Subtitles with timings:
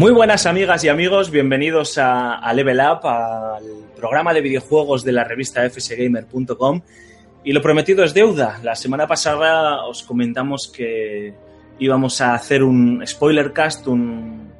[0.00, 3.62] Muy buenas amigas y amigos, bienvenidos a, Level Up, al
[3.94, 6.80] programa de videojuegos de la revista fsgamer.com.
[7.44, 8.60] Y lo prometido es deuda.
[8.62, 11.34] La semana pasada os comentamos que
[11.78, 14.50] íbamos a hacer un spoiler cast, un,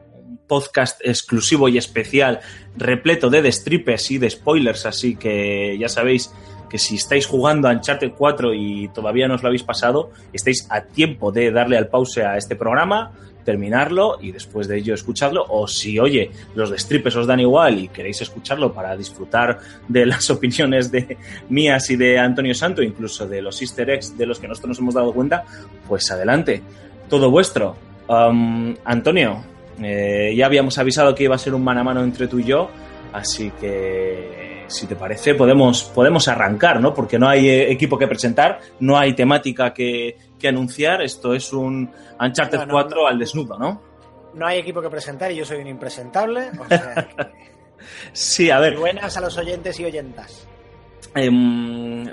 [0.46, 2.40] podcast exclusivo y especial
[2.76, 6.34] repleto de destripes y de spoilers, así que ya sabéis
[6.68, 10.66] que si estáis jugando a Uncharted 4 y todavía no os lo habéis pasado, estáis
[10.68, 13.12] a tiempo de darle al pause a este programa,
[13.50, 15.44] terminarlo y después de ello escucharlo.
[15.48, 20.30] O si, oye, los destripes os dan igual y queréis escucharlo para disfrutar de las
[20.36, 21.16] opiniones de
[21.48, 24.78] mías y de Antonio Santo, incluso de los easter eggs de los que nosotros nos
[24.78, 25.44] hemos dado cuenta,
[25.88, 26.62] pues adelante.
[27.08, 27.76] Todo vuestro.
[28.08, 29.42] Um, Antonio,
[29.82, 32.44] eh, ya habíamos avisado que iba a ser un mano a mano entre tú y
[32.44, 32.70] yo,
[33.12, 36.94] así que si te parece, podemos, podemos arrancar, ¿no?
[36.94, 40.16] Porque no hay eh, equipo que presentar, no hay temática que,
[40.48, 41.02] anunciar.
[41.02, 43.82] Esto es un Uncharted 4 al desnudo, ¿no?
[44.34, 46.50] No hay equipo que presentar y yo soy un impresentable.
[48.12, 48.76] sí, a ver.
[48.76, 50.46] Buenas a los oyentes y oyentas.
[51.14, 52.06] Em,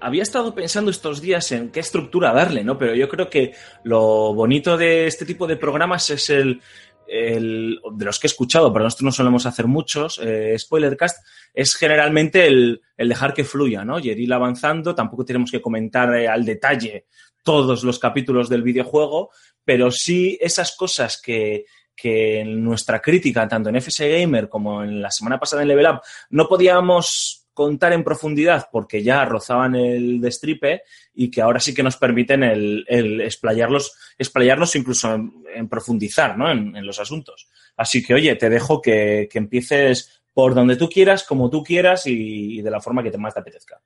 [0.00, 2.76] había estado pensando estos días en qué estructura darle, ¿no?
[2.76, 6.60] Pero yo creo que lo bonito de este tipo de programas es el,
[7.06, 12.46] de los que he escuchado, pero nosotros no solemos hacer muchos, eh, spoilercast, es generalmente
[12.46, 13.98] el, dejar que fluya, ¿no?
[13.98, 17.06] Y ir avanzando, tampoco tenemos que comentar eh, al detalle
[17.42, 19.30] todos los capítulos del videojuego,
[19.64, 25.02] pero sí esas cosas que, que en nuestra crítica, tanto en FS Gamer como en
[25.02, 30.20] la semana pasada en Level Up, no podíamos contar en profundidad porque ya rozaban el
[30.20, 30.82] destripe
[31.14, 36.50] y que ahora sí que nos permiten el, el explayarnos incluso en, profundizar ¿no?
[36.50, 37.48] en, los asuntos.
[37.76, 42.62] Así que, oye, te dejo que, empieces por donde tú quieras, como tú quieras y,
[42.62, 43.80] de la forma que te más te apetezca.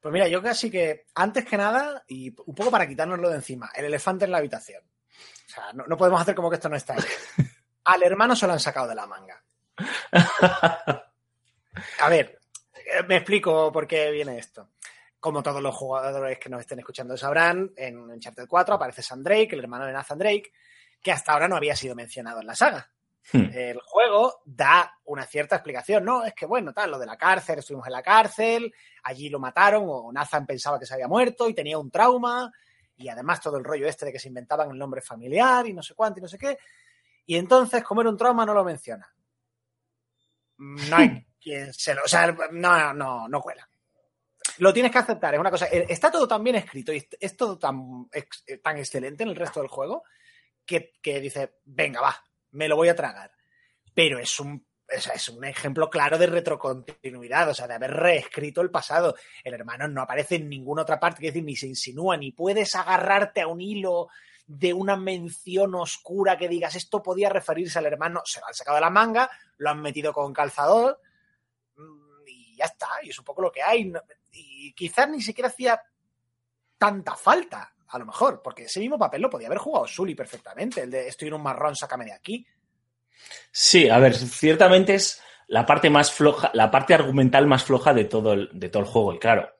[0.00, 3.70] Pues mira, yo casi que, antes que nada, y un poco para quitárnoslo de encima,
[3.74, 4.82] el elefante en la habitación.
[4.82, 7.04] O sea, no, no podemos hacer como que esto no está ahí.
[7.84, 9.42] Al hermano se lo han sacado de la manga.
[12.00, 12.40] A ver,
[12.74, 14.70] eh, me explico por qué viene esto.
[15.18, 19.50] Como todos los jugadores que nos estén escuchando sabrán, en Uncharted 4 aparece Sam Drake,
[19.52, 20.52] el hermano de Nathan Drake,
[21.02, 22.90] que hasta ahora no había sido mencionado en la saga.
[23.32, 23.50] Hmm.
[23.52, 26.24] El juego da una cierta explicación, ¿no?
[26.24, 29.84] Es que, bueno, tal, lo de la cárcel, estuvimos en la cárcel, allí lo mataron,
[29.86, 32.50] o Nathan pensaba que se había muerto y tenía un trauma,
[32.96, 35.82] y además todo el rollo este de que se inventaban el nombre familiar y no
[35.82, 36.58] sé cuánto y no sé qué.
[37.26, 39.08] Y entonces, como era un trauma, no lo menciona.
[40.58, 42.02] No hay quien se lo.
[42.04, 43.68] O sea, no, no, no cuela.
[44.58, 45.66] Lo tienes que aceptar, es una cosa.
[45.66, 49.36] Eh, está todo tan bien escrito y es todo tan, eh, tan excelente en el
[49.36, 50.02] resto del juego
[50.66, 53.32] que, que dice, venga, va, me lo voy a tragar.
[53.94, 58.72] Pero es un es un ejemplo claro de retrocontinuidad, o sea, de haber reescrito el
[58.72, 59.14] pasado.
[59.44, 62.74] El hermano no aparece en ninguna otra parte, es decir, ni se insinúa, ni puedes
[62.74, 64.08] agarrarte a un hilo
[64.48, 68.74] de una mención oscura que digas esto podía referirse al hermano, se lo han sacado
[68.74, 70.98] de la manga, lo han metido con calzador
[72.60, 73.90] ya está, y es un poco lo que hay.
[74.32, 75.80] Y quizás ni siquiera hacía
[76.76, 80.82] tanta falta, a lo mejor, porque ese mismo papel lo podía haber jugado Sully perfectamente,
[80.82, 82.46] el de estoy en un marrón, sácame de aquí.
[83.50, 88.04] Sí, a ver, ciertamente es la parte más floja, la parte argumental más floja de
[88.04, 89.14] todo el, de todo el juego.
[89.14, 89.50] Y claro,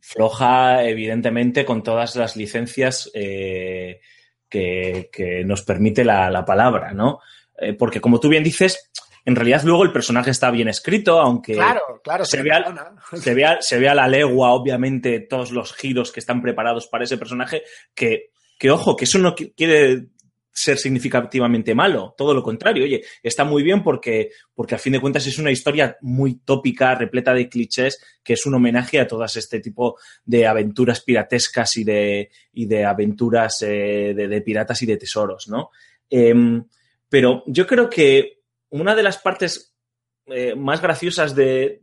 [0.00, 4.00] floja, evidentemente, con todas las licencias eh,
[4.48, 5.10] que,
[5.44, 7.18] nos permite la, palabra, ¿no?
[7.58, 8.90] Eh, porque como tú bien dices,
[9.26, 12.64] en realidad luego el personaje está bien escrito, aunque claro, claro, se, vea,
[13.12, 17.18] se, vea, se vea la legua, obviamente, todos los giros que están preparados para ese
[17.18, 20.06] personaje, que, que ojo, que eso no quiere
[20.52, 25.00] ser significativamente malo, todo lo contrario, oye, está muy bien porque, porque a fin de
[25.00, 29.36] cuentas es una historia muy tópica, repleta de clichés, que es un homenaje a todas
[29.36, 34.96] este tipo de aventuras piratescas y de, y de aventuras eh, de, piratas y de
[34.96, 35.72] tesoros, ¿no?
[36.08, 36.64] Em,
[37.08, 38.35] pero yo creo que
[38.80, 39.74] una de las partes
[40.26, 41.80] eh, más graciosas de,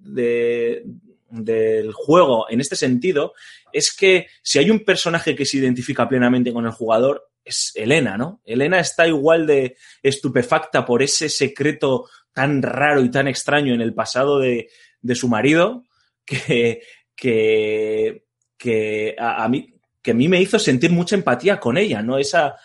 [1.30, 3.34] del juego en este sentido
[3.72, 8.18] es que si hay un personaje que se identifica plenamente con el jugador, es Elena,
[8.18, 8.42] ¿no?
[8.46, 13.94] Elena está igual de estupefacta por ese secreto tan raro y tan extraño en el
[13.94, 14.70] pasado de,
[15.14, 15.86] su marido
[16.26, 16.84] que,
[17.16, 18.26] que,
[18.58, 22.18] que a, mí, que a mí me hizo sentir mucha empatía con ella, ¿no?
[22.18, 22.56] Esa,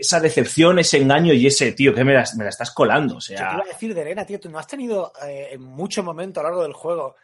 [0.00, 3.16] esa decepción, ese engaño y ese, tío, que me la, me la estás colando.
[3.16, 3.36] O sea...
[3.36, 6.40] te iba a decir de Elena, tío, tú no has tenido eh, en mucho momento
[6.40, 7.16] a lo largo del juego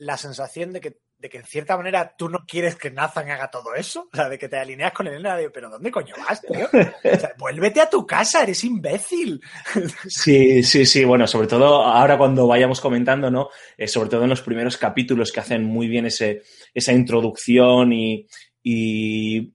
[0.00, 3.50] la sensación de que, de que en cierta manera tú no quieres que Nathan haga
[3.50, 4.08] todo eso.
[4.10, 6.66] O sea, de que te alineas con Elena, de, pero ¿dónde coño vas, tío?
[6.66, 9.40] O sea, vuélvete a tu casa, eres imbécil.
[10.08, 11.04] Sí, sí, sí.
[11.04, 13.48] Bueno, sobre todo ahora cuando vayamos comentando, ¿no?
[13.76, 16.42] Eh, sobre todo en los primeros capítulos que hacen muy bien ese,
[16.72, 18.26] esa introducción y,
[18.62, 19.52] y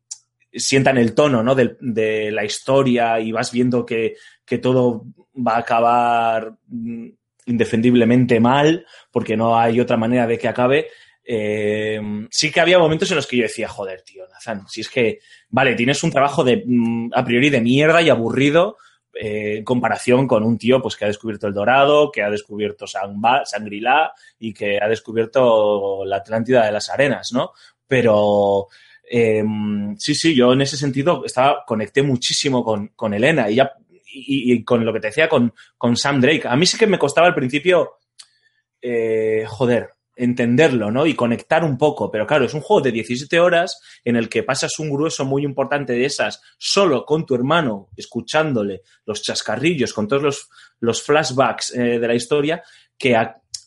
[0.56, 1.56] sientan el tono ¿no?
[1.56, 4.16] de, de, la historia y vas viendo que,
[4.46, 5.06] que todo
[5.36, 7.07] va a acabar mm,
[7.48, 10.88] indefendiblemente mal porque no hay otra manera de que acabe.
[11.24, 12.00] Eh,
[12.30, 15.19] sí que había momentos en los que yo decía, joder, tío, Nazan, si es que,
[15.50, 18.78] vale, tienes un trabajo de, mm, a priori de mierda y aburrido
[19.13, 22.86] eh, en comparación con un tío pues, que ha descubierto el Dorado, que ha descubierto
[22.86, 27.51] Shangri-La y que ha descubierto la Atlántida de las Arenas, ¿no?
[27.88, 28.68] Pero
[29.10, 29.44] eh,
[29.98, 33.72] sí, sí, yo en ese sentido estaba, conecté muchísimo con, con Elena y, ya,
[34.06, 36.48] y, con lo que te decía con, con Sam Drake.
[36.48, 37.98] A mí sí que me costaba al principio,
[38.81, 41.06] eh, joder, entenderlo, ¿no?
[41.06, 42.10] Y conectar un poco.
[42.10, 45.44] Pero claro, es un juego de 17 horas en el que pasas un grueso muy
[45.44, 50.50] importante de esas solo con tu hermano, escuchándole los chascarrillos, con todos los,
[50.80, 52.63] los flashbacks eh, de la historia,
[52.98, 53.18] que,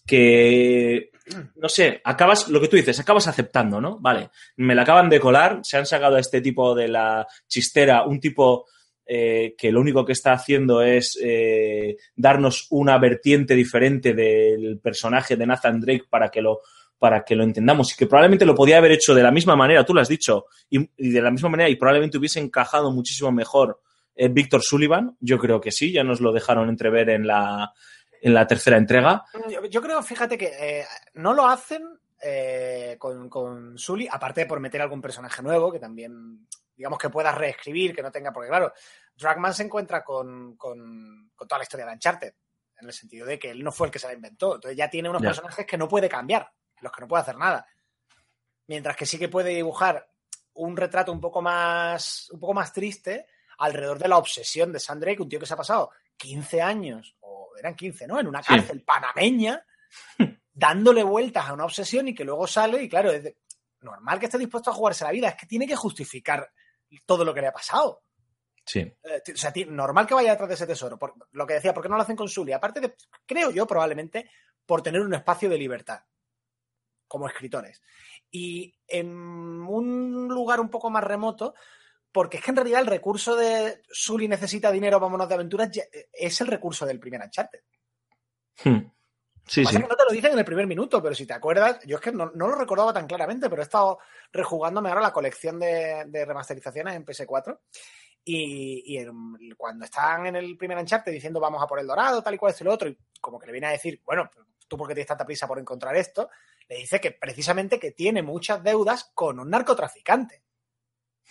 [0.06, 1.11] que,
[1.56, 3.98] no sé, acabas, lo que tú dices, acabas aceptando, ¿no?
[3.98, 8.04] Vale, me la acaban de colar, se han sacado a este tipo de la chistera,
[8.04, 8.66] un tipo
[9.06, 15.36] eh, que lo único que está haciendo es eh, darnos una vertiente diferente del personaje
[15.36, 16.60] de Nathan Drake para que lo
[16.98, 19.84] para que lo entendamos y que probablemente lo podía haber hecho de la misma manera,
[19.84, 23.81] tú lo has dicho, y, de la misma manera y probablemente hubiese encajado muchísimo mejor
[24.16, 27.72] eh, Víctor Sullivan, yo creo que sí, ya nos lo dejaron entrever en la,
[28.20, 29.25] en la tercera entrega.
[29.49, 31.82] Yo, yo creo, fíjate que eh, no lo hacen
[32.20, 37.11] eh, con, con Sully, aparte de por meter algún personaje nuevo, que también digamos que
[37.11, 38.73] puedas reescribir, que no tenga, porque claro,
[39.17, 42.35] Dragman se encuentra con, con, con, toda la historia de Uncharted,
[42.81, 44.88] en el sentido de que él no fue el que se la inventó, entonces ya
[44.88, 46.49] tiene unos personajes que no puede cambiar,
[46.81, 47.67] los que no puede hacer nada.
[48.69, 50.09] Mientras que sí que puede dibujar
[50.55, 53.26] un retrato un poco más, un poco más triste
[53.59, 57.17] alrededor de la obsesión de Sam Drake, un tío que se ha pasado 15 años,
[57.58, 58.19] eran 15, ¿no?
[58.19, 58.84] En una cárcel sí.
[58.84, 59.64] panameña,
[60.52, 63.37] dándole vueltas a una obsesión y que luego sale y claro, es de,
[63.81, 66.50] normal que esté dispuesto a jugarse la vida, es que tiene que justificar
[67.06, 68.02] todo lo que le ha pasado.
[68.64, 68.81] Sí.
[68.81, 70.99] Eh, o sea, normal que vaya detrás de ese tesoro.
[70.99, 72.52] Por, lo que decía, ¿por qué no lo hacen con Sully?
[72.52, 72.94] Aparte de,
[73.25, 74.31] creo yo, probablemente,
[74.66, 76.00] por tener un espacio de libertad
[77.06, 77.81] como escritores.
[78.31, 81.55] Y en un lugar un poco más remoto,
[82.12, 85.70] porque es que en realidad el recurso de Sully necesita dinero, vámonos de aventuras,
[86.12, 87.60] es el recurso del primer Uncharted.
[88.64, 88.90] Hmm.
[89.46, 89.78] Sí, sí.
[89.78, 92.12] no te lo dicen en el primer minuto, pero si te acuerdas, yo es que
[92.12, 93.99] no, no, lo recordaba tan claramente, pero he estado
[94.31, 97.58] rejugándome ahora la colección de, de remasterizaciones en PS4.
[98.25, 102.34] Y, y cuando están en el primer Uncharted diciendo vamos a por el dorado, tal
[102.34, 104.31] y cual es el otro, y como que le viene a decir, bueno,
[104.69, 106.28] tú porque tienes tanta prisa por encontrar esto,
[106.69, 110.43] le dice que precisamente que tiene muchas deudas con un narcotraficante.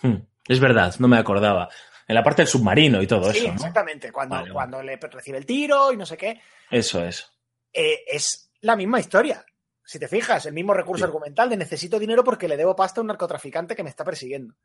[0.01, 0.17] Hmm.
[0.47, 1.69] Es verdad, no me acordaba.
[2.07, 3.47] En la parte del submarino y todo sí, eso.
[3.47, 3.53] ¿no?
[3.55, 6.41] Exactamente, cuando, vale, cuando le recibe el tiro y no sé qué.
[6.69, 7.29] Eso es.
[7.73, 9.45] Eh, es la misma historia.
[9.83, 11.07] Si te fijas, el mismo recurso sí.
[11.07, 14.55] argumental de necesito dinero porque le debo pasta a un narcotraficante que me está persiguiendo.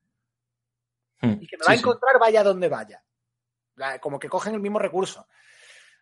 [1.20, 1.36] Hmm.
[1.40, 3.02] Y que me sí, va a encontrar vaya donde vaya.
[4.00, 5.26] Como que cogen el mismo recurso.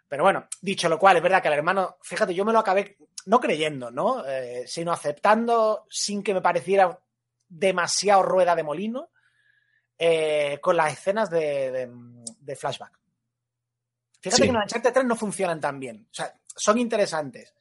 [0.08, 2.96] Pero bueno, dicho lo cual, es verdad que al hermano, fíjate, yo me lo acabé
[3.26, 4.26] no creyendo, ¿no?
[4.26, 6.98] Eh, sino aceptando sin que me pareciera
[7.48, 9.10] demasiado rueda de molino
[10.02, 11.90] eh, con las escenas de, de,
[12.40, 12.98] de flashback.
[14.18, 14.42] Fíjate sí.
[14.44, 16.06] que en Uncharted 3 no funcionan tan bien.
[16.10, 17.54] O sea, son interesantes,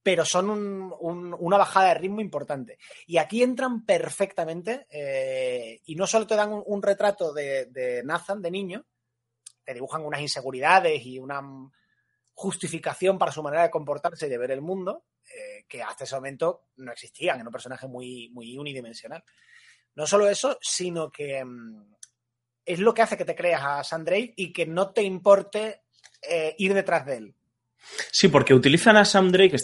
[0.00, 2.78] pero son un, un, una bajada de ritmo importante.
[3.08, 8.04] Y aquí entran perfectamente eh, y no solo te dan un, un retrato de, de,
[8.04, 8.86] Nathan, de niño,
[9.64, 11.42] te dibujan unas inseguridades y una
[12.34, 16.14] justificación para su manera de comportarse y de ver el mundo, eh, que hasta ese
[16.14, 19.24] momento no existían, en un personaje muy, muy unidimensional.
[19.94, 21.94] No solo eso, sino que mm,
[22.64, 25.82] es lo que hace que te creas a Sandrey y que no te importe
[26.22, 27.34] eh, ir detrás de él.
[28.10, 29.56] Sí, porque utilizan a Sam Drake,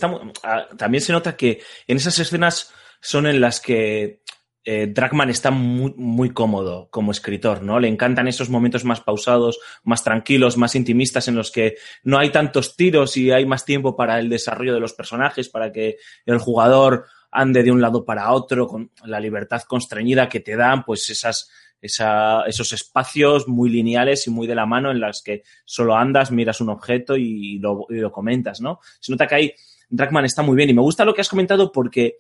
[0.76, 4.23] también se nota que en esas escenas son en las que
[4.64, 7.78] eh, Dragman está muy, muy, cómodo como escritor, ¿no?
[7.78, 12.30] Le encantan esos momentos más pausados, más tranquilos, más intimistas, en los que no hay
[12.30, 16.38] tantos tiros y hay más tiempo para el desarrollo de los personajes, para que el
[16.38, 17.06] jugador
[17.37, 21.50] ande de un lado para otro, con la libertad constreñida que te dan, pues esas,
[21.81, 26.31] esa, esos espacios muy lineales y muy de la mano en las que solo andas,
[26.31, 28.81] miras un objeto y lo, y lo comentas, ¿no?
[29.00, 29.55] Se nota que ahí
[29.88, 32.16] Dragman está muy bien y me gusta lo que has comentado porque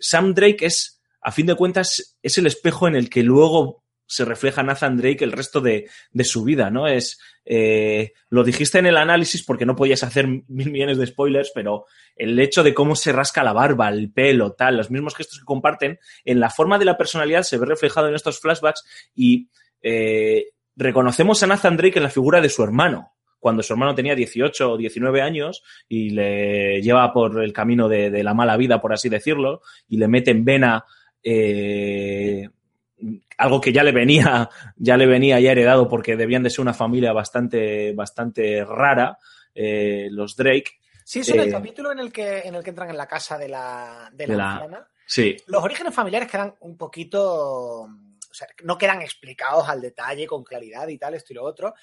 [0.00, 4.24] Sam Drake es a fin de cuentas, es el espejo en el que luego se
[4.24, 6.86] refleja Nathan Drake el resto de, de su vida, ¿no?
[6.86, 11.52] Es, eh, lo dijiste en el análisis porque no podías hacer mil millones de spoilers,
[11.54, 15.38] pero el hecho de cómo se rasca la barba, el pelo, tal, los mismos gestos
[15.38, 18.84] que comparten, en la forma de la personalidad se ve reflejado en estos flashbacks
[19.14, 19.48] y
[19.82, 20.46] eh,
[20.76, 24.72] reconocemos a Nathan Drake en la figura de su hermano, cuando su hermano tenía 18
[24.72, 28.92] o 19 años y le lleva por el camino de, de la mala vida, por
[28.92, 30.84] así decirlo, y le mete en vena
[31.22, 32.48] eh,
[33.38, 36.74] algo que ya le venía, ya le venía ya heredado porque debían de ser una
[36.74, 39.18] familia bastante, bastante rara,
[39.54, 40.78] eh, los Drake.
[41.04, 43.06] Sí, eso en el Eh, capítulo en el que, en el que entran en la
[43.06, 44.88] casa de la, de la, de la-.
[45.06, 47.82] Sí, Los orígenes familiares quedan un poquito.
[47.82, 51.74] O sea, no quedan explicados al detalle, con claridad y tal, esto y lo otro.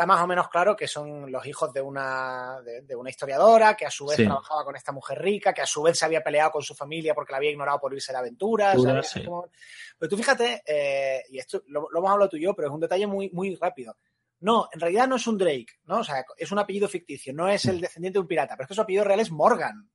[0.00, 3.76] Está más o menos claro que son los hijos de una, de, de una historiadora,
[3.76, 4.24] que a su vez Sí.
[4.24, 7.14] trabajaba con esta mujer rica, que a su vez se había peleado con su familia
[7.14, 8.78] porque la había ignorado por irse de aventuras.
[9.26, 9.50] Como-
[9.98, 12.72] Pero tú fíjate, eh, y esto lo, lo hemos hablado tú y yo, pero es
[12.74, 13.98] un detalle muy, muy rápido.
[14.40, 15.98] No, en realidad no es un Drake, ¿no?
[15.98, 18.68] O sea, es un apellido ficticio, no es el descendiente de un pirata, pero es
[18.68, 19.86] que su apellido real es Morgan,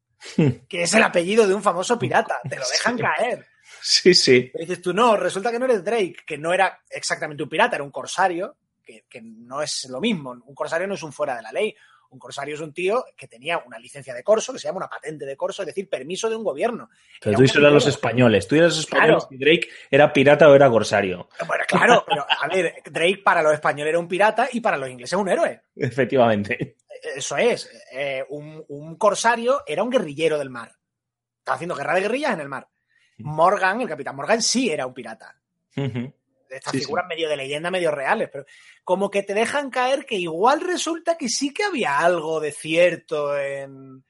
[0.70, 2.42] que es el apellido de un famoso pirata.
[2.48, 3.02] Te lo dejan Sí.
[3.04, 3.48] caer.
[3.82, 4.50] sí, sí.
[4.54, 7.78] Pero dices tú, no, resulta que no eres Drake, que no era exactamente un pirata,
[7.78, 10.32] era un corsario, que, que no es lo mismo.
[10.46, 11.76] Un corsario no es un fuera de la ley.
[12.12, 14.88] Un corsario es un tío que tenía una licencia de corso, que se llama una
[14.88, 16.88] patente de corso, es decir, permiso de un gobierno.
[17.20, 19.28] Pero Era tú dices a los españoles, tú eres los españoles Claro.
[19.32, 21.28] y Drake era pirata o era corsario.
[21.46, 24.88] Bueno, claro, pero a ver, Drake para los españoles era un pirata y para los
[24.90, 25.62] ingleses un héroe.
[25.76, 26.78] Efectivamente.
[27.16, 30.72] Eso es, eh, un, un corsario era un guerrillero del mar.
[31.40, 32.68] Estaba haciendo guerra de guerrillas en el mar.
[33.18, 35.36] Morgan, el capitán Morgan, sí era un pirata.
[36.50, 38.46] Estas Sí, figuras medio de leyenda, medio reales, pero
[38.84, 43.38] como que te dejan caer que igual resulta que sí que había algo de cierto
[43.38, 44.04] en,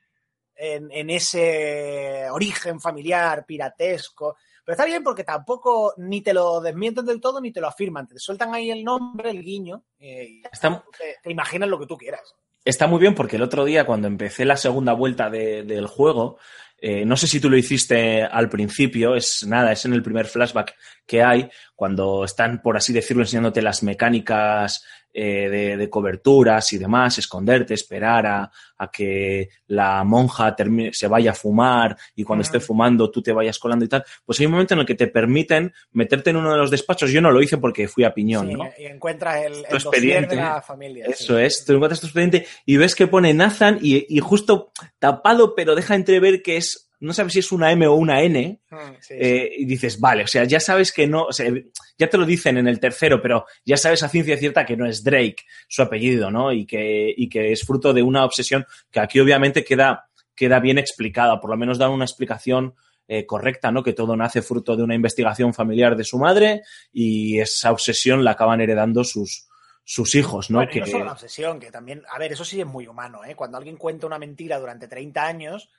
[0.56, 4.38] en, en ese origen familiar piratesco.
[4.64, 8.08] Pero está bien porque tampoco ni te lo desmienten del todo ni te lo afirman.
[8.08, 11.86] Te sueltan ahí el nombre, el guiño, eh, y Está, te, te imaginas lo que
[11.86, 12.34] tú quieras.
[12.64, 16.40] está muy bien porque el otro día cuando empecé la segunda vuelta de- del juego,
[16.88, 20.28] eh, no sé si tú lo hiciste al principio, es nada, es en el primer
[20.28, 20.76] flashback
[21.08, 24.86] que hay, cuando están, por así decirlo, enseñándote las mecánicas
[25.18, 31.08] eh, de, de coberturas y demás, esconderte, esperar a, a que la monja termine- se
[31.08, 34.46] vaya a fumar y cuando esté fumando tú te vayas colando y tal, pues hay
[34.48, 37.12] un momento en el que te permiten meterte en uno de los despachos.
[37.12, 38.70] Yo no lo hice porque fui a piñón, Sí, ¿no?
[38.78, 40.36] Y encuentras el, el Tu expediente.
[40.36, 41.06] de la familia.
[41.06, 41.44] Eso sí.
[41.44, 45.76] es, tú encuentras tu expediente y ves que pone Nathan y, y justo tapado, pero
[45.76, 49.14] deja entrever que es, no sabes si es una M o una N, sí, sí.
[49.18, 51.52] eh, y dices, vale, o sea, ya sabes que no, o sea,
[51.98, 54.86] ya te lo dicen en el tercero, pero ya sabes a ciencia cierta que no
[54.86, 56.52] es Drake su apellido, ¿no?
[56.52, 60.78] Y que, y que es fruto de una obsesión que aquí obviamente queda, queda bien
[60.78, 62.76] explicada, por lo menos dan una explicación
[63.08, 63.84] eh, correcta, ¿no?
[63.84, 68.32] Que todo nace fruto de una investigación familiar de su madre y esa obsesión la
[68.32, 69.48] acaban heredando sus,
[69.84, 70.58] sus hijos, ¿no?
[70.58, 73.24] Bueno, que, no solo la obsesión, que también, a ver, eso sí es muy humano,
[73.24, 73.36] ¿eh?
[73.36, 75.70] Cuando alguien cuenta una mentira durante 30 años,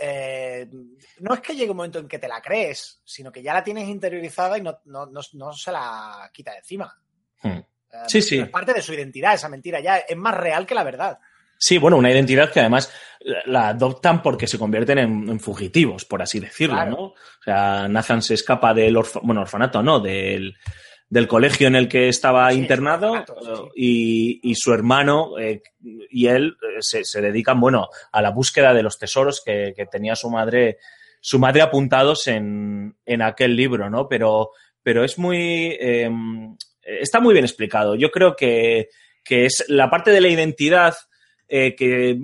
[0.00, 0.68] eh,
[1.20, 3.64] no es que llegue un momento en que te la crees, sino que ya la
[3.64, 6.96] tienes interiorizada y no, no, no, no se la quita de encima.
[7.42, 7.48] Hmm.
[7.48, 7.64] Eh,
[8.06, 8.38] Sí, sí.
[8.38, 11.18] Es parte de su identidad, esa mentira ya es más real que la verdad.
[11.60, 12.92] Sí, bueno, una identidad que además
[13.46, 16.90] la- adoptan porque se convierten en, en fugitivos, por así decirlo, Claro.
[16.92, 16.98] ¿no?
[16.98, 17.14] O
[17.44, 20.56] sea, Nathan se escapa del orfa- bueno, orfanato, no, del,
[21.10, 25.62] del colegio en el que estaba Sí, internado sí, eh, y, y su hermano eh,
[25.80, 29.86] y él eh, se, se dedican, bueno, a la búsqueda de los tesoros que, que
[29.86, 30.78] tenía su madre,
[31.20, 34.08] su madre apuntados en, en aquel libro, ¿no?
[34.08, 34.50] Pero,
[34.82, 36.10] pero es muy, eh,
[36.82, 37.94] está muy bien explicado.
[37.94, 38.88] Yo creo que,
[39.24, 40.94] que es la parte de la identidad
[41.48, 42.18] eh, que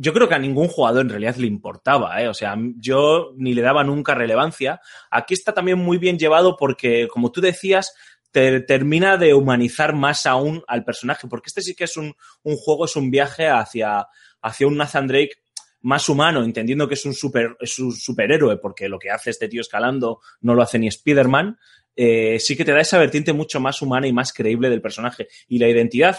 [0.00, 2.28] yo creo que a ningún jugador en realidad le importaba, ¿eh?
[2.28, 4.80] o sea, yo ni le daba nunca relevancia.
[5.10, 7.92] Aquí está también muy bien llevado porque, como tú decías,
[8.30, 12.56] te termina de humanizar más aún al personaje, porque este sí que es un, un
[12.56, 14.06] juego, es un viaje hacia,
[14.42, 15.36] hacia un Nathan Drake
[15.80, 19.48] más humano, entendiendo que es un, super, es un superhéroe, porque lo que hace este
[19.48, 21.58] tío escalando no lo hace ni Spider-Man,
[21.94, 25.28] eh, sí que te da esa vertiente mucho más humana y más creíble del personaje.
[25.48, 26.16] Y la identidad,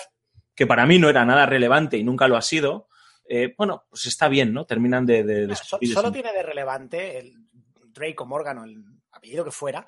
[0.55, 2.87] que para mí no era nada relevante y nunca lo ha sido,
[3.27, 4.65] eh, bueno, pues está bien, ¿no?
[4.65, 5.23] Terminan de...
[5.23, 7.33] de, No, solo tiene de relevante el
[7.93, 9.85] Drake o Morgan o el apellido que fuera.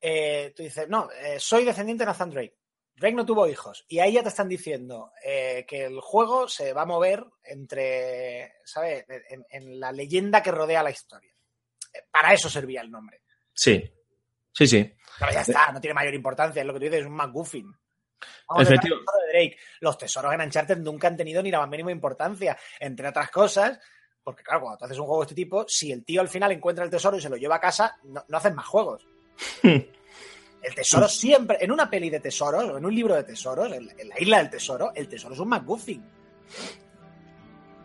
[0.00, 2.56] Eh, tú dices, no, eh, soy descendiente de Nathan Drake.
[2.94, 3.84] Drake no tuvo hijos.
[3.88, 8.54] Y ahí ya te están diciendo eh, que el juego se va a mover entre,
[8.64, 9.04] ¿sabes?
[9.28, 11.32] En, en la leyenda que rodea la historia.
[11.92, 13.22] Eh, Para eso servía el nombre.
[13.52, 13.88] Sí,
[14.52, 14.92] sí, sí.
[15.18, 16.60] Pero ya está, no tiene mayor importancia.
[16.60, 17.72] Es lo que tú dices, es un McGuffin.
[18.48, 19.56] Vamos de Drake.
[19.80, 22.58] Los tesoros en Uncharted nunca han tenido ni la más mínima importancia.
[22.80, 23.78] Entre otras cosas,
[24.24, 26.50] porque claro, cuando tú haces un juego de este tipo, si el tío al final
[26.50, 29.06] encuentra el tesoro y se lo lleva a casa, no, no haces más juegos.
[30.60, 33.88] El tesoro siempre, en una peli de tesoros, o en un libro de tesoros, en,
[33.96, 36.04] en la isla del tesoro, el tesoro es un McGuffin.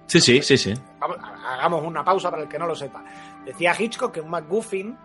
[0.07, 0.73] Sí, sí, sí, sí.
[0.99, 3.03] Vamos, hagamos una pausa para el que no lo sepa.
[3.45, 4.97] Decía Hitchcock que un McGuffin,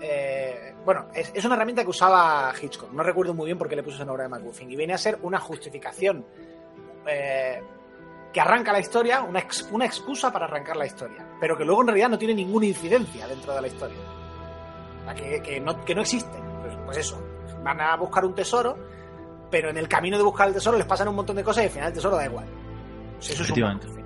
[0.00, 2.92] eh, bueno, es, es una herramienta que usaba Hitchcock.
[2.92, 4.70] No recuerdo muy bien por qué le puso ese nombre de McGuffin.
[4.70, 6.24] Y viene a ser una justificación
[7.08, 7.60] eh,
[8.32, 11.80] que arranca la historia, una, ex- una excusa para arrancar la historia, pero que luego
[11.80, 13.96] en realidad no tiene ninguna incidencia dentro de la historia.
[15.14, 16.38] Que, que no, que no existe.
[16.62, 17.22] pues, pues eso,
[17.62, 18.76] van a buscar un tesoro,
[19.50, 21.66] pero en el camino de buscar el tesoro les pasan un montón de cosas y
[21.66, 22.46] al final el tesoro da igual.
[23.18, 23.96] Pues eso es un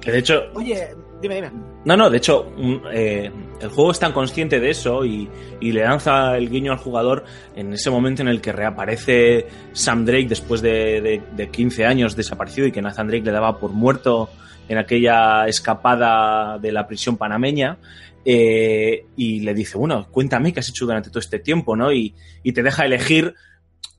[0.00, 0.42] que de hecho.
[0.54, 1.50] Oye, dime, dime.
[1.84, 2.52] No, no, de hecho,
[2.92, 5.28] eh, el juego es tan consciente de eso y,
[5.60, 7.24] le lanza el guiño al jugador
[7.54, 12.72] en ese momento en el que reaparece Sam Drake después de, 15 años desaparecido y
[12.72, 14.28] que Nathan Drake le daba por muerto
[14.68, 17.78] en aquella escapada de la prisión panameña.
[18.24, 21.92] Eh, y le dice, bueno, cuéntame qué has hecho durante todo este tiempo, ¿no?
[21.92, 22.14] Y,
[22.54, 23.34] te deja elegir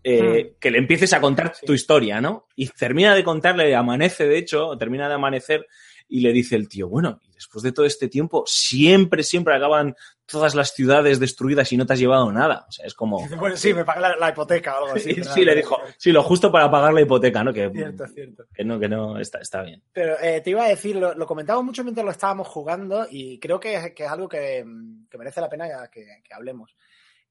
[0.03, 0.59] eh, hmm.
[0.59, 2.47] que le empieces a contar tu historia, ¿no?
[2.55, 5.65] Y termina de contarle, amanece, de hecho, termina de amanecer
[6.07, 9.95] y le dice el tío, bueno, y después de todo este tiempo, siempre, siempre acaban
[10.27, 12.65] todas las ciudades destruidas y no te has llevado nada.
[12.69, 13.27] O sea, es como...
[13.38, 15.15] Bueno, sí, me paga la, hipoteca o algo así.
[15.33, 17.51] Sí, le dijo, sí, lo justo para pagar la hipoteca, ¿no?
[17.51, 18.45] Que, cierto, cierto.
[18.53, 19.81] Que no, que no, está, está bien.
[19.91, 23.39] Pero eh, te iba a decir, lo, lo, comentaba mucho mientras lo estábamos jugando y
[23.39, 24.63] creo que, es algo que,
[25.17, 26.75] merece la pena que, hablemos.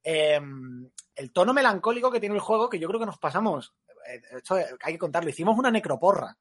[0.02, 3.74] Em, el tono melancólico que tiene el juego, que yo creo que nos pasamos,
[4.08, 6.36] eh, esto hay que contarlo, hicimos una necroporra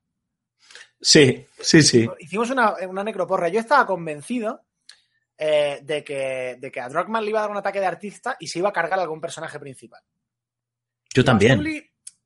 [1.01, 2.09] Sí, sí, sí.
[2.19, 3.47] Hicimos una, necroporra.
[3.49, 4.65] Yo estaba convencido
[5.37, 8.35] eh, de, que, de que a Drogman le iba a dar un ataque de artista
[8.39, 10.01] y se iba a cargar algún personaje principal.
[11.13, 11.63] Yo también.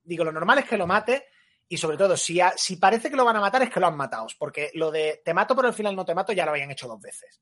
[0.04, 1.28] digo, lo normal es que lo mate
[1.70, 3.98] y sobre todo, si, si parece que lo van a matar es que lo han
[3.98, 4.28] matado.
[4.38, 6.88] Porque lo de te mato pero al final no te mato ya lo habían hecho
[6.88, 7.42] dos veces.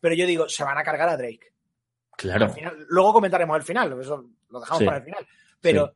[0.00, 1.52] Pero yo digo, se van a cargar a Drake.
[2.16, 2.54] Claro.
[2.88, 5.26] luego comentaremos el final, eso lo dejamos para el final.
[5.58, 5.94] Pero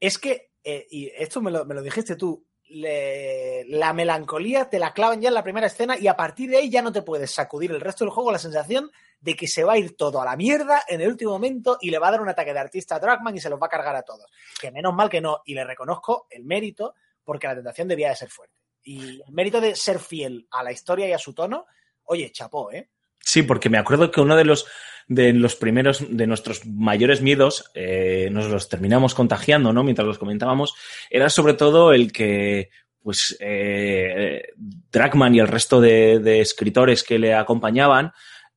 [0.00, 4.92] es que, eh, y esto me lo, me lo dijiste tú, la melancolía te la
[4.92, 7.30] clavan ya en la primera escena y a partir de ahí ya no te puedes
[7.30, 10.24] sacudir el resto del juego la sensación de que se va a ir todo a
[10.24, 12.96] la mierda en el último momento y le va a dar un ataque de artista
[12.96, 14.30] a Dragman y se los va a cargar a todos.
[14.60, 18.16] Que menos mal que no, y le reconozco el mérito porque la tentación debía de
[18.16, 18.56] ser fuerte.
[18.82, 21.66] Y el mérito de ser fiel a la historia y a su tono,
[22.04, 22.90] oye, chapó, ¿eh?
[23.22, 24.66] Sí, porque me acuerdo que uno de los
[25.08, 29.82] de los primeros, de nuestros mayores miedos, eh, nos los terminamos contagiando, ¿no?
[29.82, 30.74] Mientras los comentábamos,
[31.10, 32.70] era sobre todo el que,
[33.02, 38.12] pues, eh, Dragman y el resto de, escritores que le acompañaban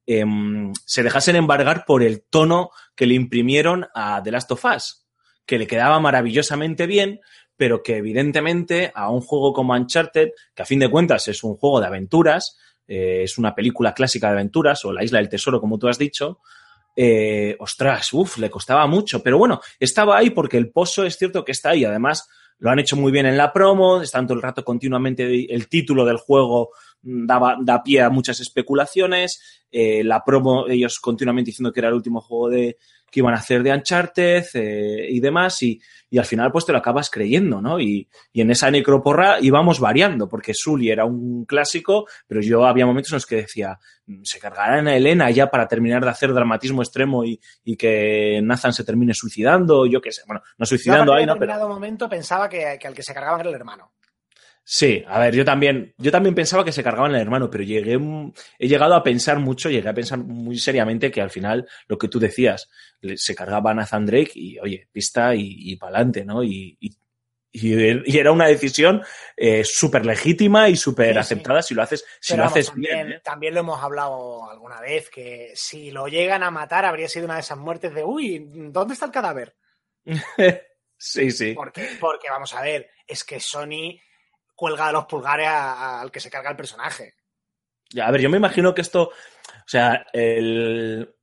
[0.07, 5.07] em, se dejasen embargar por el tono que le imprimieron a The Last of Us,
[5.47, 7.21] que le quedaba maravillosamente bien,
[7.57, 11.55] pero que evidentemente a un juego como Uncharted, que a fin de cuentas es un
[11.55, 15.59] juego de aventuras, eh, es una película clásica de aventuras, o La Isla del Tesoro,
[15.59, 16.39] como tú has dicho,
[16.95, 19.21] eh, ostras, uff, le costaba mucho.
[19.21, 21.83] Pero bueno, estaba ahí porque el pozo es cierto que está ahí.
[21.83, 25.67] Además, lo han hecho muy bien en la promo, están todo el rato continuamente el
[25.67, 26.69] título del juego
[27.05, 29.63] daba, da pie a muchas especulaciones.
[29.71, 32.77] Eh, la promo, ellos continuamente diciendo que era el último juego de,
[33.15, 36.71] que iban a hacer de Uncharted eh, y demás, y, y, al final pues te
[36.71, 37.79] lo acabas creyendo, ¿no?
[37.79, 42.85] Y, y, en esa necroporra íbamos variando, porque Sully era un clásico, pero yo había
[42.85, 46.33] momentos en los que decía, mm, se cargarán a Elena ya para terminar de hacer
[46.33, 51.13] dramatismo extremo y, y que Nathan se termine suicidando, yo qué sé, bueno, no suicidando
[51.13, 51.33] ahí, ¿no?
[51.33, 53.91] En determinado momento pensaba que, que al que se cargaban era el hermano.
[54.67, 57.99] Sí, a ver, yo también, yo también pensaba que se cargaban el hermano, pero llegué,
[58.57, 62.07] he llegado a pensar mucho, llegué a pensar muy seriamente que al final lo que
[62.07, 62.67] tú decías,
[63.15, 66.43] se cargaban a Nathan Drake y, oye, pista y, y para adelante, ¿no?
[66.43, 66.97] Y, y,
[67.51, 69.03] y, era una decisión
[69.37, 73.17] eh, súper legítima y súper aceptada si lo haces, si lo haces también, bien.
[73.17, 73.21] ¿eh?
[73.23, 77.35] También lo hemos hablado alguna vez, que si lo llegan a matar habría sido una
[77.35, 79.55] de esas muertes de, uy, ¿dónde está el cadáver?
[80.97, 81.53] sí, sí.
[81.53, 83.99] Porque, porque, vamos a ver, es que Sony
[84.55, 87.15] cuelga de los pulgares al que se carga el personaje.
[87.89, 91.15] Ya, a ver, yo me imagino que esto, o sea, el,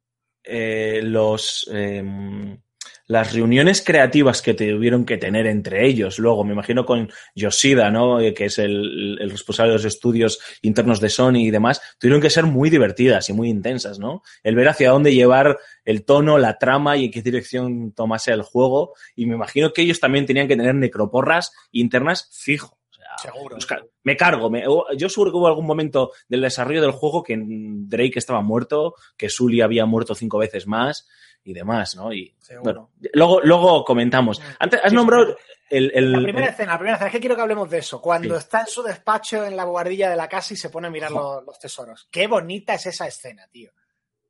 [0.45, 2.59] eh, los, em,
[3.07, 8.21] las reuniones creativas que tuvieron que tener entre ellos, luego me imagino con Yoshida, ¿no?
[8.21, 12.21] Eh, que es el, el, responsable de los estudios internos de Sony y demás, tuvieron
[12.21, 14.23] que ser muy divertidas y muy intensas, ¿no?
[14.43, 18.43] El ver hacia dónde llevar el tono, la trama y en qué dirección tomase el
[18.43, 18.95] juego.
[19.17, 22.82] Y me imagino que ellos también tenían que tener necroporras internas fijo.
[23.23, 23.57] Seguro.
[24.03, 24.51] me cargo.
[24.97, 29.29] yo seguro que hubo algún momento del desarrollo del juego que Drake estaba muerto, que
[29.29, 31.09] Sully había muerto cinco veces más
[31.45, 32.13] y demás, ¿no?
[32.13, 34.41] Y bueno, luego, luego comentamos.
[34.41, 34.43] Mm.
[34.59, 35.37] Antes has nombrado
[35.73, 38.01] el, La primera escena, la primera escena, es que quiero que hablemos de eso.
[38.01, 40.91] Cuando está en su despacho en la guardilla de la casa y se pone a
[40.91, 42.09] mirar los, tesoros.
[42.11, 43.73] Qué bonita es esa escena, tío.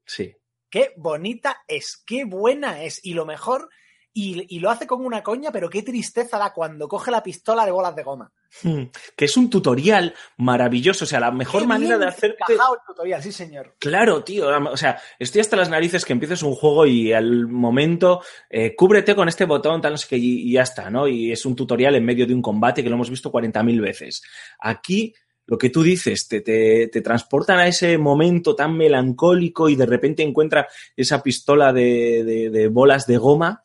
[0.07, 0.35] Sí.
[0.71, 3.05] Qué bonita es, qué buena es.
[3.05, 3.69] Y lo mejor,
[4.13, 7.67] y, y lo hace con una coña, pero qué tristeza da cuando coge la pistola
[7.67, 8.33] de bolas de goma.
[8.63, 8.85] Hmm.
[9.17, 12.53] Que es un tutorial maravilloso, o sea, la mejor manera de hacerte.
[12.53, 13.77] el tutorial, sí, señor.
[13.79, 14.49] Claro, tío.
[14.71, 19.15] O sea, estoy hasta las narices que empieces un juego y al momento eh, cúbrete
[19.15, 21.09] con este botón, tal, no sé qué, y, ya está, ¿no?
[21.09, 24.23] Y es un tutorial en medio de un combate que lo hemos visto 40.000 veces.
[24.59, 25.15] Aquí
[25.47, 29.87] lo que tú dices, te, te, te, transportan a ese momento tan melancólico y de
[29.87, 33.62] repente encuentra esa pistola de, de, de bolas de goma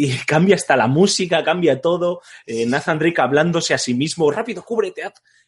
[0.00, 2.22] y cambia hasta la música, cambia todo.
[2.46, 5.02] Eh, Nathan Drake hablándose a sí mismo, rápido, cúbrete.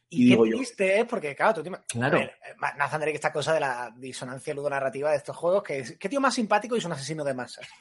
[0.09, 1.71] Y, y qué digo triste es, porque claro, tú te...
[1.87, 2.19] Claro.
[2.19, 2.35] Ver,
[2.77, 6.21] Nathan Drake, esta cosa de la disonancia ludonarrativa de estos juegos, que es, qué tío
[6.21, 7.65] más simpático y es un asesino de masas.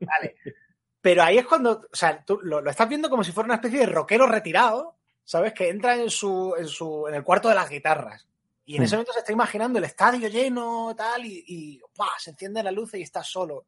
[0.00, 0.36] vale.
[1.00, 3.54] Pero ahí es cuando, o sea, tú lo, lo, estás viendo como si fuera una
[3.54, 5.54] especie de rockero retirado, ¿sabes?
[5.54, 8.28] Que entra en su, en su, en el cuarto de las guitarras.
[8.66, 12.18] Y en ese momento se está imaginando el estadio lleno, tal, y, y ¡buah!
[12.18, 13.64] se enciende la luz y está solo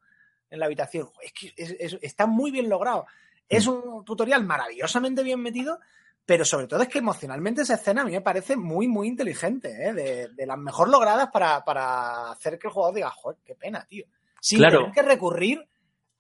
[0.50, 1.10] en la habitación.
[1.22, 3.06] Es que es, es, está muy bien logrado.
[3.48, 5.80] Es un tutorial maravillosamente bien metido,
[6.26, 9.70] pero sobre todo es que emocionalmente esa escena a mí me parece muy, muy inteligente,
[9.70, 9.94] ¿eh?
[9.94, 13.86] de, de, las mejor logradas para, para, hacer que el jugador diga, joder, qué pena,
[13.88, 14.04] tío.
[14.40, 14.80] Sin claro.
[14.80, 15.68] tener que recurrir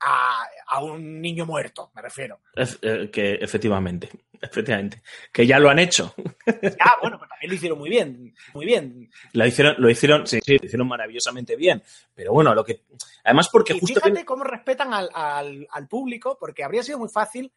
[0.00, 2.40] a, a, un niño muerto, me refiero.
[2.54, 4.08] Es, eh, que efectivamente,
[4.40, 5.02] efectivamente.
[5.32, 6.14] Que ya lo han hecho.
[6.46, 9.10] Ya, bueno, pues también lo hicieron muy bien, muy bien.
[9.32, 11.82] Lo hicieron, lo hicieron, sí, sí, lo hicieron maravillosamente bien.
[12.14, 12.84] Pero bueno, lo que.
[13.24, 14.00] Además, porque y justo.
[14.00, 17.52] Fíjate cómo respetan al, al, al, público, porque habría sido muy fácil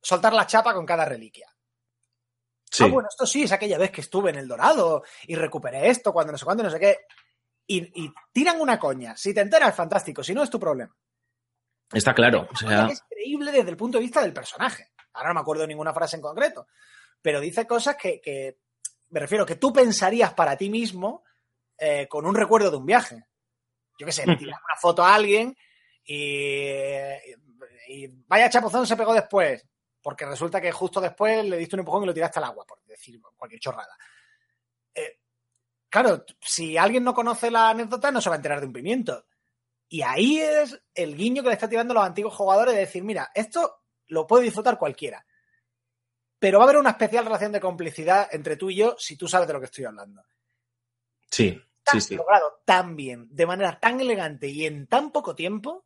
[0.00, 1.48] soltar la chapa con cada reliquia.
[2.70, 2.84] Sí.
[2.84, 6.12] Ah, bueno, esto sí, es aquella vez que estuve en el Dorado y recuperé esto
[6.12, 6.98] cuando no sé cuándo, no sé qué.
[7.66, 9.16] Y, y tiran una coña.
[9.16, 10.22] Si te enteras, fantástico.
[10.22, 10.94] Si no, es tu problema.
[11.92, 12.48] Está claro.
[12.52, 12.86] O sea...
[12.86, 14.92] Es creíble desde el punto de vista del personaje.
[15.12, 16.66] Ahora no me acuerdo de ninguna frase en concreto.
[17.20, 18.58] Pero dice cosas que, que
[19.10, 21.24] me refiero, que tú pensarías para ti mismo
[21.76, 23.24] eh, con un recuerdo de un viaje.
[23.98, 25.54] Yo qué sé, le tiras una foto a alguien
[26.04, 26.68] y,
[27.88, 29.66] y, vaya chapuzón se pegó después.
[30.02, 32.82] Porque resulta que justo después le diste un empujón y lo tiraste al agua, por
[32.84, 33.94] decir cualquier chorrada.
[34.94, 35.18] Eh,
[35.90, 39.26] claro, si alguien no conoce la anécdota, no se va a enterar de un pimiento.
[39.90, 43.02] Y ahí es el guiño que le está tirando a los antiguos jugadores de decir,
[43.02, 45.26] mira, esto lo puede disfrutar cualquiera.
[46.38, 49.28] Pero va a haber una especial relación de complicidad entre tú y yo si tú
[49.28, 50.22] sabes de lo que estoy hablando.
[51.30, 52.14] Sí, tan sí, sí.
[52.16, 55.84] logrado tan bien, de manera tan elegante y en tan poco tiempo,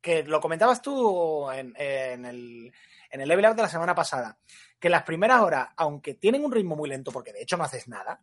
[0.00, 2.72] que lo comentabas tú en, en, el,
[3.10, 4.38] en el level up de la semana pasada,
[4.80, 7.88] que las primeras horas, aunque tienen un ritmo muy lento, porque de hecho no haces
[7.88, 8.20] nada,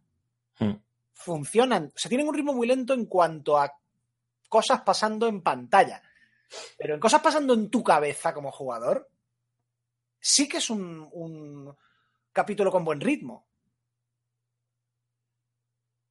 [0.60, 0.74] Hmm.
[1.14, 3.76] funcionan, o sea, tienen un ritmo muy lento en cuanto a
[4.54, 6.00] cosas pasando en pantalla.
[6.78, 9.10] Pero en cosas pasando en tu cabeza como jugador,
[10.20, 11.76] sí que es un,
[12.32, 13.48] capítulo con buen ritmo.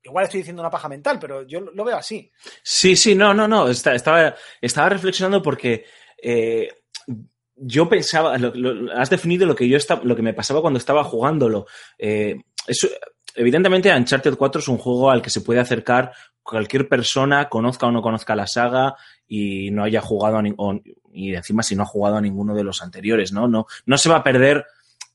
[0.02, 2.33] Igual estoy diciendo una paja mental, pero yo lo veo así.
[2.64, 3.68] Sí, sí, no, no, no.
[3.68, 4.35] Está, estaba,
[4.88, 5.85] reflexionando porque
[6.20, 6.68] eh,
[7.55, 11.05] yo pensaba, lo, has definido lo que yo estaba, lo que me pasaba cuando estaba
[11.05, 11.66] jugándolo.
[11.96, 12.42] Eh,
[13.35, 17.92] evidentemente, Uncharted 4 es un juego al que se puede acercar cualquier persona, conozca o
[17.92, 18.96] no conozca la saga
[19.27, 20.81] y no haya jugado a o,
[21.12, 23.46] y encima si no ha jugado a ninguno de los anteriores, ¿no?
[23.48, 24.64] No, no se va a perder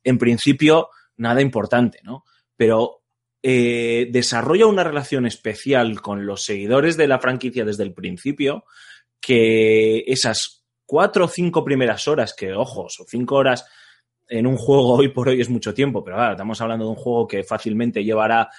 [0.04, 2.24] en principio nada importante, ¿no?
[2.56, 3.02] Pero
[3.44, 8.66] eh, desarrolla una relación especial con los seguidores de la franquicia desde el principio,
[9.20, 13.66] que esas cuatro o cinco primeras horas, que ojos, o cinco horas
[14.28, 16.98] en un juego hoy por hoy es mucho tiempo, pero claro, estamos hablando de un
[16.98, 18.50] juego que fácilmente llevará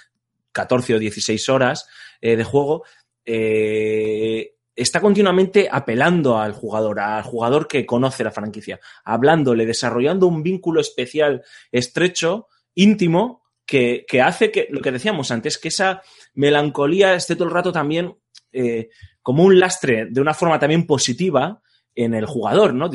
[0.53, 1.89] 14 o 16 horas
[2.21, 2.85] eh, de juego,
[3.25, 10.43] eh, está continuamente apelando al jugador, al jugador que conoce la franquicia, hablándole, desarrollando un
[10.43, 16.03] vínculo especial, estrecho, íntimo, que, que hace que, lo que decíamos antes, que esa
[16.35, 18.17] melancolía esté todo el rato también
[18.51, 18.89] eh,
[19.23, 21.61] como un lastre de una forma también positiva
[21.99, 22.89] en el jugador, ¿no?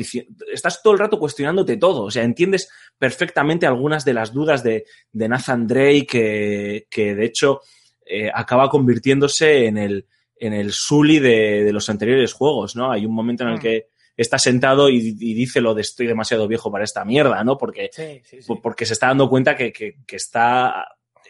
[0.50, 4.86] Estás todo el rato cuestionándote todo, o sea, entiendes perfectamente algunas de las dudas de,
[5.12, 7.60] de Nathan Drake, que, que de hecho
[8.06, 12.90] eh, acaba convirtiéndose en el, en el Sully de, de, los anteriores juegos, ¿no?
[12.90, 16.48] Hay un momento en el que está sentado y, y, dice lo de estoy demasiado
[16.48, 17.58] viejo para esta mierda, ¿no?
[17.58, 18.52] Porque, sí, sí, sí.
[18.62, 20.86] porque se está dando cuenta que, que, que está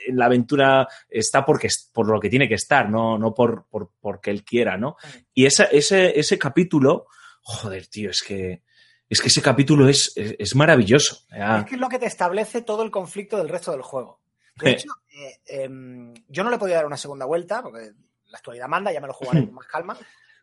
[0.07, 3.91] en la aventura está porque por lo que tiene que estar, no, no por, por
[4.01, 4.97] porque él quiera, ¿no?
[5.33, 7.07] Y esa, ese, ese capítulo,
[7.45, 8.63] joder, tío, es que
[9.09, 11.27] es que ese capítulo es, es, es maravilloso.
[11.31, 11.61] ¿ya?
[11.61, 14.21] Es que es lo que te establece todo el conflicto del resto del juego.
[14.57, 15.69] De hecho, eh, eh,
[16.29, 17.93] yo no le podía dar una segunda vuelta, porque
[18.27, 19.97] la actualidad manda, ya me lo jugaré con más calma,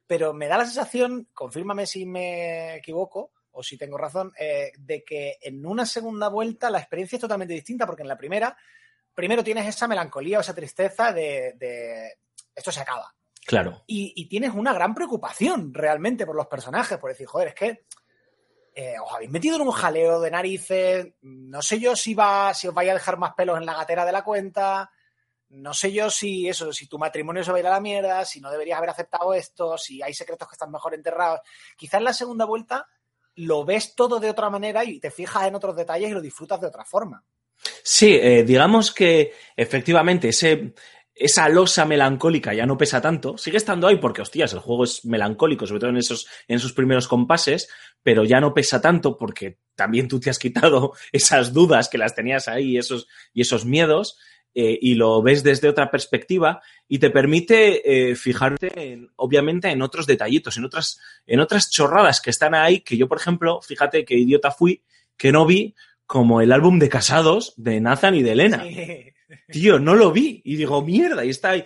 [0.07, 5.03] pero me da la sensación, confírmame si me equivoco o si tengo razón, eh, de
[5.03, 8.55] que en una segunda vuelta la experiencia es totalmente distinta, porque en la primera,
[9.13, 12.13] primero tienes esa melancolía o esa tristeza de, de
[12.55, 13.13] esto se acaba.
[13.45, 13.83] Claro.
[13.87, 17.85] Y, y, tienes una gran preocupación realmente por los personajes, por decir, joder, es que
[18.73, 22.67] eh, os habéis metido en un jaleo de narices, no sé yo si va, si
[22.69, 24.89] os vais a dejar más pelos en la gatera de la cuenta,
[25.49, 28.23] no sé yo si eso, si tu matrimonio se va a ir a la mierda,
[28.23, 31.41] si no deberías haber aceptado esto, si hay secretos que están mejor enterrados.
[31.75, 32.87] Quizás en la segunda vuelta
[33.35, 36.61] lo ves todo de otra manera y te fijas en otros detalles y lo disfrutas
[36.61, 37.25] de otra forma.
[37.83, 40.73] Sí, eh, digamos que efectivamente ese,
[41.15, 43.37] esa losa melancólica ya no pesa tanto.
[43.37, 46.73] Sigue estando ahí porque, hostias, el juego es melancólico, sobre todo en esos, en esos
[46.73, 47.69] primeros compases,
[48.01, 52.15] pero ya no pesa tanto porque también tú te has quitado esas dudas que las
[52.15, 54.17] tenías ahí esos, y esos miedos.
[54.53, 59.81] Eh, y lo ves desde otra perspectiva y te permite eh, fijarte, en, obviamente, en
[59.81, 64.03] otros detallitos, en otras, en otras chorradas que están ahí, que yo, por ejemplo, fíjate
[64.03, 64.83] qué idiota fui,
[65.15, 65.73] que no vi
[66.05, 68.65] como el álbum de casados de Nathan y de Elena.
[69.49, 70.41] Tío, no lo vi.
[70.45, 71.63] Y digo, mierda, y está ahí.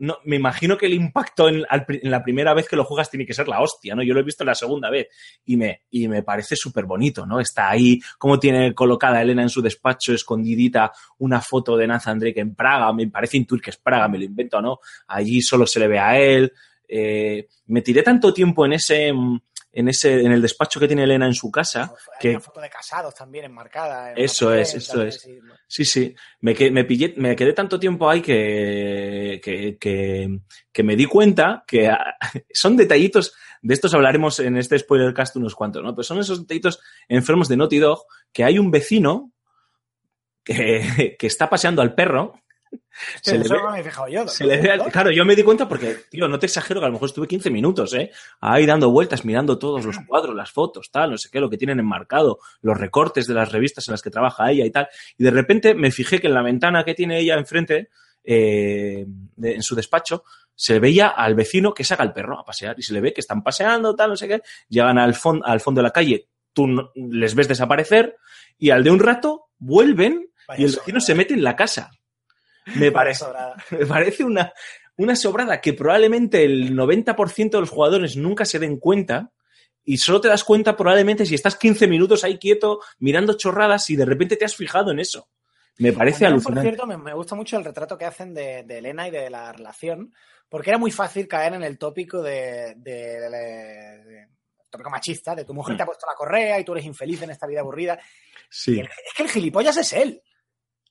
[0.00, 1.64] No, me imagino que el impacto en,
[2.02, 4.02] la primera vez que lo juegas tiene que ser la hostia, ¿no?
[4.04, 5.08] Yo lo he visto la segunda vez
[5.44, 7.40] y me, y me parece súper bonito, ¿no?
[7.40, 12.38] Está ahí, como tiene colocada Elena en su despacho, escondidita, una foto de Nathan Drake
[12.38, 14.78] en Praga, me parece intuir que es Praga, me lo invento, ¿no?
[15.08, 16.52] Allí solo se le ve a él.
[16.86, 19.40] Eh, me tiré tanto tiempo en ese, mm,
[19.78, 22.60] en ese, en el despacho que tiene Elena en su casa, Hay que una foto
[22.60, 24.10] de casados también enmarcada.
[24.10, 25.20] en Eso es, eso es.
[25.20, 25.38] sí.
[25.68, 26.16] Sí, sí.
[26.40, 30.40] Me, me, pillé, me quedé tanto tiempo ahí que, que, que,
[30.72, 32.16] que me di cuenta que ah,
[32.52, 35.94] son detallitos, de estos hablaremos en este spoilercast unos cuantos, ¿no?
[35.94, 39.30] Pero son esos detallitos enfermos de Naughty Dog que hay un vecino
[40.42, 42.34] que, que está paseando al perro.
[43.22, 44.26] Se le ve- no me he fijado yo.
[44.26, 46.86] se le ve al- claro, yo me di cuenta porque, tío, no te exagero que
[46.86, 48.10] a lo mejor estuve 15 minutos, ¿eh?
[48.40, 51.56] Ahí dando vueltas, mirando todos los cuadros, las fotos, tal, no sé qué, lo que
[51.58, 54.88] tienen enmarcado, los recortes de las revistas en las que trabaja ella y tal.
[55.16, 57.88] Y de repente me fijé que en la ventana que tiene ella enfrente,
[58.24, 62.74] eh, de- en su despacho, se veía al vecino que saca al perro a pasear
[62.78, 64.42] y se le ve que están paseando, tal, no sé qué.
[64.68, 68.16] Llegan al, fon- al fondo de la calle, tú no- les ves desaparecer
[68.58, 71.90] y al de un rato vuelven Vaya y el vecino se mete en la casa.
[72.76, 73.24] Me parece,
[73.70, 74.52] me parece una,
[74.96, 79.30] una sobrada que probablemente el 90% de los jugadores nunca se den cuenta
[79.84, 83.96] y solo te das cuenta probablemente si estás 15 minutos ahí quieto mirando chorradas y
[83.96, 85.28] de repente te has fijado en eso.
[85.78, 86.60] Me parece También, alucinante.
[86.60, 89.30] Por cierto, me, me gusta mucho el retrato que hacen de, de Elena y de
[89.30, 90.12] la relación,
[90.48, 94.26] porque era muy fácil caer en el tópico de, de-
[94.68, 97.30] tópico machista, de tu mujer te ha puesto la correa y tú eres infeliz en
[97.30, 97.98] esta vida aburrida.
[98.50, 100.20] Sí, el- es que el gilipollas es él.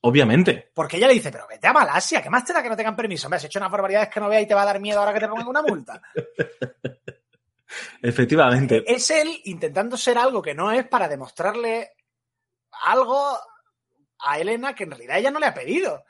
[0.01, 0.71] Obviamente.
[0.73, 2.95] Porque ella le dice, pero vete a Malasia, ¿qué más te da que no tengan
[2.95, 3.29] permiso?
[3.29, 5.13] Me has hecho unas barbaridades que no vea y te va a dar miedo ahora
[5.13, 6.01] que te pongan una multa.
[8.01, 8.83] Efectivamente.
[8.88, 11.91] es él intentando ser algo que no es para demostrarle
[12.83, 13.38] algo
[14.19, 16.03] a Elena que en realidad ella no le ha pedido.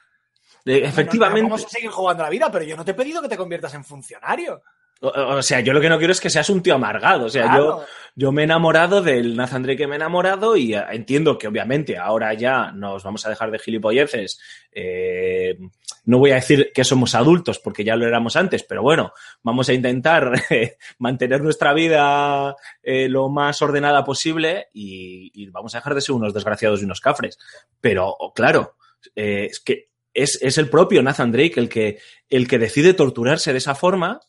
[0.65, 1.43] Eh, Efectivamente.
[1.43, 3.73] Vamos a seguir jugando la vida, pero yo no te he pedido que te conviertas
[3.73, 4.61] en funcionario.
[5.01, 7.25] O, o sea, yo lo que no quiero es que seas un tío amargado.
[7.25, 7.85] O sea, yo, Claro.
[8.15, 11.47] yo me he enamorado del Nathan Drake que me he enamorado y eh, entiendo que
[11.47, 14.39] obviamente ahora ya nos vamos a dejar de gilipolleces.
[14.71, 15.57] Eh,
[16.05, 19.11] no voy a decir que somos adultos porque ya lo éramos antes, pero bueno,
[19.43, 25.75] vamos a intentar eh, mantener nuestra vida eh, lo más ordenada posible y, y vamos
[25.75, 27.37] a dejar de ser unos desgraciados y unos cafres.
[27.81, 28.77] Pero claro,
[29.15, 33.51] eh, es que es, es el propio Nathan Drake el que, el que decide torturarse
[33.51, 34.19] de esa forma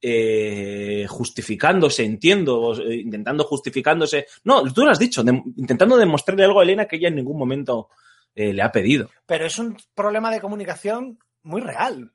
[0.00, 4.26] eh, justificándose, entiendo, eh, intentando justificándose.
[4.44, 7.38] No, tú lo has dicho, de- intentando demostrarle algo a Elena que ella en ningún
[7.38, 7.88] momento
[8.34, 9.10] eh, le ha pedido.
[9.26, 12.12] Pero es un problema de comunicación muy real.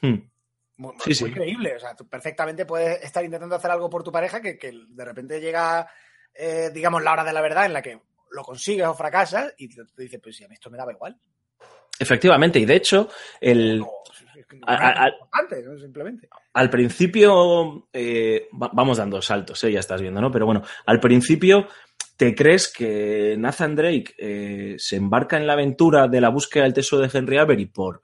[0.00, 0.16] Hmm.
[0.76, 1.32] Muy, Sí, muy sí.
[1.32, 1.76] creíble.
[1.76, 5.04] O sea, tú perfectamente puedes estar intentando hacer algo por tu pareja que, que de
[5.04, 5.86] repente llega,
[6.34, 9.68] eh, digamos, la hora de la verdad en la que lo consigues o fracasas y
[9.68, 11.16] te, te dices, pues sí, a mí esto me daba igual.
[11.98, 13.84] Efectivamente, y de hecho, el,
[14.50, 16.28] No, es que no simplemente.
[16.54, 20.30] al principio, eh, va- vamos dando saltos, eh, ya estás viendo, ¿no?
[20.30, 21.66] Pero bueno, al principio
[22.16, 26.74] te crees que Nathan Drake eh, se embarca en la aventura de la búsqueda del
[26.74, 28.02] tesoro de Henry Avery por,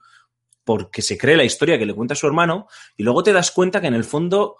[0.63, 3.79] porque se cree la historia que le cuenta su hermano y luego te das cuenta
[3.81, 4.57] que en el fondo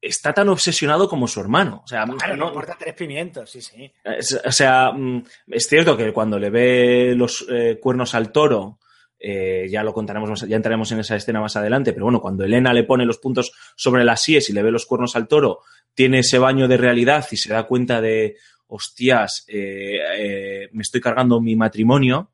[0.00, 1.82] está tan obsesionado como su hermano.
[1.84, 3.92] O sea, Claro, no no- importa tres pimientos, sí, sí.
[4.04, 8.78] es- o sea, mm, es cierto que cuando le ve los eh, cuernos al toro,
[9.20, 12.44] eh, ya lo contaremos, más- ya entraremos en esa escena más adelante, pero bueno, cuando
[12.44, 15.60] Elena le pone los puntos sobre las síes y le ve los cuernos al toro,
[15.94, 18.36] tiene ese baño de realidad y se da cuenta de,
[18.72, 22.30] hostias, eh, eh, me estoy cargando mi matrimonio.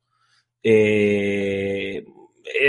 [0.63, 2.05] en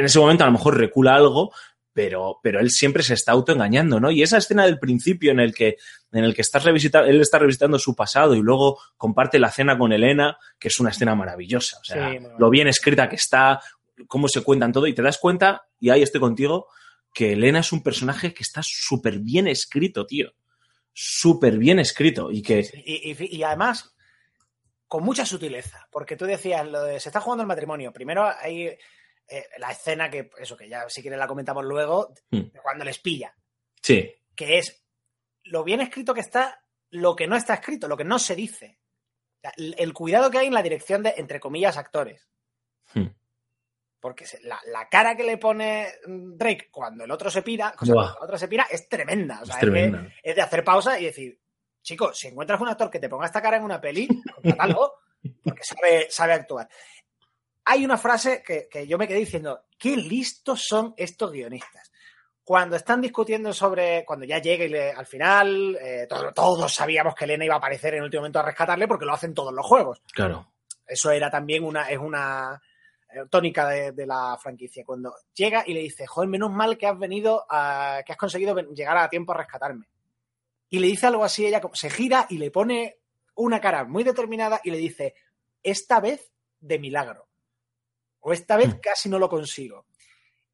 [0.05, 1.51] ese momento a lo mejor recula algo,
[1.93, 4.11] pero, pero él siempre se está autoengañando, ¿no?
[4.11, 5.77] Y esa escena del principio en el que,
[6.11, 9.77] en el que estás revisita- él está revisitando su pasado y luego comparte la cena
[9.77, 11.79] con Elena, que es una escena maravillosa.
[11.79, 13.59] O sea, Sí, lo bien escrita que está,
[14.07, 16.67] cómo se cuentan todo, y te das cuenta, y ahí estoy contigo,
[17.13, 20.31] que Elena es un personaje que está súper bien escrito, tío.
[20.93, 22.31] Súper bien escrito.
[22.31, 22.59] Y que.
[22.85, 23.95] Y, y- y además,
[24.87, 27.91] con mucha sutileza, porque tú decías, lo de, se está jugando el matrimonio.
[27.93, 28.79] Primero hay eh,
[29.59, 33.33] la escena que, eso que ya si quieres la comentamos luego, de cuando les pilla,
[33.81, 34.83] Sí, que es
[35.43, 38.79] lo bien escrito que está, lo que no está escrito, lo que no se dice.
[39.55, 42.27] El, el cuidado que hay en la dirección de, entre comillas, actores.
[42.93, 43.07] Hmm.
[43.99, 47.93] Porque la, la cara que le pone Drake cuando el otro se pira, o sea,
[47.95, 48.03] Buah.
[48.05, 49.39] cuando el otro se pira, es tremenda.
[49.41, 50.07] O sea, Es es, que- tremenda.
[50.21, 51.39] es de hacer pausa y decir,
[51.81, 54.93] chico, si encuentras un actor que te ponga esta cara en una peli, contrátalo,
[55.43, 56.67] porque sabe, sabe actuar.
[57.65, 61.91] Hay una frase que, que yo me quedé diciendo, qué listos son estos guionistas.
[62.43, 67.13] Cuando están discutiendo sobre, cuando ya llega y le- al final, eh, todo- todos sabíamos
[67.13, 69.53] que Elena iba a aparecer en el último momento a rescatarle porque lo hacen todos
[69.53, 70.53] los juegos Claro.
[70.85, 72.61] eso era también una, es una
[73.29, 74.83] tónica de, de la franquicia.
[74.85, 78.55] Cuando llega y le dice, joder, menos mal que has venido, a, que has conseguido
[78.73, 79.87] llegar a tiempo a rescatarme.
[80.69, 82.97] Y le dice algo así, ella como- se gira y le pone
[83.35, 85.15] una cara muy determinada y le dice,
[85.63, 87.27] esta vez de milagro.
[88.19, 88.79] O esta vez Mm.
[88.81, 89.85] casi no lo consigo.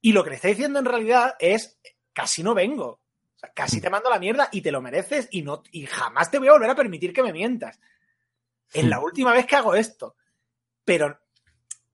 [0.02, 1.80] Y lo que le está diciendo en realidad es,
[2.14, 2.88] casi no vengo.
[3.36, 5.86] O sea, casi te mando a la mierda y te lo mereces y, no, y
[5.88, 7.80] jamás te voy a volver a permitir que me mientas.
[8.72, 10.16] Es la última vez que hago esto.
[10.84, 11.18] Pero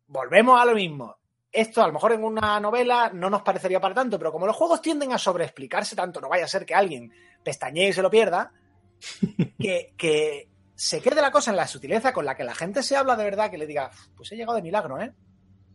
[0.09, 1.15] volvemos a lo mismo.
[1.51, 4.55] Esto a lo mejor en una novela no nos parecería para tanto, pero como los
[4.55, 7.11] juegos tienden a sobreexplicarse tanto, no vaya a ser que alguien
[7.43, 8.51] pestañee y se lo pierda,
[9.59, 12.95] que, que se quede la cosa en la sutileza con la que la gente se
[12.95, 15.13] habla de verdad, que le diga, pues he llegado de milagro, ¿eh?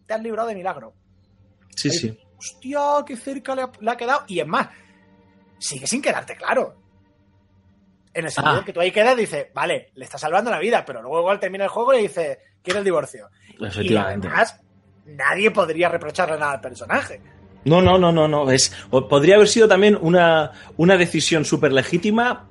[0.06, 0.94] Te has librado de milagro.
[1.74, 2.16] Sí, sí.
[2.36, 4.24] Hostia, qué cerca le ha, le ha quedado.
[4.28, 4.68] Y es más,
[5.58, 6.83] sigue sin quedarte claro.
[8.14, 8.64] En el sentido Ah.
[8.64, 11.40] que tú ahí quedas y dices, vale, le está salvando la vida, pero luego igual
[11.40, 13.28] termina el juego y dice, quiere el divorcio.
[13.82, 14.60] Y además,
[15.06, 17.20] nadie podría reprocharle nada al personaje.
[17.64, 18.50] No, no, no, no, no.
[18.50, 18.74] Es,
[19.08, 22.46] podría haber sido también una, una decisión súper legítima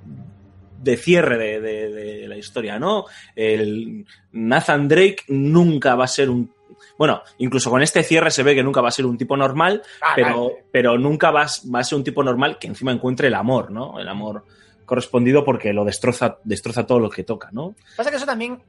[0.79, 3.05] de cierre de, de- de la historia, ¿no?
[3.35, 6.51] El Nathan Drake nunca va a ser un.
[6.97, 9.81] Bueno, incluso con este cierre se ve que nunca va a ser un tipo normal,
[10.01, 13.27] Ah, pero, pero nunca va, a- va a ser un tipo normal que encima encuentre
[13.29, 13.99] el amor, ¿no?
[13.99, 14.45] El amor
[14.85, 17.75] correspondido porque lo destroza, destroza todo lo que toca, ¿no?
[17.97, 18.61] Pasa que eso también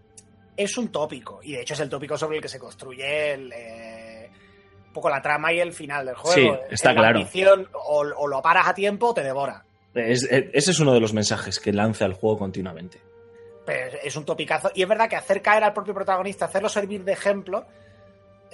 [0.56, 3.52] es un tópico, y de hecho es el tópico sobre el que se construye el,
[3.52, 4.30] eh,
[4.86, 6.54] un poco la trama y el final del juego.
[6.56, 7.18] Sí, está La claro.
[7.18, 9.64] ambición, o, o lo paras a tiempo o te devora.
[9.94, 13.00] Es- es- ese es uno de los mensajes que lanza el juego continuamente.
[13.66, 14.70] Pero es un topicazo.
[14.74, 17.66] Y es verdad que hacer caer al propio protagonista, hacerlo servir de ejemplo.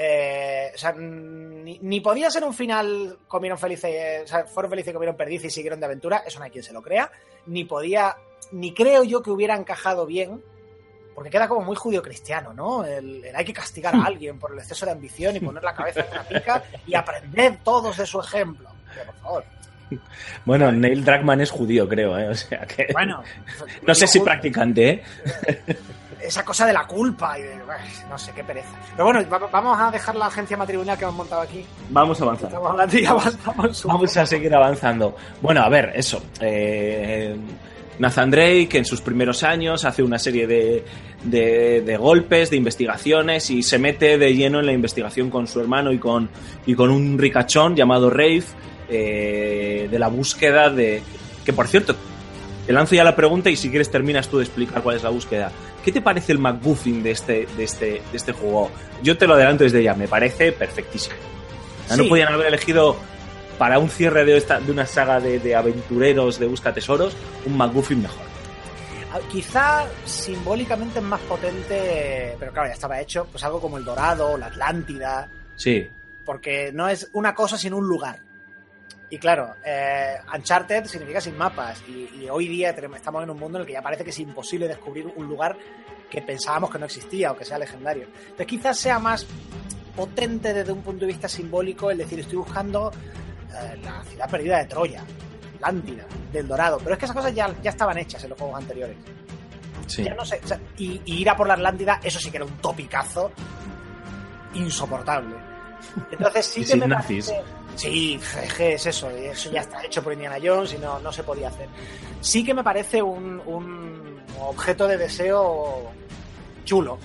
[0.02, 4.92] Eh, o sea, ni, ni podía ser un final comieron felices, o sea, fueron felices
[4.92, 7.12] y comieron perdiz y siguieron de aventura, eso no hay quien se lo crea,
[7.44, 8.16] ni podía,
[8.50, 10.42] ni creo yo que hubiera encajado bien,
[11.14, 12.82] porque queda como muy judío cristiano, ¿no?
[12.82, 15.74] El, el hay que castigar a alguien por el exceso de ambición y poner la
[15.74, 18.70] cabeza en una pica y aprender todos de su ejemplo.
[18.94, 19.44] Pero, por favor.
[20.46, 22.28] Bueno, Neil Druckmann es judío, creo, ¿eh?
[22.28, 22.88] O sea que.
[22.94, 23.22] Bueno,
[23.86, 25.04] no sé si practicante, ¿eh?
[26.30, 27.56] esa cosa de la culpa y de,
[28.08, 28.68] no sé qué pereza.
[28.92, 31.64] Pero bueno, va- vamos a dejar la agencia matrimonial que hemos montado aquí.
[31.90, 32.50] Vamos a avanzar.
[33.84, 35.16] Vamos a seguir avanzando.
[35.42, 36.22] Bueno, a ver, eso.
[36.40, 37.36] eh,
[37.98, 40.84] Nathan Drake en sus primeros años hace una serie de,
[41.24, 45.60] de- de golpes, de investigaciones y se mete de lleno en la investigación con su
[45.60, 46.30] hermano y con,
[46.64, 48.44] y con un ricachón llamado Rafe
[48.88, 51.02] eh, de la búsqueda de...
[51.44, 51.94] Que por cierto,
[52.70, 55.08] te lanzo ya la pregunta y si quieres terminas tú de explicar cuál es la
[55.08, 55.50] búsqueda.
[55.84, 58.70] ¿Qué te parece el McGuffin de este, de este, de este juego?
[59.02, 61.16] Yo te lo adelanto desde ya, me parece perfectísimo.
[61.96, 62.94] No podían haber elegido
[63.58, 67.56] para un cierre de, esta, de una saga de, de aventureros de busca tesoros un
[67.56, 68.22] McGuffin mejor.
[69.12, 73.84] Ah, Quizá simbólicamente es más potente, pero claro, ya estaba hecho, pues algo como el
[73.84, 75.90] Dorado, la Atlántida, Sí,
[76.24, 78.20] porque no es una cosa sino un lugar.
[79.10, 83.38] Y claro, eh, Uncharted significa sin mapas, y, y hoy día tenemos- estamos en un
[83.38, 85.56] mundo en el que ya parece que es imposible descubrir un lugar
[86.08, 88.04] que pensábamos que no existía o que sea legendario.
[88.22, 89.26] Entonces quizás sea más
[89.96, 92.92] potente desde un punto de vista simbólico el decir estoy buscando
[93.52, 95.02] eh, la ciudad perdida de Troya,
[95.56, 98.58] Atlántida, del Dorado, pero es que esas cosas ya, ya estaban hechas en los juegos
[98.60, 98.96] anteriores.
[99.88, 100.04] sí.
[100.04, 102.36] Ya no sé, o sea, y, y ir a por la Atlántida, eso sí que
[102.36, 103.32] era un topicazo
[104.54, 105.34] insoportable.
[106.10, 106.86] Entonces sí que me
[107.22, 108.20] parece- Sí,
[108.56, 111.48] que es eso, eso ya está hecho por Indiana Jones y no, no se podía
[111.48, 111.68] hacer.
[112.20, 115.90] Sí que me parece un, un objeto de deseo
[116.64, 116.98] chulo,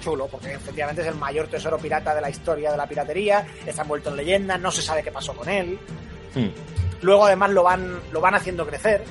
[0.00, 3.82] chulo, porque efectivamente es el mayor tesoro pirata de la historia de la piratería, está
[3.82, 5.78] envuelto en leyenda, no se sabe qué pasó con él.
[6.34, 6.48] Hmm.
[7.02, 9.02] Luego además lo van, lo van haciendo crecer.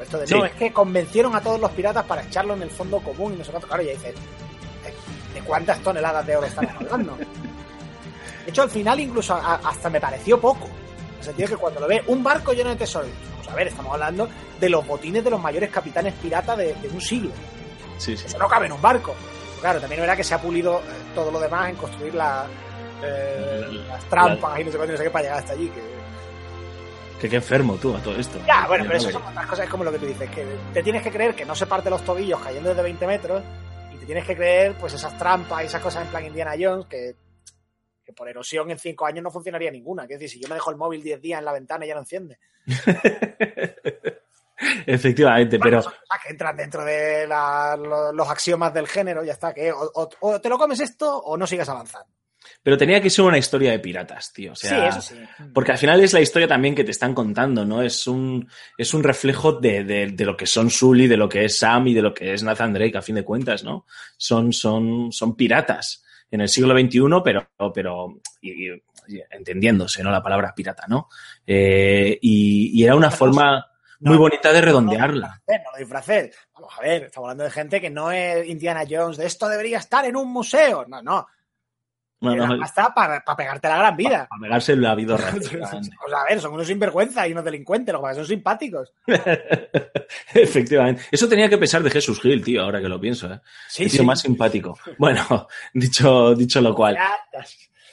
[0.00, 0.34] Esto de, Sí.
[0.34, 3.36] no, es que convencieron a todos los piratas para echarlo en el fondo común y
[3.36, 3.68] no sé cuánto.
[3.68, 7.18] Claro, ya dices, ¿de, de cuántas toneladas de oro estamos hablando?
[8.44, 10.66] De hecho, al final incluso a- hasta me pareció poco.
[10.66, 13.68] En el sentido que cuando lo ve un barco lleno de tesoros, vamos a ver,
[13.68, 14.28] estamos hablando
[14.58, 17.30] de los botines de los mayores capitanes piratas de, de un siglo.
[17.98, 18.24] Sí, sí.
[18.26, 19.14] Eso no cabe en un barco.
[19.50, 20.82] Pero claro, también verdad que se ha pulido eh,
[21.14, 22.46] todo lo demás en construir la,
[23.02, 25.68] eh, La- las trampas y no sé cuánto no sé qué para llegar hasta allí.
[25.68, 26.00] Que,
[27.20, 28.38] Que qué enfermo tú a todo esto.
[28.46, 30.82] ya, bueno, pero eso son otras cosas, es como lo que tú dices, que te
[30.82, 33.42] tienes que creer que no se parte los tobillos cayendo desde 20 metros
[33.94, 36.86] y te tienes que creer pues esas trampas y esas cosas en plan Indiana Jones
[36.86, 37.14] que,
[38.10, 40.02] que por erosión en cinco años no funcionaría ninguna.
[40.04, 42.00] Es decir, si yo me dejo el móvil 10 días en la ventana ya no
[42.00, 42.38] enciende.
[44.86, 45.82] Efectivamente, pero.
[45.82, 50.58] que entran dentro de la, los, axiomas del género, ya está, que o, te lo
[50.58, 52.08] comes esto o no sigas avanzando.
[52.62, 54.54] Pero tenía que ser una historia de piratas, tío.
[54.54, 55.14] sí, eso sí.
[55.54, 57.80] Porque al final es la historia también que te están contando, ¿no?
[57.80, 58.46] Es un,
[58.76, 61.94] es un reflejo de, de, lo que son Sully, de lo que es Sam y
[61.94, 63.86] de lo que es Nathan Drake, a fin de cuentas, ¿no?
[64.18, 68.20] Son, son, son piratas en el siglo XXI, pero, pero
[69.30, 70.10] entendiéndose, ¿no?
[70.10, 71.08] La palabra pirata, ¿no?
[71.46, 73.66] Eh, y, era una forma
[74.00, 75.42] muy bonita de redondearla.
[75.46, 76.36] No, lo disfraces.
[76.54, 79.78] Vamos a ver, estamos hablando de gente que no es Indiana Jones, de esto debería
[79.78, 80.84] estar en un museo.
[80.86, 81.26] No, no.
[82.20, 84.26] No, no, está para, pegarte la gran vida.
[84.28, 88.02] Para, pegarse la vida o sea, a ver, son unos sinvergüenza y unos delincuentes, lo
[88.02, 88.92] que son simpáticos.
[90.34, 91.02] Efectivamente.
[91.10, 93.32] Eso tenía que pesar de Jesús Gil, tío, ahora que lo pienso.
[93.32, 93.40] ¿eh?
[93.68, 94.04] Sí, sí.
[94.04, 94.78] más simpático.
[94.98, 96.98] Bueno, dicho, dicho lo cual.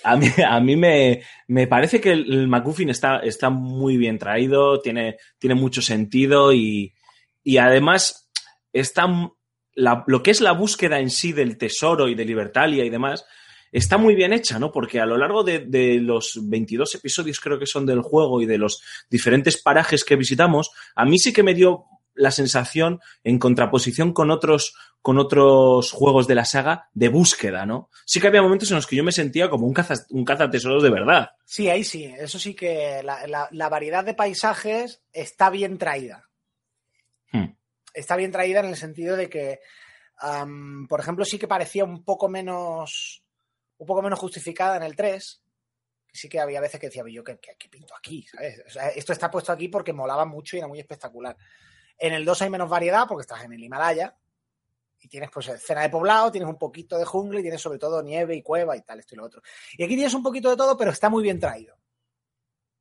[0.03, 4.81] A mí, a mí me, me, parece que el, McGuffin está, está muy bien traído,
[4.81, 6.93] tiene, tiene mucho sentido y,
[7.43, 8.29] y además
[8.73, 9.07] está
[9.73, 13.25] la, lo que es la búsqueda en sí del tesoro y de Libertalia y demás,
[13.71, 14.71] está muy bien hecha, ¿no?
[14.71, 18.45] Porque a lo largo de, de, los 22 episodios creo que son del juego y
[18.45, 21.85] de los diferentes parajes que visitamos, a mí sí que me dio
[22.17, 27.89] la sensación, en contraposición con otros, con otros juegos de la saga, de búsqueda, ¿no?
[28.05, 30.83] Sí que había momentos en los que yo me sentía como un, caza, un cazatesoros
[30.83, 31.29] de verdad.
[31.45, 32.05] Sí, ahí sí.
[32.17, 36.27] Eso sí que la, variedad de paisajes está bien traída.
[37.31, 37.53] Hmm.
[37.93, 39.59] Está bien traída en el sentido de que,
[40.89, 43.23] por ejemplo, sí que parecía un poco menos
[43.77, 45.41] un poco menos justificada en el 3.
[46.11, 48.25] Sí que había veces que decía, yo, ¿qué, qué, pinto aquí?
[48.95, 51.37] esto está puesto aquí porque molaba mucho y era muy espectacular.
[51.97, 54.15] En el 2 hay menos variedad porque estás en el Himalaya
[54.99, 58.01] y tienes pues escena de poblado, tienes un poquito de jungla y tienes sobre todo
[58.01, 59.41] nieve y cueva y tal, esto y lo otro.
[59.77, 61.77] Y aquí tienes un poquito de todo, pero está muy bien traído.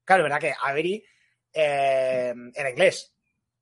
[0.05, 1.05] Claro, verdad que Avery
[1.53, 3.13] eh, era inglés.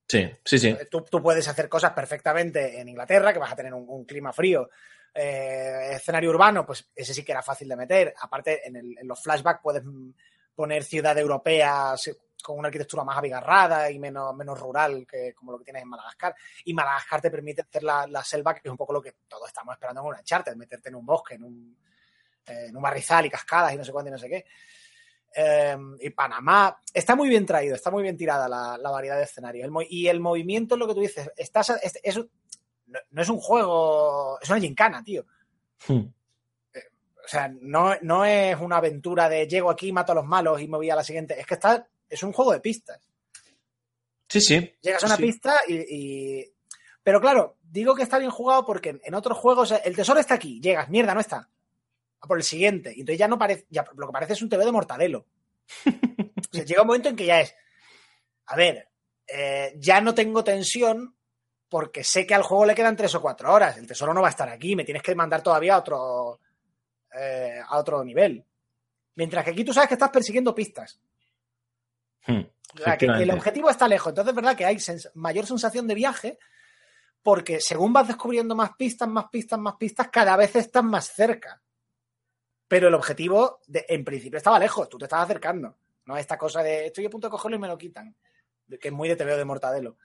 [0.06, 0.76] Sí, sí, sí.
[0.90, 4.68] Tú, puedes hacer cosas perfectamente en Inglaterra, que vas a tener un, clima frío.
[5.14, 8.14] Eh, escenario urbano, pues ese sí que era fácil de meter.
[8.20, 9.82] Aparte, en, en los flashbacks puedes
[10.54, 11.94] poner ciudad europea
[12.42, 15.88] con una arquitectura más abigarrada y menos, menos rural que como lo que tienes en
[15.88, 16.34] Madagascar.
[16.64, 19.74] Y Madagascar te permite hacer la, selva, que es un poco lo que todos estamos
[19.74, 21.76] esperando en una charter, meterte en un bosque, en un,
[22.46, 24.44] eh, en un barrizal y cascadas y no sé cuánto y no sé qué.
[25.36, 29.68] Eh, y Panamá está muy bien traído, está muy bien tirada la, variedad de escenarios.
[29.88, 31.30] y el movimiento es lo que tú dices.
[31.36, 32.20] Estás, es,
[32.86, 35.24] no, es un juego, es una gincana, tío.
[35.86, 36.06] Hmm.
[36.72, 36.82] Eh,
[37.24, 40.68] o sea, no, no es una aventura de llego aquí, mato a los malos y
[40.68, 41.38] me voy a la siguiente.
[41.38, 43.00] Es que está es un juego de pistas.
[44.28, 44.74] Sí, sí.
[44.80, 46.44] Llegas a una pista y,
[47.02, 50.60] Pero claro, digo que está bien jugado porque en otros juegos el tesoro está aquí,
[50.60, 51.48] llegas, mierda, no está.
[52.20, 52.92] A por el siguiente.
[52.94, 53.66] Y entonces ya no parece.
[53.70, 55.26] Ya, lo que parece es un TV de mortadelo.
[55.86, 57.54] o sea, llega un momento en que ya es.
[58.46, 58.88] A ver,
[59.26, 61.14] eh, ya no tengo tensión
[61.74, 63.76] porque sé que al juego le quedan tres o cuatro horas.
[63.78, 66.38] El tesoro no va a estar aquí, me tienes que mandar todavía a otro,
[67.12, 68.44] eh, a otro nivel.
[69.16, 71.00] Mientras que aquí tú sabes que estás persiguiendo pistas.
[72.28, 72.42] Hmm,
[72.96, 74.10] que el objetivo está lejos.
[74.10, 74.78] Entonces es verdad que hay
[75.14, 76.38] mayor sensación de viaje
[77.20, 81.60] porque según vas descubriendo más pistas, más pistas, más pistas, cada vez estás más cerca.
[82.68, 85.74] Pero el objetivo, en principio, estaba lejos, tú te estabas acercando.
[86.04, 88.14] No esta cosa de estoy a punto de cogerlo y me lo quitan.
[88.80, 89.96] Que es muy de veo de Mortadelo.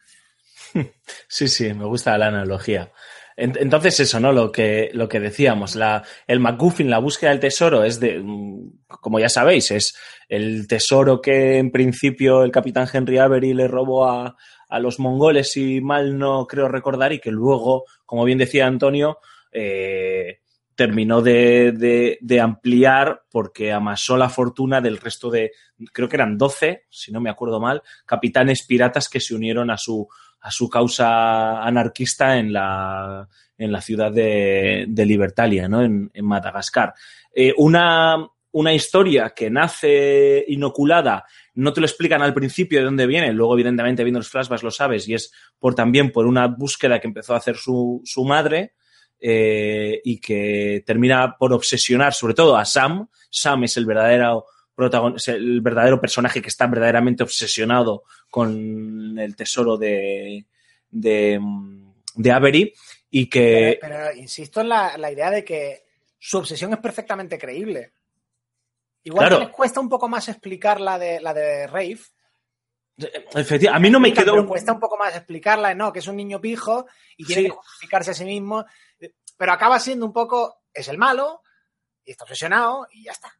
[1.27, 2.91] Sí, sí, me gusta la analogía.
[3.35, 4.33] Entonces eso, ¿no?
[4.33, 8.87] Lo que, lo que decíamos, la, el MacGuffin, la búsqueda del tesoro es de, mm,
[8.87, 9.95] como ya sabéis, es
[10.27, 14.35] el tesoro que en principio el capitán Henry Avery le robó a,
[14.67, 19.19] a los mongoles, si mal no creo recordar, y que luego, como bien decía Antonio,
[19.53, 20.39] eh,
[20.75, 25.51] terminó de, de, ampliar porque amasó la fortuna del resto de,
[25.91, 29.77] creo que eran 12, si no me acuerdo mal, capitanes piratas que se unieron a
[29.77, 30.07] su,
[30.41, 33.27] a su causa anarquista en la,
[33.57, 35.83] en la ciudad de, Libertalia, ¿no?
[35.83, 36.93] en, en Madagascar.
[37.33, 41.25] Eh, una, una historia que nace inoculada,
[41.55, 44.71] no te lo explican al principio de dónde viene, luego evidentemente viendo los flashbacks lo
[44.71, 48.73] sabes, y es por también por una búsqueda que empezó a hacer su, su madre,
[49.21, 53.09] eh, y que termina por obsesionar sobre todo a Sam.
[53.29, 54.45] Sam es el verdadero
[55.27, 60.45] el verdadero personaje que está verdaderamente obsesionado con el tesoro de,
[60.89, 61.39] de,
[62.15, 62.73] de Avery
[63.09, 63.77] y que...
[63.81, 65.85] Pero, insisto en la, idea de que
[66.17, 67.93] su obsesión es perfectamente creíble.
[69.03, 71.99] Igual que les cuesta un poco más explicar la de, la de Rafe.
[72.97, 74.45] Efectivamente, a mí no me quedó...
[74.45, 75.93] cuesta un poco más explicarla, ¿no?
[75.93, 78.65] Que es un niño pijo y tiene que justificarse a sí mismo.
[79.37, 81.41] Pero acaba siendo un poco, es el malo,
[82.03, 83.38] y está obsesionado, y ya está.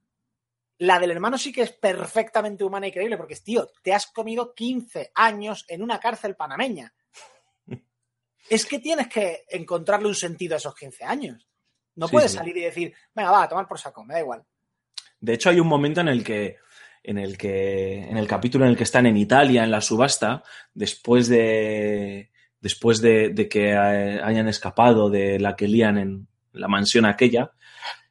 [0.80, 4.53] La del hermano sí que es perfectamente humana y creíble, porque, tío, te has comido
[4.53, 6.93] 15 años en una cárcel panameña.
[8.49, 11.47] es que tienes que encontrarle un sentido a esos 15 años.
[11.95, 12.38] No Sí, puedes sí.
[12.38, 14.43] salir y decir, venga, va, a tomar por saco, me da igual.
[15.19, 16.57] De hecho, hay un momento en el que,
[17.03, 20.43] en el que, en el capítulo en el que están en Italia, en la subasta,
[20.73, 26.69] después de, después de, de que eh, hayan escapado de la que lían en la
[26.69, 27.51] mansión aquella,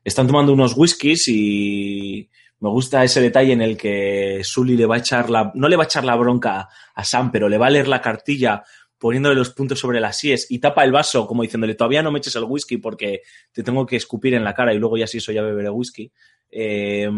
[0.05, 2.29] están tomando unos whiskies y
[2.61, 5.77] me gusta ese detalle en el que Sully le va a echar la, no le
[5.77, 8.65] va a echar la bronca a Sam, pero le va a leer la cartilla
[8.99, 12.19] poniéndole los puntos sobre las síes y tapa el vaso como diciéndole todavía no me
[12.19, 15.19] eches el whisky porque te tengo que escupir en la cara y luego ya si
[15.19, 16.13] eso ya beberé whisky.
[16.51, 17.09] Eh,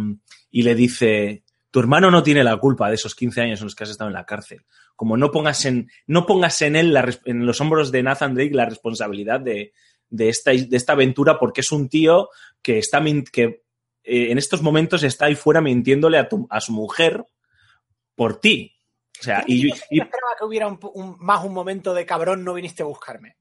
[0.50, 3.74] y le dice, tu hermano no tiene la culpa de esos 15 años en los
[3.74, 4.66] que has estado en la cárcel.
[4.94, 8.66] Como no pongas en, no pongas en él, en los hombros de Nathan Drake la
[8.66, 9.72] responsabilidad de,
[10.10, 12.28] de, esta, de esta aventura porque es un tío
[12.60, 13.62] que está que
[14.04, 17.24] eh, en estos momentos está ahí fuera mintiéndole a, tu- a su mujer
[18.14, 18.74] por ti.
[19.18, 22.06] O sea, y, Yo y- esperaba que hubiera un, po- un- más un momento de
[22.06, 23.36] cabrón, no viniste a buscarme.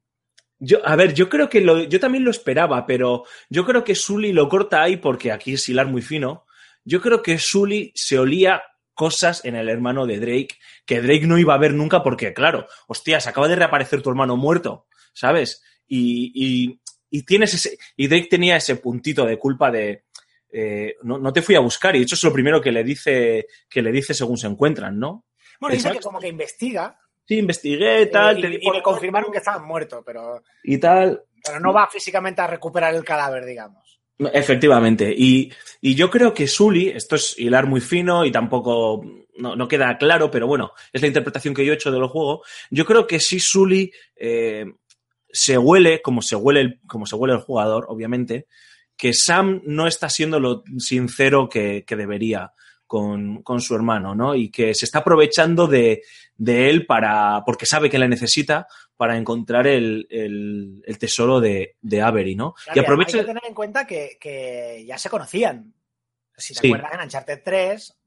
[0.59, 3.95] Yo, a ver, yo creo que lo, yo también lo esperaba, pero yo creo que
[3.95, 6.45] Sully lo corta ahí porque aquí es hilar muy fino.
[6.83, 8.61] Yo creo que Sully se olía
[8.93, 12.67] cosas en el hermano de Drake que Drake no iba a ver nunca porque, claro,
[12.87, 15.63] hostias, acaba de reaparecer tu hermano muerto, ¿sabes?
[15.87, 20.03] Y, y, y tienes ese, y Drake tenía ese puntito de culpa de,
[20.51, 22.83] eh, no, no te fui a buscar y de hecho es lo primero que le
[22.83, 25.25] dice, que le dice según se encuentran, ¿no?
[25.59, 25.99] Bueno, dice Exacto.
[25.99, 26.97] que como que investiga
[27.29, 31.21] Sí, investigué, tal, eh, te y, y le confirmaron que estaban muertos, pero, y tal.
[31.45, 33.99] pero no va físicamente a recuperar el cadáver, digamos.
[34.17, 35.13] Efectivamente.
[35.15, 39.03] Y, y yo creo que Sully, esto es hilar muy fino y tampoco
[39.37, 42.41] no, no queda claro, pero bueno, es la interpretación que yo he hecho del juego.
[42.71, 44.65] Yo creo que sí Sully eh,
[45.31, 48.47] se huele, como se huele, el, como se huele el jugador, obviamente,
[48.99, 52.51] que Sam no está siendo lo sincero que, que debería
[52.85, 54.35] con, con, su hermano, ¿no?
[54.35, 56.01] Y que se está aprovechando de,
[56.35, 61.77] de, él para, porque sabe que le necesita para encontrar el, el, el tesoro de,
[61.81, 62.55] de, Avery, ¿no?
[62.65, 63.17] Claro, y aprovecha...
[63.17, 65.73] Hay que tener en cuenta que, que ya se conocían.
[66.35, 66.67] Si te Sí.
[66.67, 67.98] acuerdas, en Uncharted 3,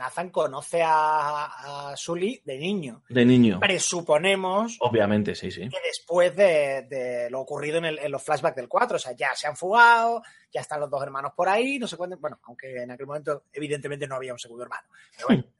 [0.00, 3.02] Nathan conoce a, a Sully de niño.
[3.08, 3.60] De niño.
[3.60, 5.68] Presuponemos Obviamente, sí, sí.
[5.68, 9.12] que después de, de lo ocurrido en, el- en los flashbacks del 4, o sea,
[9.12, 12.40] ya se han fugado, ya están los dos hermanos por ahí, no sé cuánto, bueno,
[12.44, 15.44] aunque en aquel momento evidentemente no había un segundo hermano, pero bueno.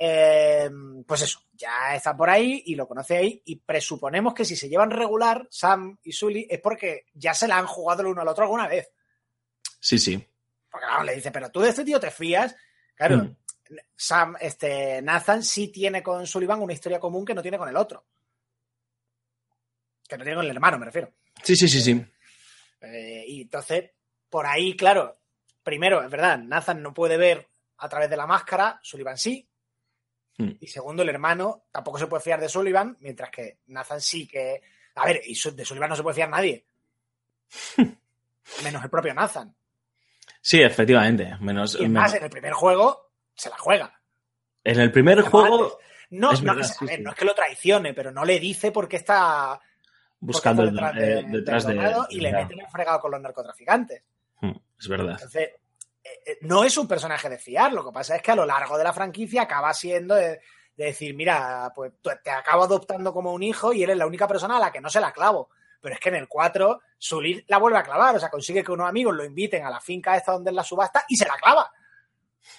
[0.00, 0.70] Eh,
[1.06, 4.68] pues eso, ya están por ahí y lo conoce ahí y presuponemos que si se
[4.68, 8.28] llevan regular Sam y Sully es porque ya se la han jugado el uno al
[8.28, 8.88] otro alguna vez.
[9.80, 10.24] Sí, sí.
[10.70, 12.54] Porque claro, le dice, pero tú de este tío te fías.
[12.94, 13.36] Claro, Mm.
[13.96, 17.76] Sam, este, Nathan sí tiene con Sullivan una historia común que no tiene con el
[17.76, 18.06] otro.
[20.08, 21.12] Que no tiene con el hermano, me refiero.
[21.42, 22.04] Sí, sí, sí, sí.
[22.80, 23.90] Eh, y entonces,
[24.28, 25.18] por ahí, claro,
[25.62, 27.48] primero, es verdad, Nathan no puede ver
[27.78, 29.48] a través de la máscara, Sullivan sí.
[30.38, 30.52] Mm.
[30.60, 34.62] Y segundo, el hermano tampoco se puede fiar de Sullivan, mientras que Nathan sí que.
[34.94, 36.64] A ver, y de Sullivan no se puede fiar nadie.
[38.64, 39.54] Menos el propio Nathan.
[40.40, 41.36] Sí, efectivamente.
[41.40, 43.07] Menos, Y es más, en el primer juego
[43.38, 43.98] se la juega.
[44.64, 45.78] en el primer juego.
[46.10, 47.02] No, es no, verdad, a ver, sí.
[47.02, 49.60] no es que lo traicione, pero no le dice por qué está
[50.20, 51.96] buscando porque está detrás, de, detrás del de.
[52.10, 54.02] y le meten el fregado con los narcotraficantes.
[54.40, 55.12] Mm, Es verdad.
[55.12, 55.50] Entonces,
[56.02, 58.46] eh, eh, no es un personaje de fiar, lo que pasa es que a lo
[58.46, 60.40] largo de la franquicia acaba siendo de,
[60.76, 64.56] de decir, mira, pues te acabo adoptando como un hijo y eres la única persona
[64.56, 65.50] a la que no se la clavo.
[65.80, 68.72] Pero es que en el 4, Sully la vuelve a clavar, o sea, consigue que
[68.72, 71.34] unos amigos lo inviten a la finca esta donde es la subasta y se la
[71.36, 71.70] clava.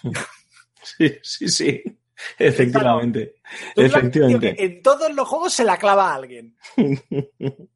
[0.81, 1.83] Sí, sí, sí.
[2.37, 3.35] Efectivamente.
[3.75, 4.55] Efectivamente.
[4.63, 6.55] en todos los juegos se la clava a alguien.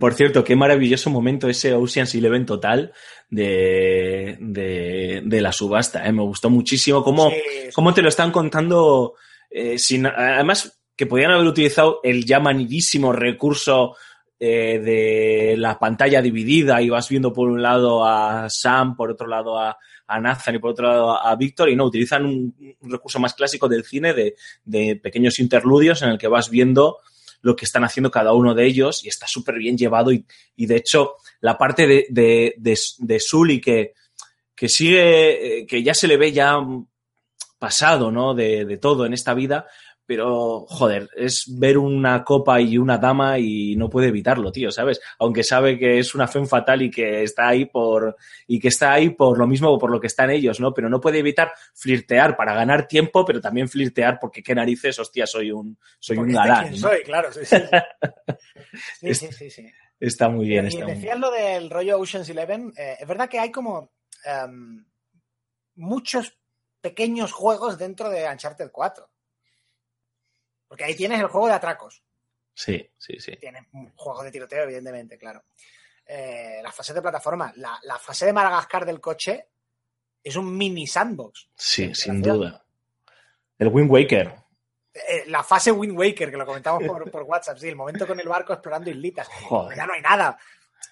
[0.00, 2.92] Por cierto, qué maravilloso momento ese Ocean's Eleven total
[3.30, 6.04] de, de, de la subasta.
[6.06, 6.12] ¿eh?
[6.12, 7.36] Me gustó muchísimo cómo, Sí,
[7.74, 9.14] cómo te lo están contando.
[9.50, 13.96] eh, sin, además, que podían haber utilizado el ya manidísimo recurso
[14.40, 19.28] eh, de la pantalla dividida y vas viendo por un lado a Sam, por otro
[19.28, 22.90] lado a, a Nathan y por otro lado a, Víctor, y no, utilizan un, un
[22.90, 26.98] recurso más clásico del cine de, de pequeños interludios en el que vas viendo
[27.42, 30.24] lo que están haciendo cada uno de ellos y está súper bien llevado y,
[30.56, 33.92] y, de hecho la parte de, de, de, de Sully que,
[34.54, 36.56] que sigue, eh, que ya se le ve ya
[37.58, 38.34] pasado, ¿no?
[38.34, 39.66] De, de todo en esta vida,
[40.06, 45.00] pero joder, es ver una copa y una dama y no puede evitarlo, tío, ¿sabes?
[45.18, 48.92] Aunque sabe que es una fe fatal y que está ahí por y que está
[48.92, 50.72] ahí por lo mismo por lo que están ellos, ¿no?
[50.72, 55.26] Pero no puede evitar flirtear para ganar tiempo, pero también flirtear porque qué narices, hostia,
[55.26, 56.76] soy un soy Porque un galán.
[56.76, 57.56] soy, claro, sí, sí.
[59.00, 59.72] Sí, sí, sí, sí.
[59.98, 60.66] Está muy bien.
[60.66, 62.72] Y está decías lo del rollo Ocean's Eleven.
[62.76, 63.92] eh, es verdad que hay como
[64.24, 64.84] em,
[65.76, 66.36] muchos
[66.80, 69.08] pequeños juegos dentro de Uncharted 4.
[70.68, 72.02] Porque ahí tienes el juego de atracos.
[72.54, 73.36] Sí, sí, sí.
[73.36, 75.44] Tienes un juego de tiroteo, evidentemente, claro.
[76.06, 77.52] Eh, las fases de plataforma.
[77.56, 79.48] La, la fase de Madagascar del coche
[80.22, 81.50] es un mini sandbox.
[81.54, 82.64] Sí, sin duda.
[83.58, 84.34] El Wind Waker.
[84.94, 88.18] Eh, la fase Wind Waker, que lo comentamos por, por WhatsApp, sí, el momento con
[88.18, 89.28] el barco explorando islitas.
[89.28, 89.76] Joder.
[89.76, 90.38] Ya no hay nada.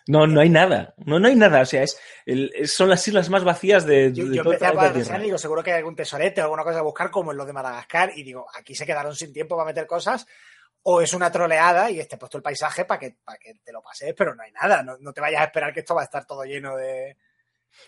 [0.06, 0.94] No, no hay nada.
[0.98, 1.62] No, no hay nada.
[1.62, 4.66] O sea, es, el- son las islas más vacías de, Yo, de yo todo empecé
[4.66, 7.30] a pensar y digo, seguro que hay algún tesorete o alguna cosa a buscar, como
[7.32, 10.26] en los de Madagascar, y digo, aquí se quedaron sin tiempo para meter cosas,
[10.82, 13.72] o es una troleada y este he puesto el paisaje para que, para que te
[13.72, 14.82] lo pases, pero no hay nada.
[14.82, 17.16] No, no te vayas a esperar que esto va a estar todo lleno de.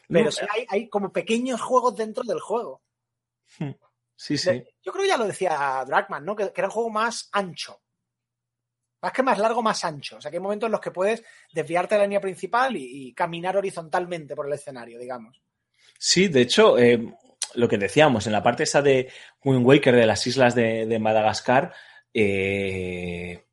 [0.08, 2.80] Pero No, sí hay, hay como pequeños juegos dentro del juego.
[4.16, 4.48] Sí, sí.
[4.50, 6.34] De- Yo creo que ya lo decía Dragman, ¿no?
[6.34, 7.82] Que, que era un juego más ancho.
[9.06, 10.16] Más que más largo, más ancho.
[10.16, 13.12] O sea, que hay momentos en los que puedes desviarte de la línea principal y,
[13.12, 15.40] caminar horizontalmente por el escenario, digamos.
[15.96, 17.14] Sí, de hecho, eh,
[17.54, 19.08] lo que decíamos, en la parte esa de
[19.44, 21.72] Wind Waker de las islas de, de Madagascar,
[22.12, 23.44] eh,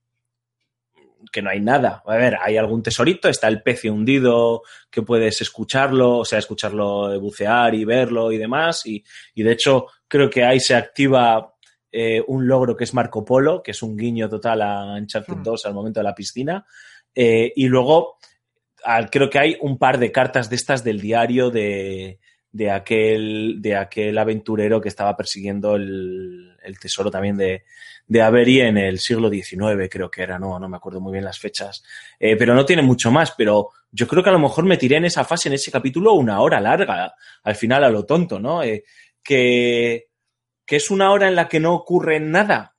[1.32, 2.02] que no hay nada.
[2.04, 7.20] A ver, hay algún tesorito, está el pez hundido que puedes escucharlo, o sea, escucharlo
[7.20, 8.88] bucear y verlo y demás.
[8.88, 9.04] Y,
[9.36, 11.53] y de hecho, creo que ahí se activa
[11.94, 15.44] eh, un logro que es Marco Polo, que es un guiño total a Uncharted Hmm.
[15.44, 16.66] 2 al momento de la piscina.
[17.16, 18.18] Eh, y luego
[18.84, 22.20] al- creo que hay un par de cartas de estas del diario de,
[22.52, 27.64] de aquel, de aquel aventurero que estaba persiguiendo el, el tesoro también de,
[28.08, 31.24] de Avery en el siglo XIX, creo que era, no, no me acuerdo muy bien
[31.26, 31.84] las fechas.
[32.20, 34.98] Eh, pero no tiene mucho más, pero yo creo que a lo mejor me tiré
[34.98, 37.14] en esa fase, en ese capítulo, una hora larga,
[37.44, 38.62] al final a lo tonto, ¿no?
[39.24, 40.08] Que,
[40.74, 42.76] que es una hora en la que no ocurre nada.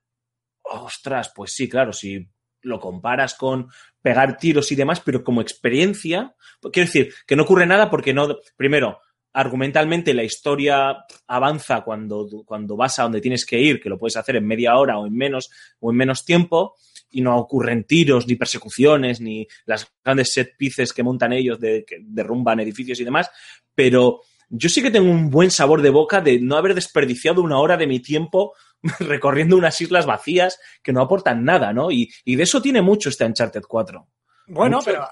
[0.64, 2.28] Ostras, pues sí, claro, si
[2.62, 3.68] lo comparas con
[4.03, 6.34] pegar tiros y demás, pero como experiencia,
[6.72, 8.99] quiero decir, que no ocurre nada porque no, primero,
[9.32, 14.16] argumentalmente la historia avanza cuando, cuando vas a donde tienes que ir, que lo puedes
[14.16, 16.74] hacer en media hora o en menos, o en menos tiempo,
[17.11, 21.84] y no ocurren tiros, ni persecuciones, ni las grandes set pieces que montan ellos de,
[21.84, 23.30] que derrumban edificios y demás,
[23.72, 27.59] pero yo sí que tengo un buen sabor de boca de no haber desperdiciado una
[27.59, 28.55] hora de mi tiempo
[29.01, 31.90] recorriendo unas islas vacías que no aportan nada, ¿no?
[31.90, 34.07] Y, y de eso tiene mucho este Uncharted 4
[34.49, 35.09] Bueno, Mucho pero.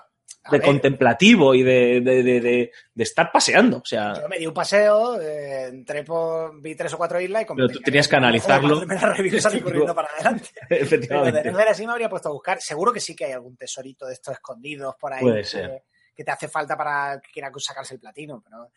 [0.51, 3.79] de ver, contemplativo y de, de, de, de- de estar paseando.
[3.79, 7.43] O sea, Yo me di un paseo, eh, entré por, vi tres o cuatro islas
[7.43, 8.77] y como Pero tú tenía tenías que analizarlo.
[8.77, 10.49] hacerme la y salir corriendo para adelante.
[10.69, 11.51] Pero de efectivamente.
[11.53, 12.61] no ser así me habría puesto a buscar.
[12.61, 15.23] Seguro que sí que hay algún tesorito de estos escondidos por ahí.
[15.23, 15.83] Puede que, ser.
[16.15, 18.43] que te hace falta para que quiera sacarse el platino.
[18.45, 18.71] Pero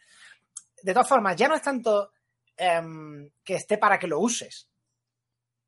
[0.86, 2.12] de todas formas, ya no es tanto
[2.56, 4.70] em, que esté para que lo uses.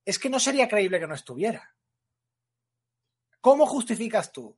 [0.05, 1.76] Es que no sería creíble que no estuviera.
[3.41, 4.55] ¿Cómo justificas tú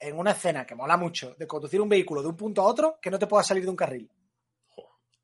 [0.00, 2.98] en una escena que mola mucho de conducir un vehículo de un punto a otro
[3.00, 4.10] que no te pueda salir de un carril?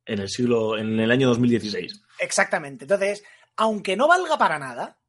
[0.07, 2.03] En el siglo, en el año 2016.
[2.21, 2.85] Exactamente.
[2.85, 3.25] Entonces,
[3.57, 5.01] aunque no valga para nada,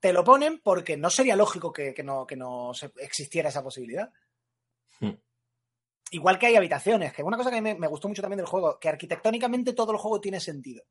[0.00, 4.12] te lo ponen porque no sería lógico que, que no, que no existiera esa posibilidad.
[4.98, 5.14] Hmm.
[6.12, 8.88] Igual que hay habitaciones, que una cosa que me, gustó mucho también del juego, que
[8.88, 10.84] arquitectónicamente todo el juego tiene sentido.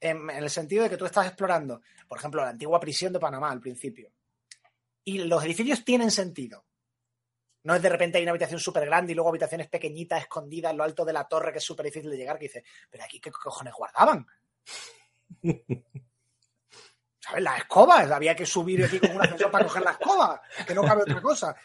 [0.00, 3.50] En, el sentido de que tú estás explorando, por ejemplo, la antigua prisión de Panamá
[3.50, 4.12] al principio.
[5.04, 6.66] Y los edificios tienen sentido.
[7.62, 10.82] No es de repente hay una habitación súper grande y luego habitaciones pequeñitas, escondidas lo
[10.82, 13.30] alto de la torre, que es súper difícil de llegar, que dices, pero aquí qué
[13.30, 14.26] cojones guardaban.
[17.26, 17.42] ¿Sabes?
[17.42, 20.82] Las escobas, había que subir aquí con un ascensor para coger la escoba, que no
[20.82, 21.56] cabe otra cosa.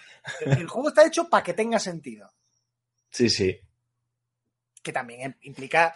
[0.41, 2.32] El juego está hecho para que tenga sentido,
[3.09, 3.59] Sí, sí.
[4.82, 5.95] que también implica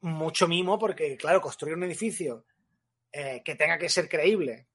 [0.00, 2.44] mucho mimo, porque, claro, construir un edificio
[3.12, 4.66] eh, que tenga que ser creíble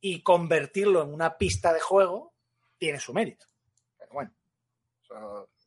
[0.00, 2.34] y convertirlo en una pista de juego
[2.78, 3.46] tiene su mérito.
[3.98, 4.32] Pero bueno,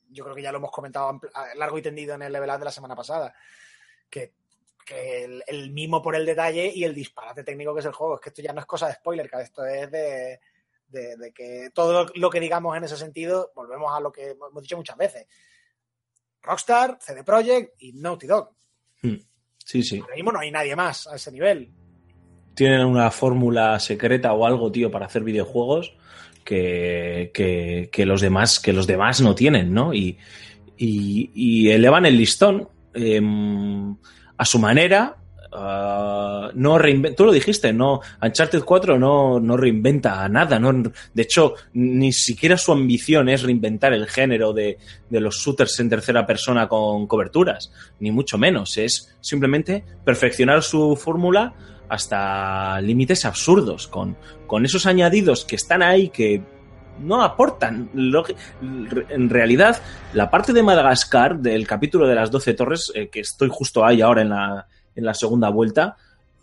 [0.10, 1.20] yo creo que ya lo hemos comentado
[1.56, 3.34] largo y tendido en el level up de la semana pasada,
[4.10, 4.34] que,
[4.90, 8.16] que el, el mimo por el detalle y el disparate técnico que es el juego,
[8.16, 10.40] es que esto ya no es cosa de spoiler, que esto es de,
[10.88, 14.62] de- de que todo lo, que digamos en ese sentido, volvemos a lo que hemos
[14.64, 15.28] dicho muchas veces.
[16.42, 18.50] Rockstar, CD Projekt y Naughty Dog.
[19.02, 19.18] Hmm.
[19.64, 20.00] Sí, sí.
[20.00, 21.72] Ahora mismo no hay nadie más a ese nivel.
[22.56, 25.96] Tienen una fórmula secreta o algo, tío, para hacer videojuegos
[26.44, 29.94] que, que, que los demás, que los demás no tienen, ¿no?
[29.94, 30.18] Y,
[30.78, 33.22] y, y elevan el listón eh,
[34.40, 35.18] a su manera.
[35.52, 40.72] ah, no reinventa, tú lo dijiste, no, Uncharted 4 no, no reinventa nada, no,
[41.14, 44.78] de hecho, ni siquiera su ambición es reinventar el género de,
[45.10, 50.96] de los shooters en tercera persona con coberturas, ni mucho menos, es simplemente perfeccionar su
[50.96, 51.54] fórmula
[51.90, 54.16] hasta límites absurdos, con,
[54.48, 56.44] con esos añadidos que están ahí que
[57.00, 57.90] no aportan.
[57.94, 59.82] En realidad,
[60.14, 64.02] la parte de Madagascar del capítulo de las 12 torres, eh, que estoy justo ahí
[64.02, 65.98] ahora en la, en la segunda vuelta,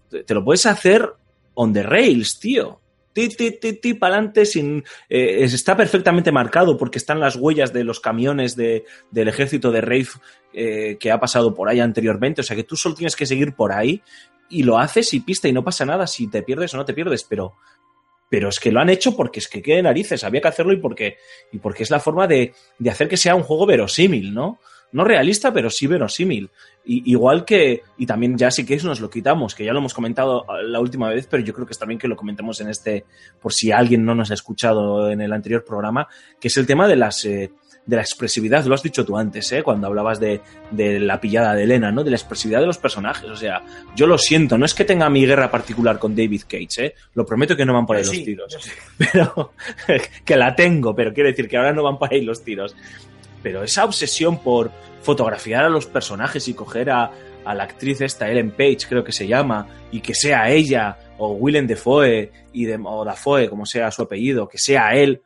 [0.08, 1.12] te lo puedes hacer
[1.54, 2.80] on the rails, tío.
[3.12, 4.84] Ti, ti, ti, ti, para adelante, sin.
[5.08, 9.80] Eh, está perfectamente marcado porque están las huellas de los camiones de, del ejército de
[9.80, 10.20] Rafe
[10.52, 12.42] eh, que ha pasado por ahí anteriormente.
[12.42, 14.02] O sea que tú solo tienes que seguir por ahí
[14.50, 16.92] y lo haces y pista y no pasa nada si te pierdes o no te
[16.92, 17.54] pierdes, pero
[18.28, 20.78] pero es que lo han hecho porque es que quede narices, había que hacerlo y
[20.78, 21.16] porque,
[21.52, 24.58] y porque es la forma de, de, hacer que sea un juego verosímil, ¿no?
[24.92, 26.50] No realista, pero sí verosímil.
[26.84, 29.80] Y, igual que, y también ya sí que eso nos lo quitamos, que ya lo
[29.80, 32.68] hemos comentado la última vez, pero yo creo que es también que lo comentemos en
[32.68, 33.04] este,
[33.40, 36.08] por si alguien no nos ha escuchado en el anterior programa,
[36.40, 37.24] que es el tema de las...
[37.24, 37.52] Eh,
[37.86, 39.62] de la expresividad, lo has dicho tú antes, ¿eh?
[39.62, 40.40] cuando hablabas de,
[40.72, 42.02] de, la pillada de Elena, ¿no?
[42.02, 43.30] De la expresividad de los personajes.
[43.30, 43.62] O sea,
[43.94, 46.94] yo lo siento, no es que tenga mi guerra particular con David Cage, ¿eh?
[47.14, 48.58] Lo prometo que no van por ahí los tiros.
[48.98, 49.52] Pero,
[50.24, 52.74] que la tengo, pero quiero decir que ahora no van por ahí los tiros.
[53.42, 54.72] Pero esa obsesión por
[55.02, 57.12] fotografiar a los personajes y coger a,
[57.44, 61.32] a la actriz esta, Ellen Page, creo que se llama, y que sea ella, o
[61.32, 65.22] Willem Dafoe, y de, o Dafoe, como sea su apellido, que sea él,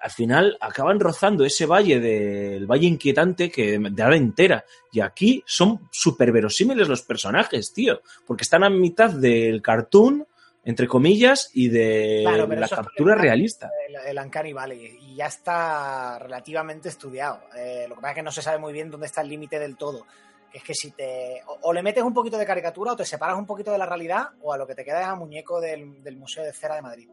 [0.00, 4.64] al final acaban rozando ese valle del valle inquietante que de la entera.
[4.92, 10.26] Y aquí son súper verosímiles los personajes, tío, porque están a mitad del cartoon,
[10.64, 13.70] entre comillas, y de la captura realista.
[14.06, 17.40] El, Uncanny Valley, y ya está relativamente estudiado.
[17.56, 19.58] Eh, lo que pasa es que no se sabe muy bien dónde está el límite
[19.58, 20.06] del todo.
[20.50, 21.42] Que es que si te.
[21.62, 24.30] O, le metes un poquito de caricatura, o te separas un poquito de la realidad,
[24.42, 26.82] o a lo que te queda es a muñeco del, del Museo de Cera de
[26.82, 27.08] Madrid.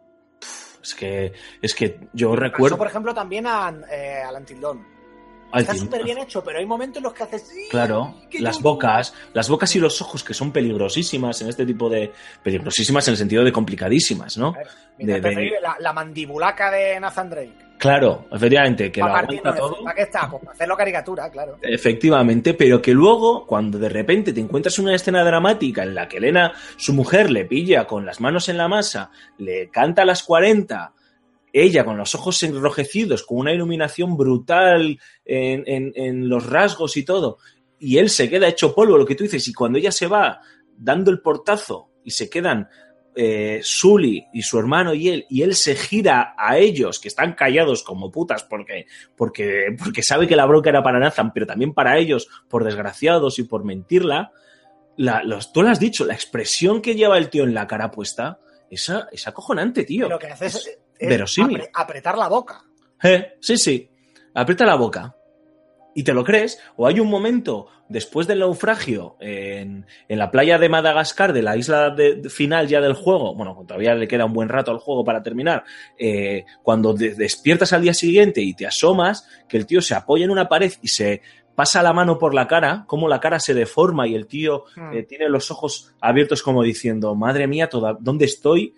[0.83, 2.77] Es que, es que yo recuerdo.
[2.77, 4.93] por ejemplo, también a, eh, al Antildón.
[5.53, 7.51] Está súper bien hecho, pero hay momentos en los que haces.
[7.69, 12.11] Claro, las bocas, las bocas y los ojos que son peligrosísimas en este tipo de.
[12.41, 14.55] Peligrosísimas en el sentido de complicadísimas, ¿no?
[14.97, 17.62] de, La, mandibulaca de Nathan Drake.
[17.77, 19.83] Claro, efectivamente, que para lo todo.
[19.83, 20.29] ¿Para qué está?
[20.29, 21.57] Pues para hacerlo caricatura, claro.
[21.61, 26.17] Efectivamente, pero que luego, cuando de repente te encuentras una escena dramática en la que
[26.17, 30.23] Elena, su mujer, le pilla con las manos en la masa, le canta a las
[30.23, 30.93] 40
[31.53, 37.37] ella con los ojos enrojecidos, con una iluminación brutal en, los rasgos y todo,
[37.79, 40.41] y él se queda hecho polvo, lo que tú dices, y cuando ella se va
[40.75, 42.67] dando el portazo y se quedan
[43.15, 47.33] eh, Sully y su hermano y él, y él se gira a ellos, que están
[47.33, 51.73] callados como putas porque, porque, porque sabe que la bronca era para Nathan, pero también
[51.73, 54.31] para ellos, por desgraciados y por mentirla,
[54.97, 58.39] los, tú lo has dicho, la expresión que lleva el tío en la cara puesta,
[58.69, 60.09] esa, es acojonante, tío.
[60.09, 61.63] Lo que haces verosímil.
[61.73, 62.63] apretar la boca.
[63.01, 63.89] Eh, sí, sí.
[64.33, 65.15] Aprieta la boca.
[65.95, 66.59] Y te lo crees.
[66.75, 71.91] O hay un momento después del naufragio en, la playa de Madagascar, de la isla
[71.91, 75.23] de, final ya del juego, bueno, todavía le queda un buen rato al juego para
[75.23, 75.63] terminar,
[75.97, 80.31] eh, cuando despiertas al día siguiente y te asomas, que el tío se apoya en
[80.31, 81.21] una pared y se
[81.55, 84.93] pasa la mano por la cara, como la cara se deforma y el tío hmm.
[84.93, 88.73] eh, tiene los ojos abiertos como diciendo, madre mía, toda, ¿dónde estoy?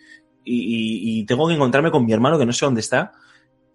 [0.48, 3.14] y, tengo que encontrarme con mi hermano que no sé dónde está,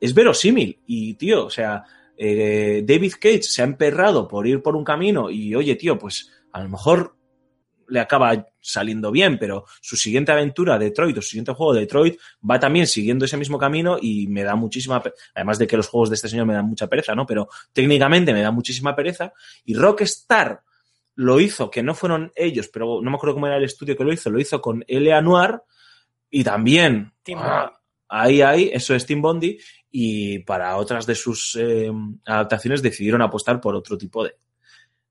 [0.01, 0.79] es verosímil.
[0.87, 1.85] Y, tío, o sea,
[2.23, 6.31] eh, David Cage se ha emperrado por ir por un camino y, oye, tío, pues
[6.53, 7.17] a lo mejor
[7.89, 12.61] le acaba saliendo bien, pero su siguiente aventura, Detroit, o su siguiente juego, Detroit, va
[12.61, 15.03] también siguiendo ese mismo camino y me da muchísima,
[15.35, 17.25] además de que los juegos de este señor me dan mucha pereza, ¿no?
[17.25, 19.33] Pero técnicamente me da muchísima pereza.
[19.65, 20.61] Y Rockstar
[21.15, 24.05] lo hizo, que no fueron ellos, pero no me acuerdo cómo era el estudio que
[24.05, 25.23] lo hizo, lo hizo con L.A.
[25.23, 25.63] Noir,
[26.31, 29.59] y también, ah, ahí, ahí, eso es Tim Bondi.
[29.91, 31.91] Y para otras de sus eh,
[32.25, 34.35] adaptaciones decidieron apostar por otro tipo de,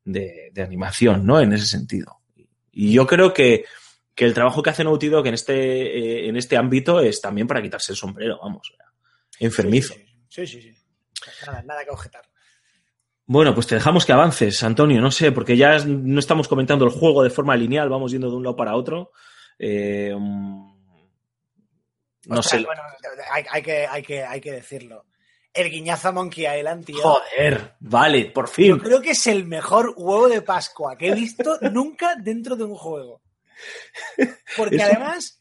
[0.05, 1.39] de, animación, ¿no?
[1.39, 2.21] En ese sentido.
[2.71, 3.65] Y yo creo que,
[4.15, 7.47] que el trabajo que hace Naughty Dog en este, eh, en este ámbito es también
[7.47, 8.73] para quitarse el sombrero, vamos.
[9.39, 9.93] Enfermizo.
[10.29, 10.71] Sí, sí, sí.
[11.45, 12.23] Nada, nada que objetar.
[13.25, 15.01] Bueno, pues te dejamos que avances, Antonio.
[15.01, 18.35] No sé, porque ya no estamos comentando el juego de forma lineal, vamos yendo de
[18.35, 19.11] un lado para otro.
[19.59, 20.15] Eh,
[22.29, 22.63] no sé.
[22.63, 22.81] Bueno,
[23.31, 25.05] hay, que, hay, que, hay que decirlo.
[25.53, 27.01] El guiñazo Monkey Island, tío.
[27.01, 28.67] Joder, vale, por fin.
[28.67, 32.63] Yo creo que es el mejor huevo de Pascua que he visto nunca dentro de
[32.63, 33.21] un juego.
[34.55, 35.39] Porque además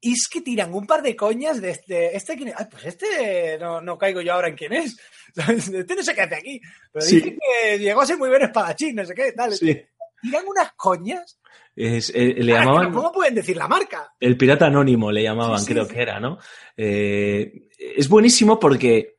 [0.00, 2.16] es que tiran un par de coñas de este.
[2.16, 4.96] este Ay, pues este no, no, caigo yo ahora en quién es.
[5.36, 6.60] Este no sé qué hace aquí.
[6.92, 9.58] Pero dicen que llegó a ser muy buen espadachín, no sé qué, tal.
[9.58, 11.40] Tiran unas coñas
[11.76, 14.14] eh, le llamaban, ¿Cómo pueden decir la marca?
[14.20, 16.38] El pirata anónimo le llamaban, creo que era, ¿no?
[16.76, 19.16] Eh, es buenísimo porque,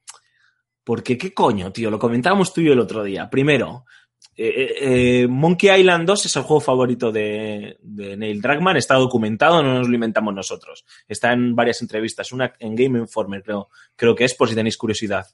[0.84, 1.92] porque, ¿qué coño, tío?
[1.92, 3.30] Lo comentábamos tú y yo el otro día.
[3.30, 3.86] Primero,
[4.38, 4.76] eh,
[5.22, 9.76] eh, Monkey Island 2 es el juego favorito de, de, Neil Druckmann, está documentado, no
[9.76, 10.86] nos lo inventamos nosotros.
[11.08, 14.78] Está en varias entrevistas, una en Game Informer creo, creo que es por si tenéis
[14.78, 15.26] curiosidad.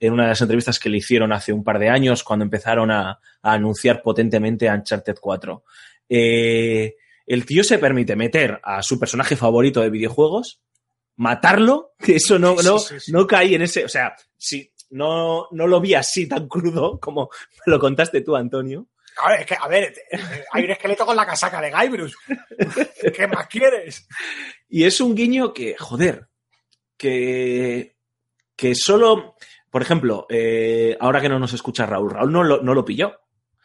[0.00, 2.90] En una de las entrevistas que le hicieron hace un par de años cuando empezaron
[2.90, 5.62] a, a anunciar potentemente Uncharted 4.
[6.10, 6.96] Eh,
[7.26, 10.60] el tío se permite meter a su personaje favorito de videojuegos,
[11.16, 13.12] matarlo, que eso no, no, sí, sí, sí.
[13.12, 17.30] no cae en ese, o sea, si, no, no lo vi así tan crudo como
[17.64, 18.88] me lo contaste tú, Antonio.
[19.22, 19.94] A ver, es que, a ver,
[20.52, 22.14] hay un esqueleto con la casaca de Guybrush.
[23.14, 24.08] ¿Qué más quieres?
[24.68, 26.28] Y es un guiño que, joder,
[26.96, 27.96] que,
[28.56, 29.36] que solo,
[29.68, 33.20] por ejemplo, eh, ahora que no nos escucha Raúl, Raúl no lo, no lo pilló.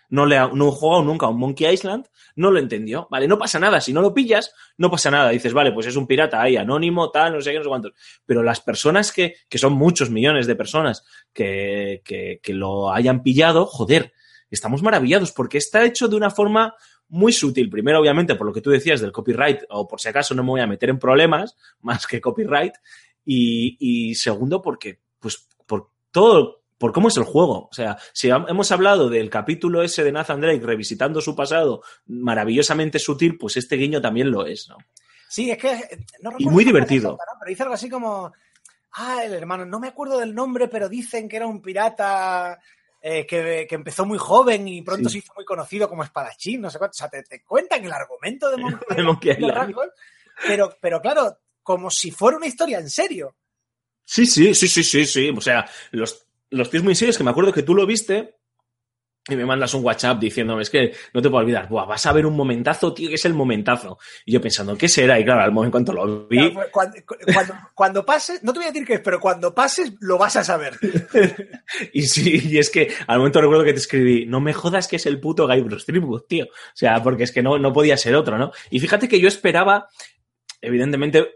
[0.09, 3.07] No le ha no jugado nunca a un Monkey Island, no lo entendió.
[3.09, 3.81] Vale, no pasa nada.
[3.81, 5.29] Si no lo pillas, no pasa nada.
[5.29, 7.93] Dices, vale, pues es un pirata ahí, anónimo, tal, no sé qué, no sé cuántos.
[8.25, 11.03] Pero las personas que, que son muchos millones de personas
[11.33, 14.13] que, que, que lo hayan pillado, joder,
[14.49, 16.75] estamos maravillados porque está hecho de una forma
[17.07, 17.69] muy sutil.
[17.69, 20.49] Primero, obviamente, por lo que tú decías del copyright, o por si acaso no me
[20.49, 22.73] voy a meter en problemas, más que copyright.
[23.23, 27.67] Y, y segundo, porque, pues, por todo, por cómo es el juego.
[27.69, 32.99] O sea, si hemos hablado del capítulo ese de Nathan Drake revisitando su pasado maravillosamente
[32.99, 34.77] sutil, pues este guiño también lo es, ¿no?
[35.27, 36.05] Sí, es que.
[36.21, 37.17] No y muy divertido.
[37.17, 38.31] Pero dice algo así como.
[38.97, 42.57] Ah, el hermano, no me acuerdo del nombre, pero dicen que era un pirata
[43.01, 45.13] eh, que, que, empezó muy joven y pronto sí.
[45.13, 46.93] se hizo muy conocido como espadachín, no sé cuánto.
[46.93, 49.75] O sea, te, te cuentan el argumento de Monkey, de Monkey Island.
[50.47, 53.35] Pero, pero claro, como si fuera una historia en serio.
[54.05, 55.29] Sí, sí, sí, sí, sí, sí.
[55.29, 56.24] O sea, los,
[56.55, 58.35] los tíos muy serios que me acuerdo que tú lo viste
[59.27, 62.13] y me mandas un WhatsApp diciéndome, es que no te puedo olvidar, Buah, vas a
[62.13, 63.97] ver un momentazo, tío, que es el momentazo.
[64.23, 65.19] Y yo pensando, ¿qué será?
[65.19, 66.51] Y claro, al momento en cuanto lo vi...
[66.51, 66.97] Claro, cuando,
[67.33, 70.35] cuando, cuando, pases, no te voy a decir qué es, pero cuando pases lo vas
[70.35, 70.77] a saber.
[71.93, 74.97] y sí, y es que al momento recuerdo que te escribí, no me jodas que
[74.97, 76.45] es el puto Guybrush Threepwood, tío.
[76.45, 78.51] O sea, porque es que no, no podía ser otro, ¿no?
[78.69, 79.89] Y fíjate que yo esperaba,
[80.61, 81.35] evidentemente,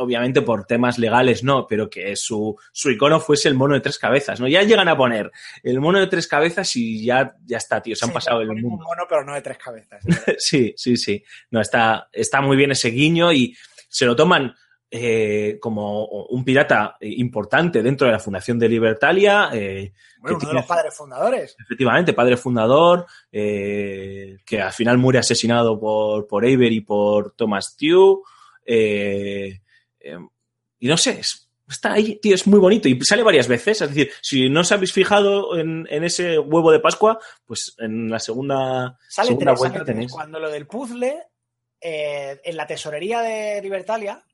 [0.00, 3.98] obviamente por temas legales no, pero que su, su icono fuese el mono de tres
[3.98, 4.48] cabezas, ¿no?
[4.48, 5.30] Ya llegan a poner
[5.62, 8.48] el mono de tres cabezas y ya, ya está, tío, se han sí, pasado el
[8.48, 8.68] mundo.
[8.68, 10.02] Un mono, pero no de tres cabezas.
[10.38, 11.22] sí, sí, sí.
[11.50, 13.56] No, está, está muy bien ese guiño y
[13.88, 14.54] se lo toman
[14.90, 19.50] eh, como un pirata importante dentro de la fundación de Libertalia.
[19.52, 21.56] Eh, bueno, uno tiene, de los padres fundadores.
[21.60, 27.76] Efectivamente, padre fundador, eh, que al final muere asesinado por, por Avery y por Thomas
[27.76, 28.22] Tew.
[28.64, 29.60] Eh,
[30.00, 30.18] eh,
[30.78, 33.80] y no sé, es, está ahí, tío, es muy bonito y sale varias veces.
[33.80, 38.10] Es decir, si no os habéis fijado en, en ese huevo de Pascua, pues en
[38.10, 40.12] la segunda, sale segunda tres, vuelta sale tenéis.
[40.12, 41.28] Cuando lo del puzzle,
[41.80, 44.24] eh, en la tesorería de Libertalia,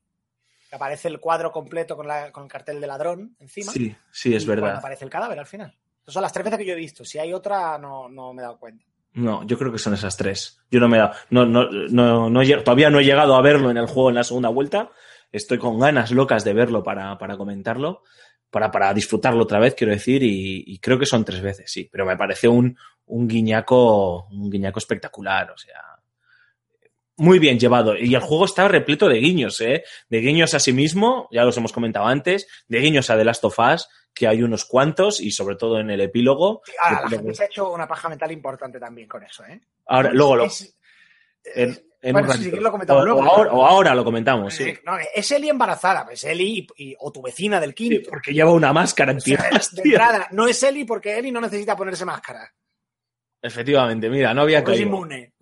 [0.69, 3.73] que aparece el cuadro completo con, la, con el cartel de ladrón encima.
[3.73, 4.77] Sí, sí, es verdad.
[4.77, 5.77] aparece el cadáver al final.
[6.03, 7.05] Esas son las tres veces que yo he visto.
[7.05, 8.85] Si hay otra, no, no me he dado cuenta.
[9.15, 10.61] No, yo creo que son esas tres.
[10.71, 13.71] Yo no me he dado, no, no, no, no, todavía no he llegado a verlo
[13.71, 14.91] en el juego en la segunda vuelta.
[15.33, 18.03] Estoy con ganas locas de verlo para, para comentarlo,
[18.51, 21.89] para, para disfrutarlo otra vez, quiero decir, y, y creo que son tres veces, sí.
[21.91, 25.83] Pero me parece un, un guiñaco, un guiñaco espectacular, o sea,
[27.17, 27.97] muy bien llevado.
[27.97, 29.85] Y el juego está repleto de guiños, ¿eh?
[30.09, 33.45] De guiños a sí mismo, ya los hemos comentado antes, de guiños a The Last
[33.45, 36.63] of Us, que hay unos cuantos, y sobre todo en el epílogo.
[36.65, 39.61] Sí, ahora, la gente se ha hecho una paja mental importante también con eso, ¿eh?
[39.87, 40.45] Ahora, luego lo.
[40.45, 43.21] Es, lo comentamos o, luego.
[43.21, 44.75] O ahora, o ahora, lo comentamos, sí.
[44.85, 48.01] No, es Eli embarazada, pues Eli y, y, o tu vecina del quinto.
[48.01, 51.31] Sí, porque lleva una máscara en o sea, de entrada, no es Eli porque Eli
[51.31, 52.53] no necesita ponerse máscara.
[53.43, 54.73] Efectivamente, mira, no había que.
[54.73, 55.35] Es inmune.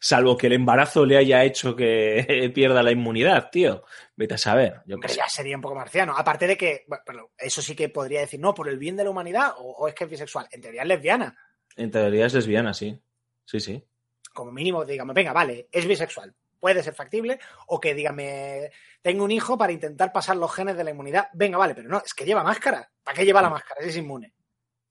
[0.00, 3.84] Salvo que el embarazo le haya hecho que pierda la inmunidad, tío.
[4.16, 4.80] Vete a saber.
[4.86, 6.14] Yo Pero ya sería un poco marciano.
[6.16, 9.10] Aparte de que, bueno, eso sí que podría decir, no, por el bien de la
[9.10, 10.48] humanidad, o, o, es que es bisexual.
[10.50, 11.36] En teoría es lesbiana.
[11.76, 12.98] En teoría es lesbiana, sí.
[13.44, 13.84] Sí, sí.
[14.32, 16.34] Como mínimo, dígame, venga, vale, es bisexual.
[16.58, 17.40] Puede ser factible.
[17.66, 18.70] O que, dígame,
[19.02, 21.28] tengo un hijo para intentar pasar los genes de la inmunidad.
[21.32, 22.90] Venga, vale, pero no, es que lleva máscara.
[23.02, 23.84] ¿Para qué lleva la máscara?
[23.84, 24.32] Es inmune.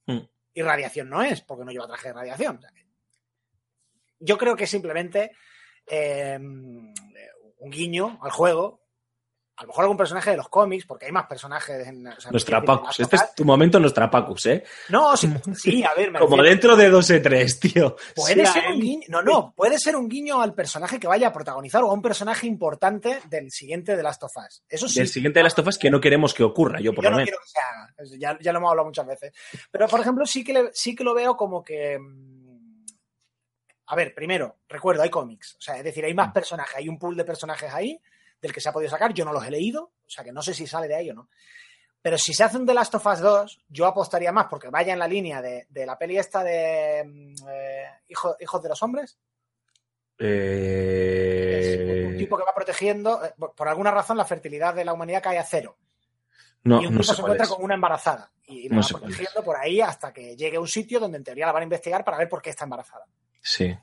[0.05, 0.19] Mm.
[0.53, 2.57] Y radiación no es, porque no lleva traje de radiación.
[2.57, 2.71] O sea,
[4.19, 5.31] yo creo que simplemente
[5.87, 8.80] eh, un guiño al juego.
[9.61, 12.07] A lo mejor algún personaje de los cómics, porque hay más personajes en.
[12.07, 12.99] O sea, Nostrapacus.
[12.99, 14.63] Este es tu momento Nostrapacus, ¿eh?
[14.89, 16.09] No, sí, sí a ver.
[16.09, 17.95] Me Como dentro de 2E3, tío.
[18.15, 19.03] Puede sí, ser un guiño.
[19.09, 19.53] No, no.
[19.55, 23.19] Puede ser un guiño al personaje que vaya a protagonizar o a un personaje importante
[23.29, 24.63] del siguiente de Last of Us.
[24.67, 24.97] Eso sí.
[24.97, 27.17] Del siguiente de Last of Us que no queremos que ocurra, yo por yo lo
[27.17, 27.29] no menos.
[27.29, 28.17] Quiero que se haga.
[28.17, 29.31] Ya, ya, lo hemos hablado muchas veces.
[29.69, 31.99] Pero, por ejemplo, sí que, le, sí que lo veo como que
[33.85, 35.55] a ver, primero, recuerdo, hay cómics.
[35.59, 38.01] O sea, es decir, hay más personajes, hay un pool de personajes ahí
[38.41, 39.13] del que se ha podido sacar.
[39.13, 41.13] Yo no los he leído, o sea que no sé si sale de ahí o
[41.13, 41.29] no.
[42.01, 44.91] Pero si se hace un The Last of Us 2, yo apostaría más porque vaya
[44.93, 48.81] en la línea de, de la peli esta de mm, eh, Hijo- Hijos de los
[48.81, 49.19] Hombres.
[50.17, 54.85] Eh, Es un tipo que va protegiendo, eh, por por alguna razón la fertilidad de
[54.85, 55.77] la humanidad cae a cero.
[56.63, 57.49] No, y un no tipo se encuentra es.
[57.51, 58.31] con una embarazada.
[58.47, 61.23] Y la No va protegiendo por ahí hasta que llegue a un sitio donde en
[61.23, 63.05] teoría la van a investigar para ver por qué está embarazada.
[63.41, 63.75] Sí.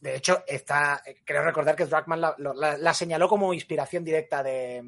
[0.00, 4.02] De hecho, está, eh, creo recordar que Dragman la, lo- la- la señaló como inspiración
[4.02, 4.82] directa de,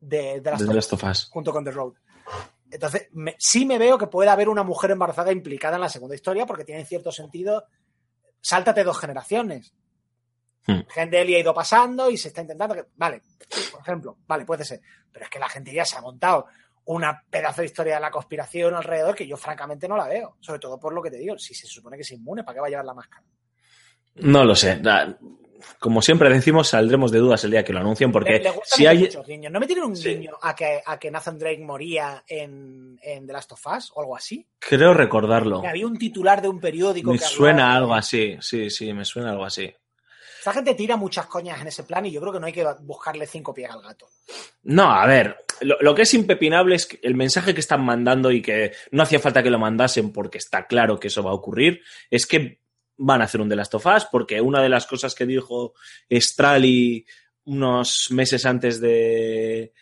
[0.00, 1.28] de, de las Last of Us.
[1.30, 1.94] junto con The Road.
[2.70, 6.14] Entonces, me- sí me veo que puede haber una mujer embarazada implicada en la segunda
[6.14, 7.66] historia porque tiene cierto sentido.
[8.40, 9.74] Sáltate dos generaciones.
[10.66, 10.80] Hmm.
[10.88, 12.84] Gente ha ido pasando y se está intentando que.
[12.96, 13.22] Vale,
[13.72, 14.80] por ejemplo, vale, puede ser.
[15.10, 16.46] Pero es que la gente ya se ha montado
[16.84, 20.36] una pedazo de historia de la conspiración alrededor que yo francamente no la veo.
[20.40, 21.36] Sobre todo por lo que te digo.
[21.38, 23.22] Si se supone que es inmune, ¿para qué va a llevar la máscara?
[24.16, 24.80] No lo sé.
[25.78, 28.76] Como siempre decimos, saldremos de dudas el día que lo anuncien, porque Le- le gustan
[28.78, 29.08] si hay.
[29.50, 30.10] ¿No me tienen un Sí.
[30.14, 34.00] guiño a que, a que Nathan Drake moría en, en The Last of Us o
[34.00, 34.46] algo así?
[34.58, 35.60] Creo recordarlo.
[35.62, 38.36] Que había un titular de un periódico Me que suena hablaba algo así.
[38.40, 39.72] Sí, sí, me suena algo así.
[40.38, 42.66] Esta gente tira muchas coñas en ese plan y yo creo que no hay que
[42.80, 44.08] buscarle cinco pies al gato.
[44.64, 48.30] No, a ver, lo, lo que es impepinable es que el mensaje que están mandando
[48.32, 51.34] y que no hacía falta que lo mandasen porque está claro que eso va a
[51.34, 52.60] ocurrir, es que
[53.04, 55.74] van a hacer un The Last of porque una de las cosas que dijo
[56.10, 57.04] Strali
[57.44, 59.72] unos meses antes de,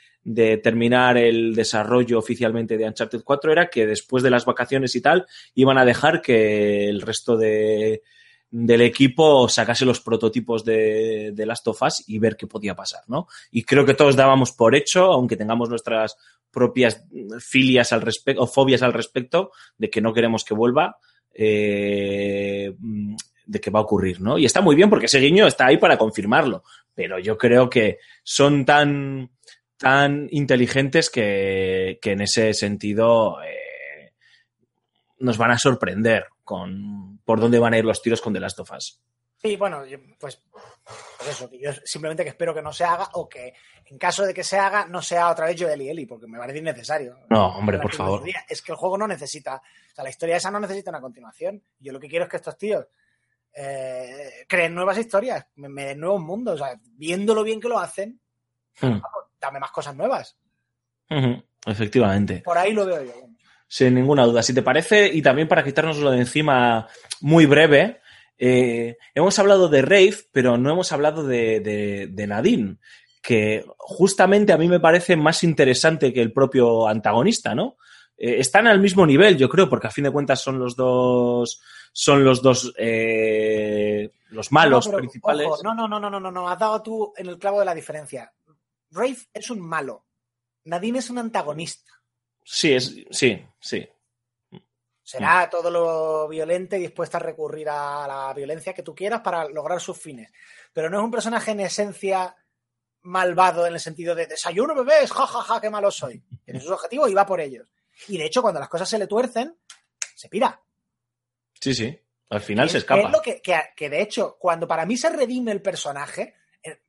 [0.62, 5.26] terminar el desarrollo oficialmente de Uncharted 4 era que después de las vacaciones y tal
[5.54, 8.02] iban a dejar que el resto de,
[8.50, 11.66] del equipo sacase los prototipos de, de Last
[12.06, 13.28] y ver qué podía pasar, ¿no?
[13.50, 16.16] Y creo que todos dábamos por hecho, aunque tengamos nuestras
[16.50, 17.04] propias
[17.38, 20.98] filias al respecto o fobias al respecto, de que no queremos que vuelva,
[21.34, 22.74] eh,
[23.46, 24.38] de que va a ocurrir, ¿no?
[24.38, 26.62] Y está muy bien porque ese guiño está ahí para confirmarlo,
[26.94, 29.30] pero yo creo que son tan,
[29.76, 34.12] tan inteligentes que, que en ese sentido eh,
[35.18, 38.60] nos van a sorprender con por dónde van a ir los tiros con The Last
[38.60, 39.00] of Us.
[39.42, 39.82] Sí, bueno,
[40.18, 40.42] pues,
[41.18, 43.54] pues eso, que yo simplemente que espero que no se haga o que
[43.86, 46.38] en caso de que se haga no sea otra vez Joel y Eli, porque me
[46.38, 47.18] parece innecesario.
[47.28, 48.22] No, hombre, por favor.
[48.48, 51.62] Es que el juego no necesita, o sea, la historia esa no necesita una continuación.
[51.78, 52.86] Yo lo que quiero es que estos tíos
[53.52, 57.68] eh, creen nuevas historias, me, me den nuevos mundos, o sea, viendo lo bien que
[57.68, 58.20] lo hacen,
[58.80, 59.00] Hmm.
[59.40, 60.36] dame más cosas nuevas.
[61.66, 62.42] Efectivamente.
[62.44, 63.12] Por ahí lo veo yo.
[63.68, 64.42] Sin ninguna duda.
[64.42, 66.88] Si te parece, y también para quitárnoslo de encima
[67.20, 68.00] muy breve,
[68.40, 72.78] eh, hemos hablado de Rave, pero no hemos hablado de, de, de Nadine,
[73.22, 77.76] que justamente a mí me parece más interesante que el propio antagonista, ¿no?
[78.16, 81.60] Eh, están al mismo nivel, yo creo, porque a fin de cuentas son los dos,
[81.92, 85.46] son los dos, eh, los malos No, pero, principales.
[85.46, 87.66] ojo, no, no, no, no, no, no, no, has dado tú en el clavo de
[87.66, 88.32] la diferencia.
[88.90, 90.04] Rafe es un malo.
[90.64, 91.92] Nadine es un antagonista.
[92.44, 93.86] Sí, es, sí, sí.
[95.10, 95.50] Será Mm.
[95.50, 99.80] todo lo violente y dispuesta a recurrir a la violencia que tú quieras para lograr
[99.80, 100.30] sus fines.
[100.72, 102.36] Pero no es un personaje en esencia
[103.02, 106.22] malvado en el sentido de desayuno bebés, jajaja, ja, ja, qué malo soy.
[106.44, 107.66] Tiene sus objetivos y va por ellos.
[108.06, 109.56] Y de hecho, cuando las cosas se le tuercen,
[110.14, 110.60] se pira.
[111.60, 112.00] Sí, sí.
[112.28, 113.00] Al final se Es- escapa.
[113.02, 116.82] Es lo que, que, que, de hecho, cuando para mí se redime el personaje, eh,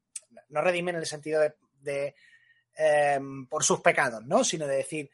[0.50, 2.16] no redime en el sentido de, de,
[2.78, 3.20] eh,
[3.50, 4.44] por sus pecados, ¿no?
[4.44, 5.10] Sino de decir,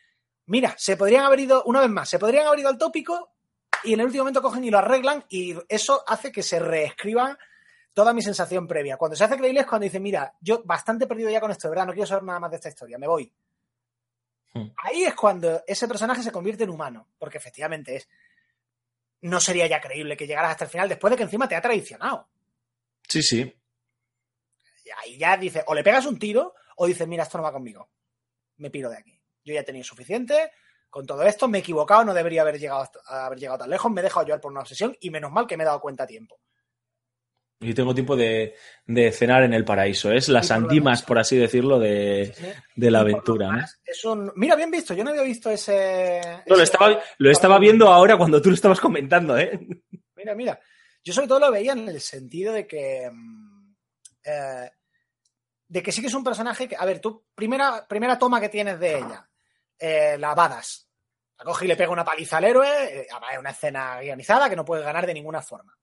[0.47, 3.33] mira, se podrían haber ido, una vez más, se podrían haber ido al tópico
[3.83, 7.37] y en el último momento cogen y lo arreglan y eso hace que se reescriba
[7.93, 8.97] toda mi sensación previa.
[8.97, 11.71] Cuando se hace creíble es cuando dice, mira, yo bastante perdido ya con esto, de
[11.71, 13.31] verdad, no quiero saber nada más de esta historia, me voy.
[14.53, 14.67] Hmm.
[14.83, 18.09] Ahí es cuando ese personaje se convierte en humano, porque efectivamente es.
[19.21, 21.61] No sería ya creíble que llegaras hasta el final después de que encima te ha
[21.61, 22.29] traicionado.
[23.07, 23.51] Sí, sí.
[24.97, 27.89] Ahí ya dices, o le pegas un tiro, o dices, mira, esto no va conmigo.
[28.57, 29.16] Me piro de aquí.
[29.47, 30.51] Yo ya he tenido suficiente.
[30.89, 33.89] Con todo esto me he equivocado, no debería haber llegado, hasta- haber llegado tan lejos,
[33.91, 36.03] me he dejado llevar por una obsesión y menos mal que me he dado cuenta
[36.03, 36.39] a tiempo.
[37.59, 40.11] Y tengo tiempo de, de cenar en el paraíso.
[40.11, 42.35] Es las Y por así decirlo, de,
[42.75, 43.47] de la aventura.
[43.47, 43.53] ¿no?
[43.53, 44.31] demás, es un...
[44.35, 46.21] Mira, bien visto, yo no había visto ese...
[46.45, 49.59] No, lo estaba, lo estaba viendo ahora cuando tú lo estabas comentando, ¿eh?
[50.15, 50.59] Mira, mira.
[51.03, 53.09] Yo sobre todo lo veía en el sentido de que.
[53.11, 53.75] mm,
[54.25, 54.71] eh,
[55.69, 56.75] de que sí que es un personaje que.
[56.75, 59.27] A ver, tú, primera, primera toma que tienes de ella.
[59.79, 60.87] Eh, la Badas.
[61.37, 62.67] La coge y le pega una paliza al héroe.
[63.01, 65.77] eh, es una escena guionizada que no puede ganar de ninguna forma.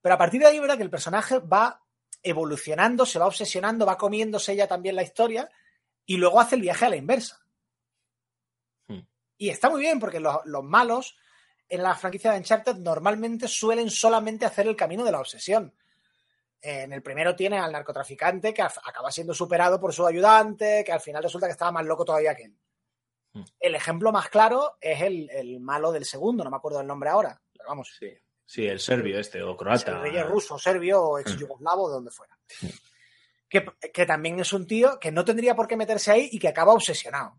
[0.00, 1.82] Pero a partir de ahí, verdad que el personaje va
[2.22, 5.50] evolucionando, se va obsesionando, va comiéndose ella también la historia
[6.06, 7.40] y luego hace el viaje a la inversa.
[8.88, 9.00] Hmm.
[9.36, 11.16] Y está muy bien porque los, los malos
[11.68, 15.74] en la franquicia de Uncharted normalmente suelen solamente hacer el camino de la obsesión.
[16.62, 21.00] En el primero tiene al narcotraficante que acaba siendo superado por su ayudante, que al
[21.00, 22.58] final resulta que estaba más loco todavía que él.
[23.32, 23.42] Hmm.
[23.58, 27.40] El ejemplo más claro es el, malo del segundo, no me acuerdo el nombre ahora.
[27.66, 27.94] vamos.
[27.98, 28.12] Sí,
[28.44, 29.92] sí el serbio este, o croata.
[29.92, 32.36] El rey ruso, serbio, o ex yugoslavo, de donde fuera.
[33.48, 36.48] Que, que, también es un tío que no tendría por qué meterse ahí y que
[36.48, 37.36] acaba obsesionado.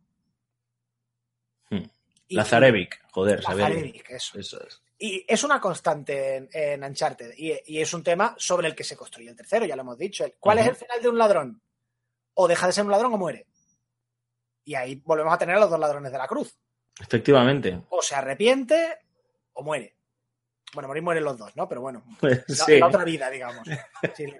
[2.31, 4.39] Lazarevic, joder, Lazarevic, eso.
[4.39, 4.81] eso es.
[4.97, 9.29] Y es una constante en, Uncharted y, es un tema sobre el que se construye
[9.29, 10.25] el tercero, ya lo hemos dicho.
[10.39, 11.61] ¿Cuál es el final de un ladrón?
[12.35, 13.47] O deja de ser un ladrón o muere.
[14.63, 16.57] Y ahí volvemos a tener a los dos ladrones de la cruz.
[16.99, 17.81] Efectivamente.
[17.89, 18.99] O se arrepiente
[19.53, 19.95] o muere.
[20.73, 21.67] Bueno, morir mueren los dos, ¿no?
[21.67, 23.67] Pero bueno, pues la, otra vida, digamos.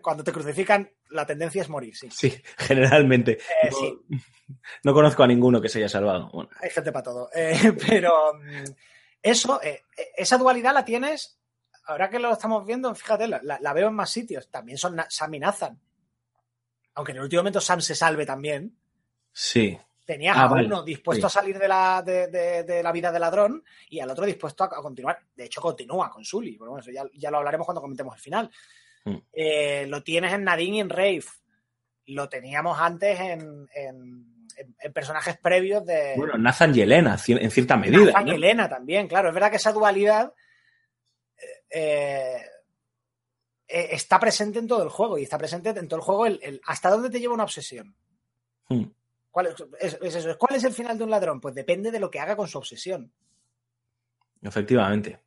[0.01, 2.09] cuando te crucifican, la tendencia es morir, sí.
[2.09, 3.33] Sí, generalmente.
[3.63, 3.99] Eh, no, sí.
[4.83, 6.31] no, conozco a ninguno que se haya salvado.
[6.61, 7.29] Hay gente para todo.
[7.35, 8.63] Eh, pero mm,
[9.21, 9.83] eso, eh,
[10.15, 11.37] esa dualidad la tienes,
[11.85, 14.49] ahora que lo estamos viendo, fíjate, la, veo en más sitios.
[14.49, 15.79] También son Sam y Nathan.
[16.93, 18.77] Aunque en el último momento Sam se salve también.
[19.33, 19.77] Sí.
[20.11, 24.01] Tenías ah, a uno dispuesto a salir de la, de, la vida de ladrón y
[24.01, 25.17] al otro dispuesto a, continuar.
[25.33, 26.57] De hecho, continúa con Sully.
[26.57, 28.51] Bueno, eso ya, lo hablaremos cuando comentemos el final.
[29.05, 29.15] Mm.
[29.31, 31.29] Eh, lo tienes en Nadine y en Rafe.
[32.07, 33.69] Lo teníamos antes en,
[34.93, 36.15] personajes previos de.
[36.17, 38.07] Bueno, Nathan y Elena, en cierta medida.
[38.07, 39.29] Nathan y Elena también, claro.
[39.29, 40.33] Es verdad que esa dualidad
[41.69, 42.35] eh,
[43.65, 46.59] eh, está presente en todo el juego y está presente en todo el juego el,
[46.65, 47.95] hasta dónde te lleva una obsesión.
[48.67, 48.87] Mm.
[49.31, 49.47] ¿Cuál
[49.79, 51.39] es, el final de un ladrón?
[51.39, 53.11] Pues depende de lo que haga con su obsesión.
[54.41, 55.19] Efectivamente.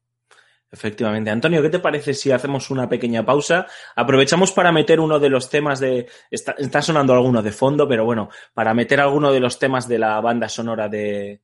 [0.71, 1.31] Efectivamente.
[1.31, 3.67] Antonio, ¿qué te parece si hacemos una pequeña pausa?
[3.97, 6.09] Aprovechamos para meter uno de los temas de.
[6.31, 10.21] Está, sonando alguno de fondo, pero bueno, para meter alguno de los temas de la
[10.21, 11.41] banda sonora de,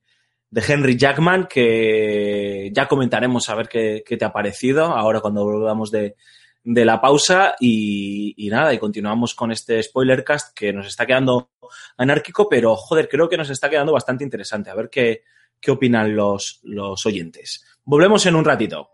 [0.49, 5.45] de Henry Jackman, que ya comentaremos a ver qué, qué te ha parecido ahora cuando
[5.45, 6.15] volvamos de,
[6.63, 11.51] de la pausa y, nada, y continuamos con este spoiler cast que nos está quedando
[11.97, 14.69] anárquico, pero joder, creo que nos está quedando bastante interesante.
[14.69, 15.23] A ver qué,
[15.59, 17.65] qué opinan los, los oyentes.
[17.83, 18.89] Volvemos en un ratito.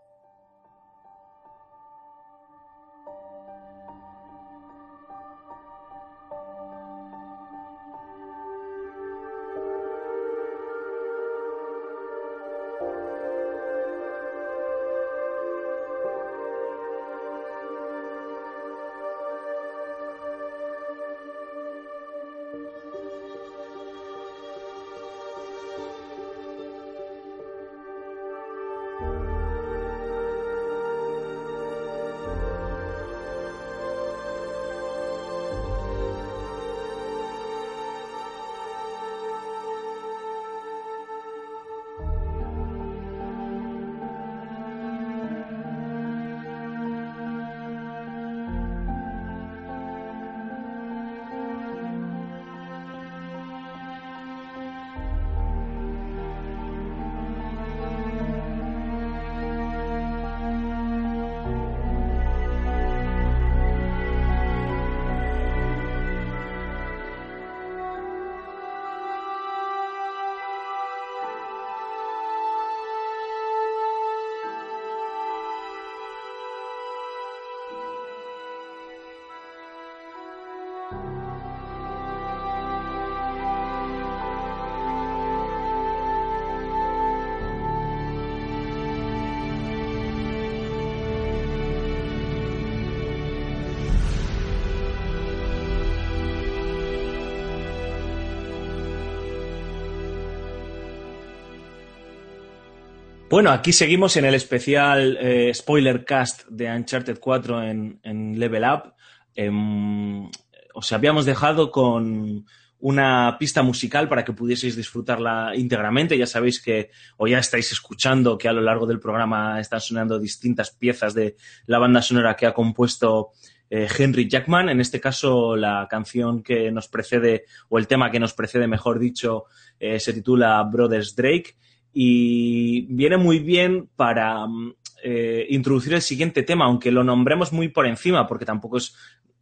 [103.30, 108.94] Bueno, aquí seguimos en el especial eh, spoiler cast de Uncharted 4 en, Level Up.
[109.34, 110.30] Em,
[110.72, 112.46] os habíamos dejado con
[112.78, 116.16] una pista musical para que pudieseis disfrutarla íntegramente.
[116.16, 120.18] Ya sabéis que, o ya estáis escuchando que a lo largo del programa están sonando
[120.18, 121.36] distintas piezas de
[121.66, 123.32] la banda sonora que ha compuesto
[123.68, 124.70] eh, Henry Jackman.
[124.70, 128.98] En este caso, la canción que nos precede, o el tema que nos precede, mejor
[128.98, 129.44] dicho,
[129.78, 131.56] eh, se titula Brothers Drake
[132.00, 137.70] y viene muy bien para mm, eh, introducir el siguiente tema, aunque lo nombremos muy
[137.70, 138.94] por encima, porque tampoco es,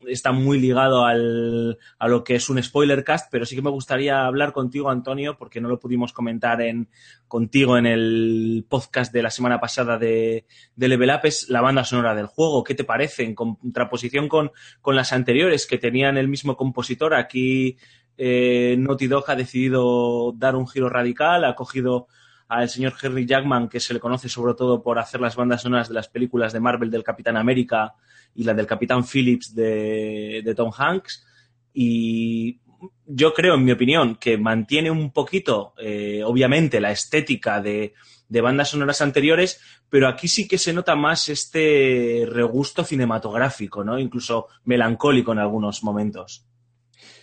[0.07, 3.69] está muy ligado al, a lo que es un spoiler cast, pero sí que me
[3.69, 6.89] gustaría hablar contigo, Antonio, porque no lo pudimos comentar en,
[7.29, 10.47] contigo en el podcast de la semana pasada de,
[10.77, 12.65] de Level Up, es la banda sonora del juego.
[12.65, 13.23] ¿Qué te parece?
[13.23, 14.51] En contraposición con,
[14.81, 17.77] con las anteriores que tenían el mismo compositor, aquí
[18.17, 22.09] eh, Naughty Dog ha decidido dar un giro radical, ha cogido
[22.49, 25.89] al señor Henry Jackman, que se le conoce sobre todo por hacer las bandas sonoras
[25.89, 27.95] de las películas de Marvel del Capitán América
[28.35, 31.27] y la del Capitán Phillips de, Tom Hanks.
[31.73, 32.61] Y
[33.07, 37.95] yo creo, en mi opinión, que mantiene un poquito, eh, obviamente, la estética de,
[38.29, 43.99] de bandas sonoras anteriores, pero aquí sí que se nota más este regusto cinematográfico, ¿no?
[43.99, 46.47] Incluso melancólico en algunos momentos.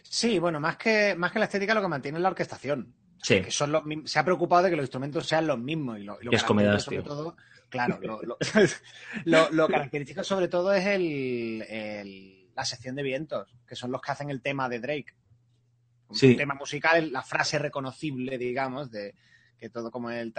[0.04, 2.94] Sí, bueno, más que, más que la estética lo que mantiene es la orquestación.
[3.24, 3.42] Sí.
[3.42, 5.98] Que son los, se ha preocupado de que los instrumentos sean los mismos.
[5.98, 7.04] Y lo, y lo es sobre tío.
[7.04, 7.36] todo,
[7.70, 7.98] claro,
[9.26, 14.02] lo, lo- característico sobre todo es el, el- la sección de vientos, que son los
[14.02, 15.16] que hacen el tema de Drake.
[16.10, 16.36] Un Sí.
[16.36, 19.16] tema musical, la frase reconocible, digamos, de
[19.58, 20.34] que todo como el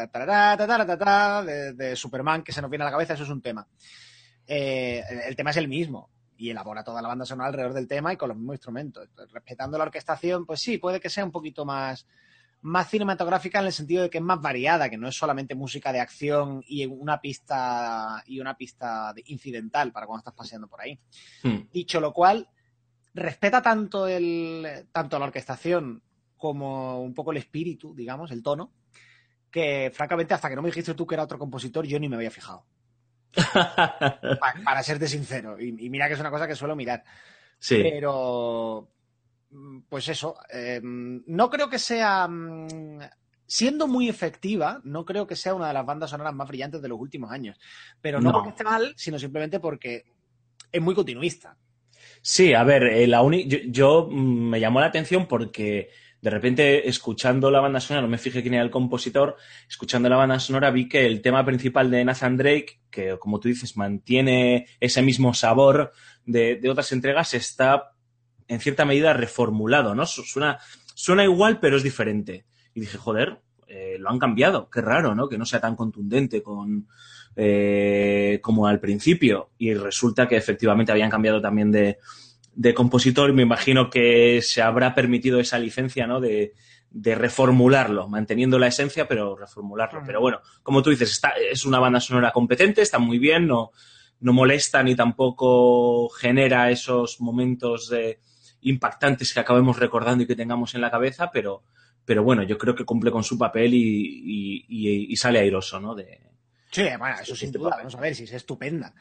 [1.43, 3.66] de, de Superman que se nos viene a la cabeza, eso es un tema.
[4.47, 8.12] Eh, el, tema es el mismo y elabora toda la banda sonora alrededor del tema
[8.12, 9.09] y con los mismos instrumentos.
[9.32, 12.06] Respetando la orquestación, pues sí, puede que sea un poquito más,
[12.66, 15.93] más cinematográfica en el sentido de que es más variada, que no es solamente música
[15.93, 20.81] de acción y una pista y una pista de- incidental para cuando estás paseando por
[20.81, 20.99] ahí.
[21.43, 21.69] Hmm.
[21.73, 22.49] Dicho lo cual,
[23.12, 26.03] respeta tanto el tanto la orquestación
[26.39, 28.73] como un poco el espíritu, digamos, el tono,
[29.51, 32.16] que francamente hasta que no me dijiste tú que era otro compositor, yo ni me
[32.16, 32.65] había fijado.
[33.35, 35.61] Pa- para serte sincero.
[35.61, 37.05] Y, y mira que es una cosa que suelo mirar.
[37.59, 37.78] sí.
[37.82, 38.89] Pero,
[39.89, 42.98] pues eso, eh, no creo que sea, mm,
[43.47, 46.89] siendo muy efectiva, no creo que sea una de las bandas sonoras más brillantes de
[46.89, 47.59] los últimos años.
[48.01, 48.32] Pero no, No.
[48.35, 50.05] porque esté mal, sino simplemente porque
[50.72, 51.56] es muy continuista.
[52.20, 55.90] Sí, a ver, eh, la uni- yo, yo, mm, me llamó la atención porque
[56.20, 59.36] de repente escuchando la banda sonora, no me fijé quién era el compositor,
[59.68, 63.48] escuchando la banda sonora vi que el tema principal de Nathan Drake, que como tú
[63.48, 65.93] dices mantiene ese mismo sabor
[66.24, 67.90] de, de otras entregas, está
[68.49, 70.07] en cierta medida reformulado, ¿no?
[70.07, 70.59] Su- Suena,
[70.95, 72.45] suena igual pero es diferente.
[72.75, 75.29] Y dije, joder, eh, lo han cambiado, qué raro, ¿no?
[75.29, 76.87] Que no sea tan contundente con,
[77.37, 79.51] eh, como al principio.
[79.59, 81.99] Y resulta que efectivamente habían cambiado también de,
[82.55, 86.21] de compositor y me imagino que se habrá permitido esa licencia, ¿no?
[86.21, 86.55] De,
[86.91, 90.03] de reformularlo, manteniendo la esencia, pero reformularlo.
[90.07, 93.73] Pero bueno, como tú dices, está, es una banda sonora competente, está muy bien, no,
[94.21, 98.21] no molesta ni tampoco genera esos momentos de-
[98.65, 101.62] impactantes que acabemos recordando y que tengamos en la cabeza, pero,
[102.05, 105.81] pero bueno, yo creo que cumple con su papel y, y- y- y sale airoso,
[105.81, 105.95] ¿no?
[105.95, 106.20] De,
[106.70, 107.85] Sí, bueno, eso sin Este duda, papel.
[107.85, 108.93] vamos a ver, si es estupenda.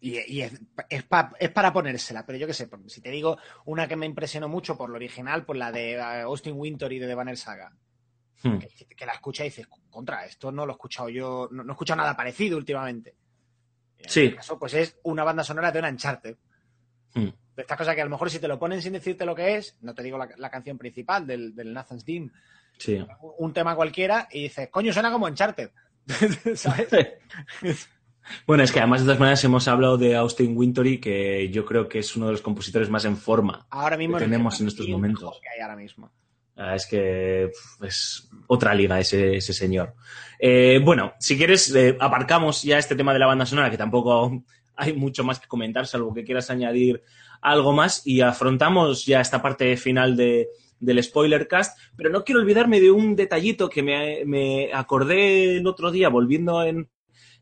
[0.00, 0.60] Y, es,
[0.90, 3.96] es, pa- es para ponérsela, pero yo qué sé, por- si te digo una que
[3.96, 7.14] me impresionó mucho por lo original, pues la de eh, Austin Winter y de The
[7.14, 7.72] Banner Saga.
[8.42, 11.62] hmm, que, que la escucha y dices, contra, esto no lo he escuchado yo, no,
[11.64, 13.14] no he escuchado nada parecido últimamente.
[13.98, 14.24] En Sí.
[14.24, 16.36] este caso, pues es una banda sonora de un Uncharted.
[17.14, 17.28] hmm.
[17.56, 19.56] De estas cosas que a lo mejor si te lo ponen sin decirte lo que
[19.56, 22.30] es, no te digo la, la canción principal del, del Nathan's Team,
[22.78, 22.94] Sí.
[22.96, 25.70] un, un tema cualquiera y dices, coño, suena como Uncharted.
[26.54, 26.88] ¿Sabes?
[28.46, 31.88] Bueno, es que además de todas maneras hemos hablado de Austin Wintory, que yo creo
[31.90, 33.66] que es uno de los compositores más en forma.
[33.68, 35.20] Ahora mismo Que tenemos en estos momentos.
[35.24, 36.10] mejor que hay ahora mismo.
[36.56, 37.50] Ah, Es que
[37.82, 39.94] es otra liga ese, ese señor.
[40.38, 44.42] Eh, bueno, si quieres, eh, aparcamos ya este tema de la banda sonora, que tampoco
[44.74, 47.02] hay mucho más que comentar, salvo que quieras añadir
[47.44, 50.48] algo más, y afrontamos ya esta parte final de,
[50.80, 51.78] del spoiler cast.
[51.96, 56.62] Pero no quiero olvidarme de un detallito que me, me acordé el otro día volviendo
[56.64, 56.88] en,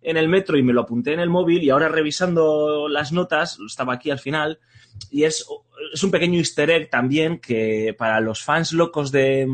[0.03, 3.59] en el metro y me lo apunté en el móvil y ahora revisando las notas,
[3.65, 4.59] estaba aquí al final,
[5.11, 5.47] y es,
[5.95, 9.47] es un pequeño easter egg también que para los fans locos de,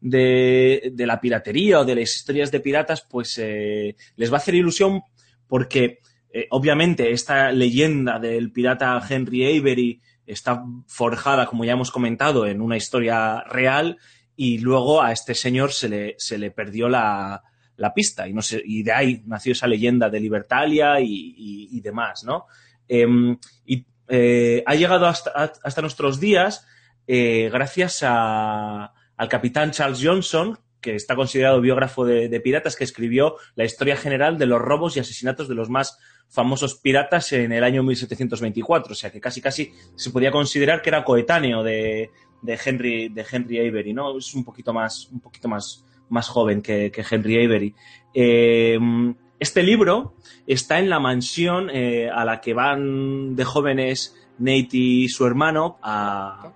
[0.00, 4.38] de, de la piratería o de las historias de piratas, pues eh, les va a
[4.38, 5.02] hacer ilusión
[5.48, 5.98] porque
[6.32, 12.60] eh, obviamente esta leyenda del pirata Henry Avery está forjada, como ya hemos comentado, en
[12.60, 13.98] una historia real
[14.36, 17.42] y luego a este señor se le, se le perdió la,
[17.76, 21.80] la pista y, no sé, y de ahí nació esa leyenda de Libertalia y, y-
[21.80, 22.46] demás, ¿no?
[22.86, 26.66] Em, y eh, ha llegado hasta, hasta nuestros días
[27.06, 33.64] eh, gracias al capitán Charles Johnson, que está considerado biógrafo de, piratas, que escribió la
[33.64, 35.98] historia general de los robos y asesinatos de los más
[36.28, 38.92] famosos piratas en el año 1724.
[38.92, 42.10] O sea que casi casi se podía considerar que era coetáneo de,
[42.64, 44.16] Henry, de Henry Avery, ¿no?
[44.16, 47.74] Es un poquito más, un poquito más, más joven que, Henry Avery.
[48.14, 48.78] Eh,
[49.38, 50.16] este libro
[50.46, 55.78] está en la mansión eh, a la que van de jóvenes Nate y su hermano
[55.82, 56.52] a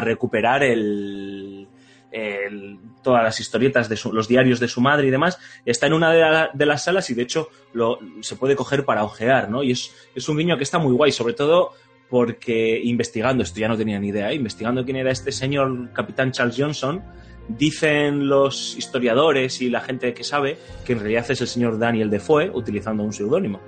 [0.00, 1.68] recuperar el,
[2.12, 5.38] el- todas las historietas de su- los diarios de su madre y demás.
[5.64, 8.84] Está en una de, la- de las salas y de hecho lo, se puede coger
[8.84, 9.62] para ojear, ¿no?
[9.62, 11.72] Y es, es un guiño que está muy guay, sobre todo
[12.08, 14.34] porque investigando, esto ya no tenía ni idea, ¿eh?
[14.34, 17.02] investigando quién era este señor capitán Charles Johnson,
[17.48, 22.10] dicen los historiadores y la gente que sabe que en realidad es el señor Daniel
[22.10, 23.60] Defoe utilizando un seudónimo.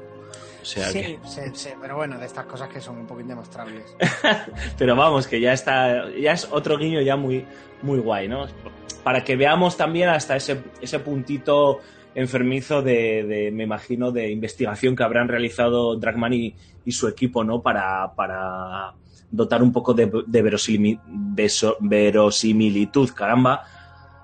[0.63, 1.19] O sea sí, que...
[1.27, 3.85] sí, sí, pero bueno, de estas cosas que son un poco indemostrables.
[4.79, 7.45] pero vamos, que ya está, ya es otro guiño ya muy,
[7.85, 8.47] muy guay, ¿no?
[9.05, 11.81] Para que veamos también hasta ese, ese puntito
[12.15, 16.55] enfermizo de, de, me imagino, de investigación que habrán realizado Dragman y,
[16.85, 17.61] y su equipo, ¿no?
[17.61, 18.95] Para, para
[19.31, 20.99] dotar un poco de, de verosimil,
[21.81, 23.65] verosimilitud, caramba,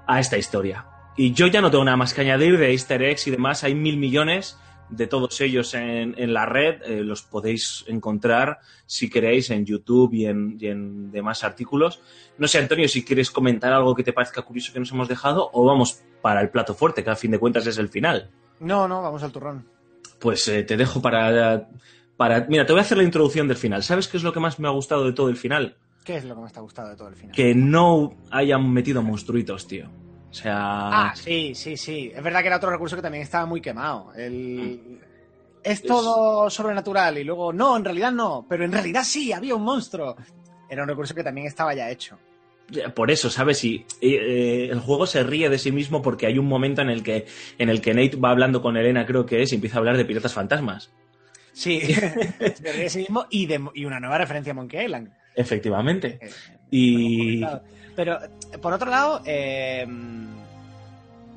[0.06, 0.86] a esta historia.
[1.16, 3.64] Y yo ya no tengo nada más que añadir de easter eggs y demás.
[3.64, 4.58] Hay mil millones
[4.90, 6.82] de todos ellos en, en la red.
[6.82, 12.00] Eh, los podéis encontrar si queréis en YouTube y en, y en, demás artículos.
[12.38, 15.50] No sé, Antonio, si quieres comentar algo que te parezca curioso que nos hemos dejado
[15.52, 18.30] o vamos para el plato fuerte, que a fin de cuentas es el final.
[18.60, 19.66] No, no, vamos al turrón.
[20.18, 21.68] Pues eh, te dejo para,
[22.16, 22.46] para...
[22.48, 23.82] Mira, te voy a hacer la introducción del final.
[23.82, 25.76] ¿Sabes qué es lo que más me ha gustado de todo el final?
[26.04, 27.34] ¿Qué es lo que más te ha gustado de todo el final?
[27.34, 29.88] Que no hayan metido monstruitos, tío.
[30.30, 30.54] O sea.
[30.56, 32.12] Ah, sí, sí, sí.
[32.14, 34.12] Es verdad que era otro recurso que también estaba muy quemado.
[34.14, 35.00] El...
[35.62, 36.54] Es todo es...
[36.54, 40.16] sobrenatural y luego, no, en realidad no, pero en realidad sí, había un monstruo.
[40.68, 42.18] Era un recurso que también estaba ya hecho.
[42.94, 43.64] Por eso, ¿sabes?
[43.64, 47.02] Y eh, el juego se ríe de sí mismo porque hay un momento en el
[47.02, 47.26] que
[47.58, 49.96] en el que Nate va hablando con Elena, creo que es, y empieza a hablar
[49.96, 50.92] de piratas fantasmas.
[51.52, 55.12] Sí, se ríe de sí mismo y, de, y una nueva referencia a Monkey Island.
[55.34, 56.20] Efectivamente.
[56.22, 56.30] Eh,
[56.70, 57.44] y.
[57.96, 58.18] Pero,
[58.60, 59.86] por otro lado, eh,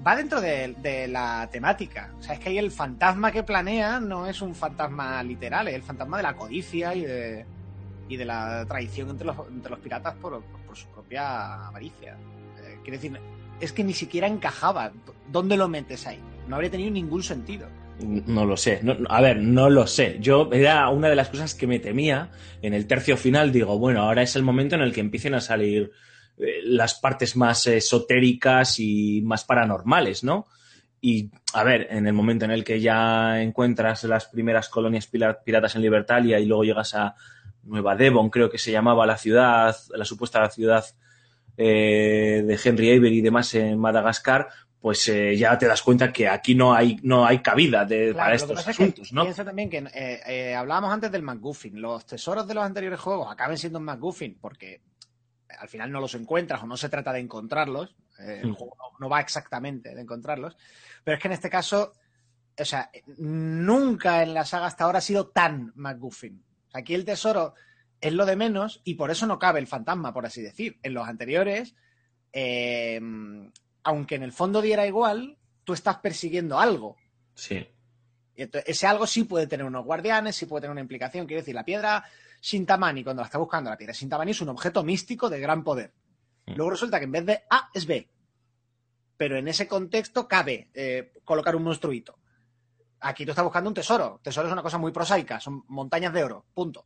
[0.06, 2.12] va dentro de, la temática.
[2.20, 5.76] O sea, es que ahí el fantasma que planea no es un fantasma literal, es
[5.76, 7.46] el fantasma de la codicia y de,
[8.10, 12.18] y de la traición entre los, entre los piratas por, por, su propia avaricia.
[12.62, 13.20] Eh, quiere decir,
[13.60, 14.92] es que ni siquiera encajaba.
[15.32, 16.20] ¿Dónde lo metes ahí?
[16.48, 17.68] No habría tenido ningún sentido.
[18.00, 18.82] No lo sé.
[19.08, 20.18] A ver, no lo sé.
[20.20, 22.32] Yo era una de las cosas que me temía
[22.62, 23.52] en el tercio final.
[23.52, 25.92] Digo, bueno, ahora es el momento en el que empiecen a salir
[26.38, 30.48] eh, las partes más esotéricas y más paranormales, ¿no?
[31.02, 35.76] Y, a ver, en el momento en el que ya encuentras las primeras colonias piratas
[35.76, 37.16] en Libertalia y luego llegas a
[37.64, 40.86] Nueva Devon, creo que se llamaba la ciudad, la supuesta ciudad
[41.58, 44.48] eh, de Henry Avery y demás en Madagascar,
[44.84, 48.18] pues eh, ya te das cuenta que aquí no hay, no hay cabida de, claro,
[48.18, 49.22] para estos asuntos, es que ¿no?
[49.24, 51.82] Piensa también que eh, eh, hablábamos antes del McGuffin.
[51.82, 54.82] Los tesoros de los anteriores juegos acaben siendo un McGuffin porque
[55.58, 57.96] al final no los encuentras o no se trata de encontrarlos.
[58.20, 60.58] Eh, el juego no, no va exactamente de encontrarlos.
[61.04, 61.94] Pero es que en este caso,
[62.58, 65.74] o sea, nunca en la saga hasta ahora ha sido tan.
[65.76, 66.32] O sea,
[66.74, 67.54] aquí el tesoro
[68.00, 70.80] es lo de menos y por eso no cabe el fantasma, por así decir.
[70.84, 71.76] En los anteriores,
[72.32, 73.00] eh,
[73.84, 76.98] aunque en el fondo diera igual, tú estás persiguiendo algo.
[77.36, 77.68] Sí.
[78.36, 81.28] Y entonces, ese algo sí puede tener unos guardianes, sí puede tener una implicación.
[81.28, 82.04] Quiero decir, la piedra
[82.44, 85.94] Shintamani, cuando la está buscando, la piedra Shintamani es un objeto místico de gran poder.
[86.46, 86.56] Mm.
[86.56, 88.10] Luego resulta que en vez de A es B.
[89.16, 92.20] Pero en ese contexto cabe eh, colocar un monstruito.
[93.00, 94.20] Aquí tú estás buscando un tesoro.
[94.22, 96.86] Tesoro es una cosa muy prosaica, son montañas de oro, punto.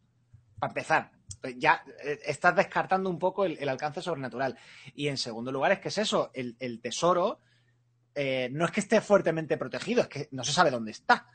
[0.59, 1.11] Para empezar,
[1.57, 4.57] ya eh, estás descartando un poco el, el, alcance sobrenatural.
[4.93, 7.41] Y en segundo lugar, es que es eso, el, el tesoro
[8.13, 11.27] eh, no es que esté fuertemente protegido, es que no se sabe dónde está.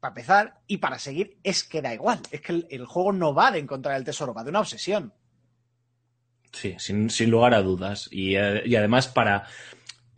[0.00, 2.20] Para empezar, y para seguir, es que da igual.
[2.30, 5.12] Es que el, juego no va de encontrar el tesoro, va de una obsesión.
[6.52, 8.08] Sí, sin, lugar a dudas.
[8.10, 9.46] Y, eh, y, además para,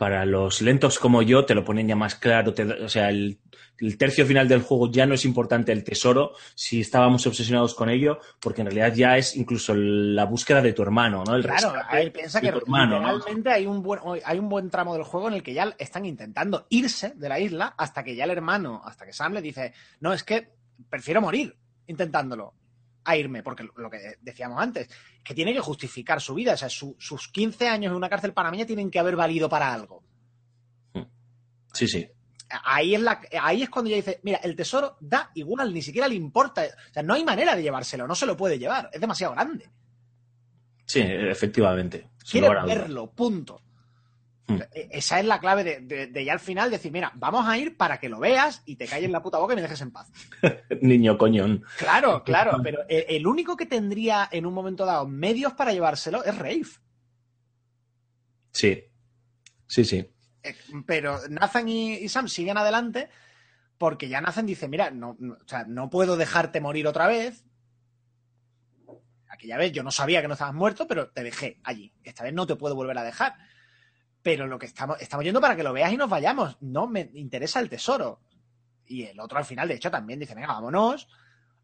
[0.02, 2.52] para los lentos como yo te lo ponen ya más claro.
[2.52, 3.38] Te, o sea, el,
[3.78, 7.88] el, tercio final del juego ya no es importante el tesoro, si estábamos obsesionados con
[7.88, 11.36] ello, porque en realidad ya es incluso la búsqueda de tu hermano, ¿no?
[11.36, 13.54] El claro, a ver, piensa que realmente ¿no?
[13.54, 16.66] hay, un buen, hay un buen tramo del juego en el que ya están intentando
[16.68, 20.12] irse de la isla hasta que ya el hermano, hasta que Sam le dice, no,
[20.12, 20.48] es que
[20.90, 21.54] prefiero morir
[21.86, 22.54] intentándolo
[23.04, 24.88] a irme, porque lo que decíamos antes,
[25.22, 28.32] que tiene que justificar su vida, o sea, su, sus 15 años en una cárcel
[28.32, 30.02] panameña tienen que haber valido para algo.
[31.72, 32.08] Sí, sí.
[32.64, 36.06] Ahí es, la, ahí es cuando ya dice, mira, el tesoro da igual, ni siquiera
[36.06, 39.00] le importa, o sea, no hay manera de llevárselo, no se lo puede llevar, es
[39.00, 39.70] demasiado grande.
[40.84, 42.10] Sí, efectivamente.
[42.30, 43.62] Quiere verlo, punto.
[44.46, 44.58] Hmm.
[44.72, 47.76] Esa es la clave de, de, de, ya al final decir, mira, vamos a ir
[47.76, 50.10] para que lo veas y te calles la puta boca y me dejes en paz.
[50.80, 51.64] Niño coñón.
[51.78, 56.24] Claro, claro, pero el, el, único que tendría en un momento dado medios para llevárselo
[56.24, 56.80] es Rafe.
[58.50, 58.84] Sí,
[59.66, 60.10] sí, sí.
[60.42, 60.56] Eh,
[60.86, 63.08] pero Nathan y, y, Sam siguen adelante
[63.78, 67.44] porque ya Nathan dice, mira, no, no, o sea, no puedo dejarte morir otra vez.
[69.28, 71.94] Aquella vez yo no sabía que no estabas muerto, pero te dejé allí.
[72.02, 73.34] Esta vez no te puedo volver a dejar
[74.22, 76.56] pero lo que estamos, estamos yendo para que lo veas y nos vayamos.
[76.60, 78.20] No me interesa el tesoro.
[78.86, 81.08] Y el otro al final, de hecho, también dice, venga, vámonos.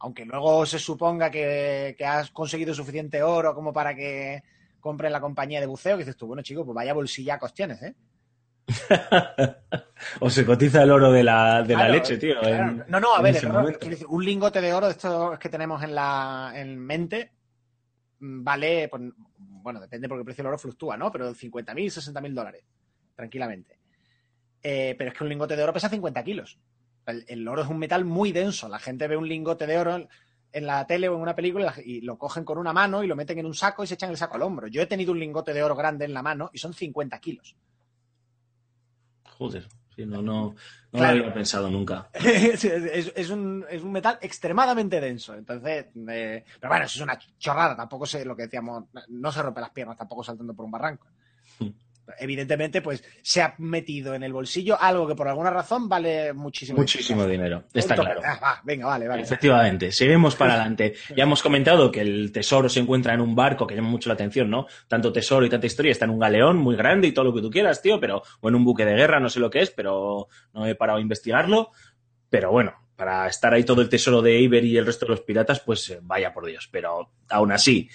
[0.01, 4.43] Aunque luego se suponga que, que has conseguido suficiente oro como para que
[4.81, 7.95] compren la compañía de buceo, que dices tú, bueno, chicos, pues vaya bolsillacos tienes, ¿eh?
[10.21, 12.37] o se cotiza el oro de la, de la leche, tío.
[12.89, 13.37] no, no, a ver,
[14.09, 17.33] un lingote de oro de estos que tenemos en, la, en mente
[18.21, 19.03] mm, vale, pues,
[19.69, 21.13] bueno, depende porque el precio del oro fluctúa, ¿no?
[21.13, 22.65] Pero 50.000, 60.000 dólares,
[23.15, 23.79] tranquilamente.
[24.63, 26.59] Eh, pero es que un lingote de oro pesa 50 kilos.
[27.05, 28.67] El, oro es un metal muy denso.
[28.67, 30.09] La gente ve un lingote de oro
[30.53, 33.15] en la tele o en una película y lo cogen con una mano y lo
[33.15, 34.69] meten en un saco y se echan el saco al hombro.
[34.69, 37.57] Yo he tenido un lingote de oro grande en la mano y son 50 kilos.
[39.37, 39.69] Joder,
[40.07, 40.55] no, no,
[40.93, 42.09] lo había pensado nunca.
[42.15, 45.35] es, un, metal extremadamente denso.
[45.35, 47.77] Entonces, eh, pero bueno, eso es una chorrada.
[47.77, 51.07] Tampoco sé lo que decíamos, no se rompe las piernas tampoco saltando por un barranco.
[52.19, 56.79] Evidentemente, pues se ha metido en el bolsillo algo que por alguna razón vale muchísimo
[56.79, 58.21] Muchísimo dinero, está claro.
[58.25, 59.23] Ah, venga, vale, vale.
[59.23, 60.95] Efectivamente, seguimos para adelante.
[61.15, 64.15] Ya hemos comentado que el tesoro se encuentra en un barco que llama mucho la
[64.15, 64.67] atención, ¿no?
[64.87, 67.43] Tanto tesoro y tanta historia, está en un galeón muy grande y todo lo que
[67.43, 69.71] tú quieras, tío, pero, o en un buque de guerra, no sé lo que es,
[69.71, 71.71] pero no he parado a investigarlo.
[72.31, 75.21] Pero bueno, para estar ahí todo el tesoro de Iber y el resto de los
[75.21, 76.69] piratas, pues eh, vaya por Dios.
[76.71, 77.89] Pero aún así,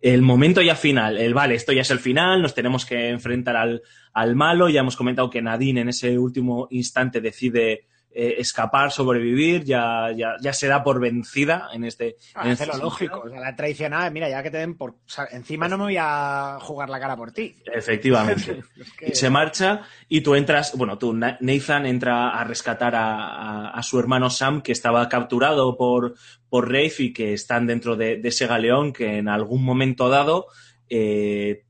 [0.00, 3.56] el momento ya final, el vale, esto ya es el final, nos tenemos que enfrentar
[3.56, 3.82] al,
[4.12, 7.86] al malo, ya hemos comentado que Nadine en ese último instante decide
[8.18, 12.16] eh, escapar, sobrevivir, ya, ya, ya se da por vencida en este.
[12.34, 14.94] Ah, este lo lógico, o sea, la tradicional, mira, ya que te den por.
[15.32, 17.54] encima no me voy a jugar la cara por ti.
[17.66, 18.62] Efectivamente.
[19.00, 23.98] Y se marcha y tú entras, bueno, tú, Nathan entra a rescatar a, a, su
[23.98, 26.14] hermano Sam, que estaba capturado por,
[26.48, 30.46] por Rafe y que están dentro de, de ese galeón que en algún momento dado
[30.88, 31.64] eh,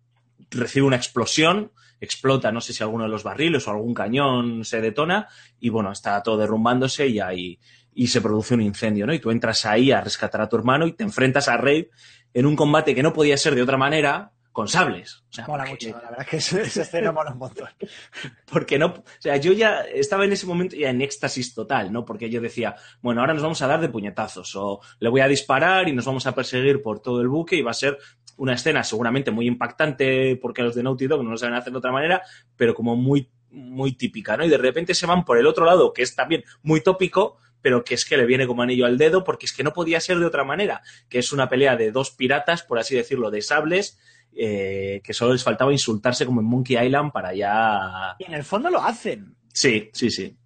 [0.51, 4.81] recibe una explosión explota, no sé si alguno de los barriles o algún cañón se
[4.81, 5.28] detona
[5.60, 7.59] y bueno, está todo derrumbándose y ahí
[7.94, 9.14] y se produce un incendio, ¿no?
[9.14, 11.89] Y tú entras ahí a rescatar a tu hermano y te enfrentas a Rey
[12.35, 15.23] en un combate que no podía ser de otra manera con sables.
[15.31, 17.68] O sea, mola mucho, la verdad es que esa escena mola un montón.
[18.51, 22.05] Porque no, o sea, yo ya estaba en ese momento ya en éxtasis total, ¿no?
[22.05, 25.28] Porque yo decía, bueno, ahora nos vamos a dar de puñetazos o le voy a
[25.28, 27.98] disparar y nos vamos a perseguir por todo el buque y va a ser
[28.36, 31.78] una escena seguramente muy impactante porque los de Naughty Dog no lo saben hacer de
[31.78, 32.22] otra manera,
[32.56, 34.44] pero como muy, muy típica, ¿no?
[34.44, 37.82] Y de repente se van por el otro lado, que es también muy tópico, pero
[37.82, 40.18] que es que le viene como anillo al dedo, porque es que no podía ser
[40.18, 43.98] de otra manera, que es una pelea de dos piratas, por así decirlo, de sables,
[44.36, 48.16] eh, que solo les faltaba insultarse como en Monkey Island para ya...
[48.18, 49.34] Y en el fondo lo hacen.
[49.52, 50.36] Sí, sí, sí.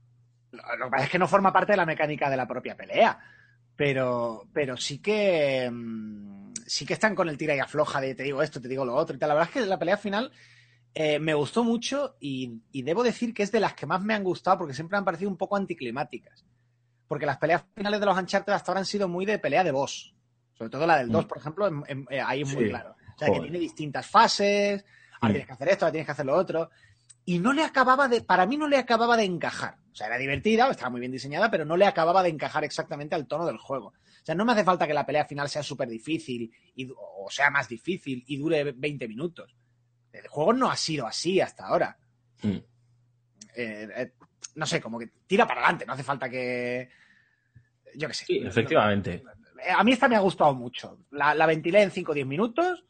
[0.52, 3.18] Lo, que pasa es que no forma parte de la mecánica de la propia pelea,
[3.74, 5.68] pero, pero sí que...
[5.70, 6.39] Mm,
[6.70, 8.94] sí que están con el tira y afloja de te digo esto, te digo lo
[8.94, 9.30] otro y tal.
[9.30, 10.30] La verdad es que la pelea final
[10.94, 14.22] eh, me gustó mucho y, debo decir que es de las que más me han
[14.22, 16.44] gustado porque siempre han parecido un poco anticlimáticas.
[17.09, 19.72] Porque las peleas finales de los Uncharted hasta ahora han sido muy de pelea de
[19.72, 20.14] boss.
[20.55, 21.28] Sobre todo la del 2, mm.
[21.28, 22.94] por ejemplo, eh, ahí es muy claro.
[23.16, 24.84] O sea, que tiene distintas fases,
[25.20, 26.70] ahora tienes que hacer esto, ahora tienes que hacer lo otro.
[27.31, 29.77] Y no le acababa de, para mí no le acababa de encajar.
[29.93, 33.15] O sea, era divertida, estaba muy bien diseñada, pero no le acababa de encajar exactamente
[33.15, 33.86] al tono del juego.
[33.86, 36.52] O sea, no me hace falta que la pelea final sea súper difícil
[36.98, 39.55] o sea más difícil y dure 20 minutos.
[40.12, 41.97] El juego no ha sido así hasta ahora.
[42.43, 42.59] Hmm.
[43.55, 44.12] Eh, eh,
[44.57, 46.90] no sé, como que tira para adelante, no hace falta que.
[47.94, 48.24] Yo qué sé.
[48.24, 49.23] Sí, efectivamente.
[49.77, 50.98] A mí esta me ha gustado mucho.
[51.12, 52.85] La, la ventilé en 5 o 10 minutos.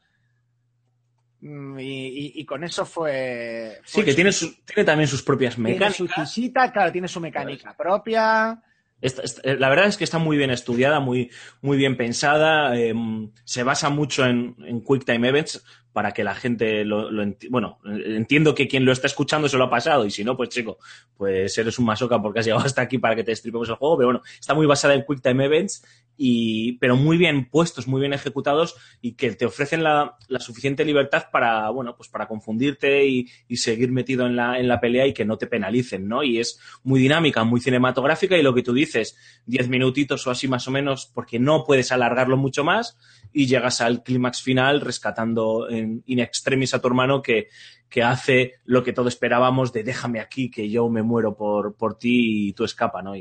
[1.42, 3.78] Mm, y, con eso fue.
[3.84, 5.96] sí, que tiene, tiene también sus propias mecánicas.
[5.96, 8.62] Tiene su chisita, claro, tiene su mecánica propia.
[9.00, 11.30] Eh, la verdad es que está muy bien estudiada, muy,
[11.62, 12.76] muy bien pensada.
[12.78, 17.34] Em, se basa mucho en, en Quick Time Events para que la gente lo, lo
[17.48, 20.50] bueno, entiendo que quien lo está escuchando se lo ha pasado y si no, pues
[20.50, 20.78] chico,
[21.16, 23.96] pues eres un masoca porque has llegado hasta aquí para que te destripemos el juego,
[23.96, 25.84] pero bueno, está muy basada en Quick Time Events
[26.22, 30.84] y, pero muy bien puestos, muy bien ejecutados y que te ofrecen la, la suficiente
[30.84, 35.06] libertad para, bueno, pues para confundirte y, y, seguir metido en la, en la pelea
[35.06, 36.22] y que no te penalicen, ¿no?
[36.22, 39.16] Y es muy dinámica, muy cinematográfica y lo que tú dices,
[39.46, 42.98] diez minutitos o así más o menos, porque no puedes alargarlo mucho más
[43.32, 47.48] y llegas al clímax final rescatando en in extremis a tu hermano que,
[47.88, 51.96] que hace lo que todos esperábamos de déjame aquí que yo me muero por, por
[51.96, 53.14] ti y tú escapa, ¿no?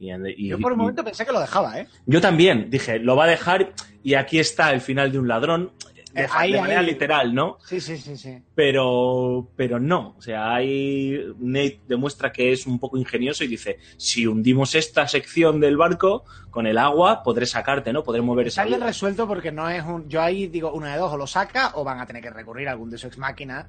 [0.00, 1.86] Y, yo por un momento pensé que lo dejaba, ¿eh?
[2.06, 5.72] Yo también, dije, lo va a dejar y aquí está el final de un ladrón.
[6.14, 7.58] De, ahí, de manera literal, ¿no?
[7.64, 8.42] Sí, sí, sí, sí.
[8.56, 10.16] Pero, pero no.
[10.18, 15.06] O sea, ahí Nate demuestra que es un poco ingenioso y dice, si hundimos esta
[15.06, 18.02] sección del barco con el agua, podré sacarte, ¿no?
[18.02, 20.08] Podré mover esa Está bien resuelto porque no es un...
[20.08, 22.66] Yo ahí digo, una de dos, o lo saca o van a tener que recurrir
[22.66, 23.68] a algún de su ex máquina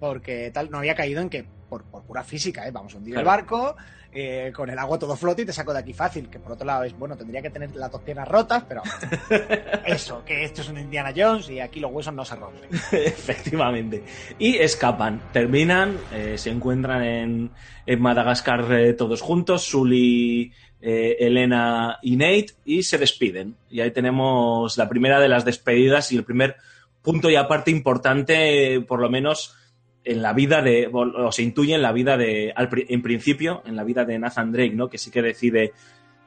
[0.00, 2.70] porque tal no había caído en que, por, por pura física, ¿eh?
[2.70, 3.76] vamos a hundir el barco,
[4.16, 6.28] eh, con el agua todo flote y te saco de aquí fácil.
[6.28, 8.82] Que por otro lado es, bueno, tendría que tener las dos piernas rotas, pero
[9.86, 12.68] eso, que esto es un Indiana Jones y aquí los huesos no se rompen.
[12.92, 14.04] Efectivamente.
[14.38, 17.50] Y escapan, terminan, eh, se encuentran en,
[17.86, 23.56] en Madagascar eh, todos juntos, Sully, Elena y Nate, y se despiden.
[23.70, 26.56] Y ahí tenemos la primera de las despedidas y el primer
[27.02, 29.56] punto y aparte importante, por lo menos
[30.04, 33.74] en la vida de, o se intuye en la vida de, al en principio, en
[33.76, 34.88] la vida de Nathan Drake, ¿no?
[34.90, 35.72] Que sí que decide,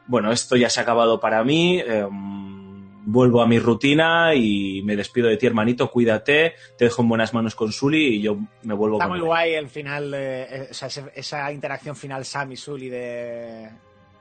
[0.08, 4.96] bueno, esto ya se ha acabado para mí, em, vuelvo a mi rutina y me
[4.96, 8.74] despido de ti, hermanito, cuídate, te dejo en buenas manos con Sully y yo me
[8.74, 9.26] vuelvo Está con muy él.
[9.26, 13.70] guay el final, eh, o sea, ese- esa interacción final Sam y Sully de...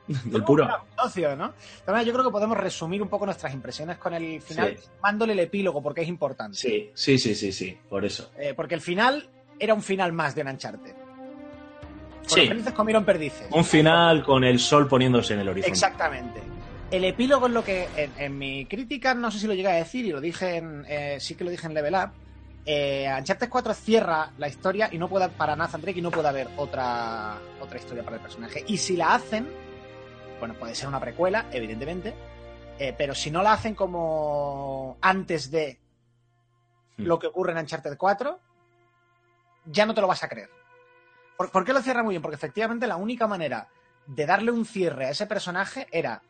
[0.23, 0.65] Del puro.
[0.97, 1.53] Socio, ¿no?
[1.85, 4.85] Yo creo que podemos resumir un poco nuestras impresiones con el final, Sí.
[5.03, 6.55] mándole el epílogo porque es importante.
[6.57, 8.31] Sí, sí, sí, sí, sí, por eso.
[8.39, 9.27] Eh, porque el final
[9.59, 10.95] era un final más de un Uncharted.
[12.25, 12.47] Sí.
[12.47, 13.47] felices comieron perdices.
[13.51, 15.71] Un final con el sol poniéndose en el horizonte.
[15.71, 16.41] Exactamente.
[16.91, 19.75] El epílogo es lo que, en, en mi crítica, no sé si lo llegué a
[19.75, 22.11] decir y lo dije en, eh, sí que lo dije en Level Up.
[22.65, 26.27] Eh, Uncharted 4 cierra la historia y no puede para Nathan Drake y no puede
[26.27, 28.63] haber otra, otra historia para el personaje.
[28.67, 29.47] Y si la hacen,
[30.39, 32.13] bueno, puede ser una precuela, evidentemente,
[32.77, 35.79] eh, pero si no la hacen como antes de
[36.97, 37.03] Hmm.
[37.05, 38.39] lo que ocurre en Uncharted 4,
[39.67, 40.49] ya no te lo vas a creer.
[41.37, 42.21] ¿Por, qué lo cierra muy bien?
[42.21, 43.67] Porque efectivamente la única manera
[44.07, 46.23] de darle un cierre a ese personaje era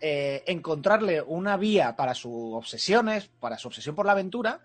[0.00, 4.60] eh, encontrarle una vía para sus obsesiones, para su obsesión por la aventura,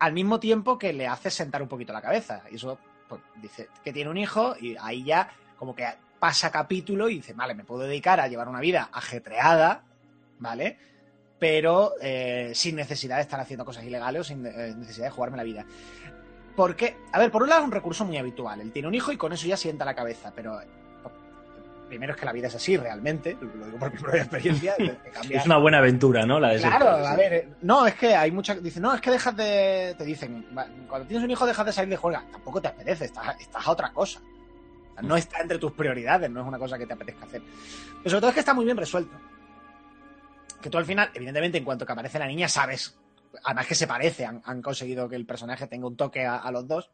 [0.00, 2.42] al mismo tiempo que le hace sentar un poquito la cabeza.
[2.50, 2.78] Y eso
[3.08, 5.86] pues, dice que tiene un hijo y ahí ya como que
[6.18, 9.84] pasa capítulo y dice, vale, me puedo dedicar a llevar una vida ajetreada,
[10.38, 10.78] ¿vale?
[11.38, 15.36] Pero eh, sin necesidad de estar haciendo cosas ilegales o sin eh, necesidad de jugarme
[15.36, 15.66] la vida.
[16.56, 18.60] Porque, a ver, por un lado es un recurso muy habitual.
[18.60, 20.60] Él tiene un hijo y con eso ya sienta la cabeza, pero
[21.88, 24.74] primero es que la vida es así realmente, lo digo por mi propia experiencia.
[25.30, 26.40] Es una buena aventura, ¿no?
[26.40, 27.16] La de Claro, a sí.
[27.16, 28.54] ver, eh, no, es que hay mucha.
[28.54, 29.94] Dicen, no, es que dejas de.
[29.96, 30.46] Te dicen,
[30.88, 32.24] cuando tienes un hijo, dejas de salir de juega.
[32.32, 34.20] Tampoco te apetece, estás, estás a otra cosa.
[34.20, 37.42] O sea, No está entre tus prioridades, no es una cosa que te apetezca hacer.
[37.98, 39.16] Pero sobre todo es que está muy bien resuelto.
[40.60, 42.98] Que tú al final, evidentemente, en cuanto que aparece la niña, sabes.
[43.42, 46.50] Además que se parece, han, han conseguido que el personaje tenga un toque a, a
[46.52, 46.90] los dos.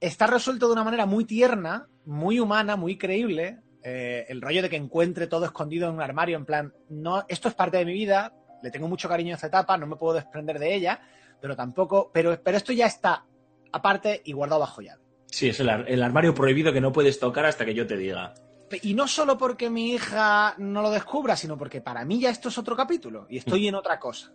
[0.00, 3.60] Está resuelto de una manera muy tierna, muy humana, muy creíble.
[3.82, 7.48] Eh, el rollo de que encuentre todo escondido en un armario, en plan, no, esto
[7.48, 10.14] es parte de mi vida, le tengo mucho cariño a esta etapa, no me puedo
[10.14, 11.00] desprender de ella,
[11.40, 13.24] pero tampoco, pero, pero esto ya está
[13.72, 15.00] aparte y guardado bajo llave.
[15.26, 18.34] Sí, es el, el armario prohibido que no puedes tocar hasta que yo te diga.
[18.82, 22.50] Y no solo porque mi hija no lo descubra, sino porque para mí ya esto
[22.50, 24.32] es otro capítulo y estoy en otra cosa.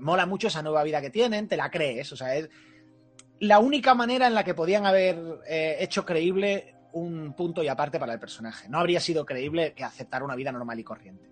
[0.00, 2.48] Mola mucho esa nueva vida que tienen, te la crees, o sea, es
[3.40, 5.18] la única manera en la que podían haber
[5.48, 8.68] eh, hecho creíble un punto y aparte para el personaje.
[8.68, 11.28] No habría sido creíble que aceptar una vida normal y corriente.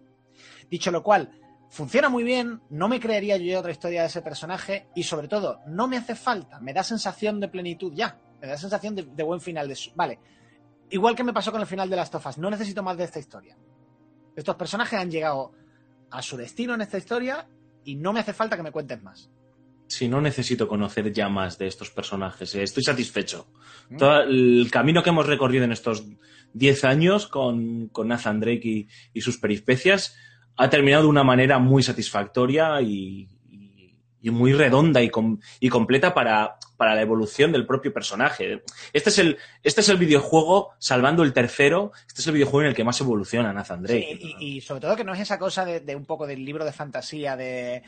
[0.70, 1.30] Dicho lo cual,
[1.70, 5.60] funciona muy bien, no me creería yo otra historia de ese personaje y sobre todo,
[5.66, 9.22] no me hace falta, me da sensación de plenitud ya, me da sensación de, de
[9.22, 9.66] buen final.
[9.68, 10.18] De su- vale,
[10.90, 13.18] igual que me pasó con el final de las tofas, no necesito más de esta
[13.18, 13.56] historia.
[14.36, 15.52] Estos personajes han llegado
[16.10, 17.46] a su destino en esta historia
[17.84, 19.30] y no me hace falta que me cuentes más.
[19.86, 23.46] Si no necesito conocer ya más de estos personajes, eh, estoy satisfecho.
[23.90, 23.96] Mm.
[23.98, 26.04] Todo el camino que hemos recorrido en estos
[26.54, 30.16] 10 años con, con Nathan Drake y, y sus peripecias
[30.56, 35.68] ha terminado de una manera muy satisfactoria y, y- y muy redonda y, com- y
[35.68, 38.62] completa para, para la evolución del propio personaje.
[38.92, 42.68] Este es, el, este es el videojuego, salvando el tercero, este es el videojuego en
[42.68, 44.18] el que más evoluciona Nathan Drake.
[44.20, 46.44] Sí, y, y sobre todo que no es esa cosa de, de un poco del
[46.44, 47.82] libro de fantasía de...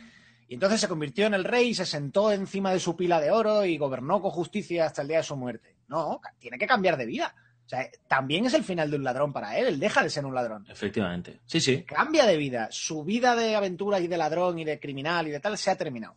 [0.49, 3.65] Y entonces se convirtió en el rey, se sentó encima de su pila de oro
[3.65, 5.75] y gobernó con justicia hasta el día de su muerte.
[5.89, 7.35] No, tiene que cambiar de vida.
[7.65, 10.25] O sea, también es el final de un ladrón para él, él deja de ser
[10.25, 10.65] un ladrón.
[10.69, 11.41] Efectivamente.
[11.47, 11.83] Sí, sí.
[11.83, 15.41] Cambia de vida, su vida de aventuras y de ladrón y de criminal y de
[15.41, 16.15] tal se ha terminado.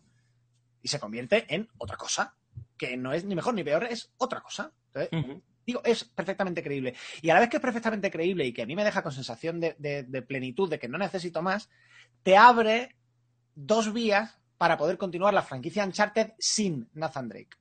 [0.80, 2.36] Y se convierte en otra cosa,
[2.80, 4.72] que no es ni mejor ni peor, es otra cosa.
[4.86, 5.10] Entonces,
[5.66, 6.94] digo, es perfectamente creíble.
[7.20, 9.12] Y a la vez que es perfectamente creíble y que a mí me deja con
[9.12, 11.68] sensación de, de- de plenitud, de que no necesito más,
[12.22, 12.96] te abre
[13.54, 17.58] dos vías para poder continuar la franquicia Uncharted sin Nathan Drake.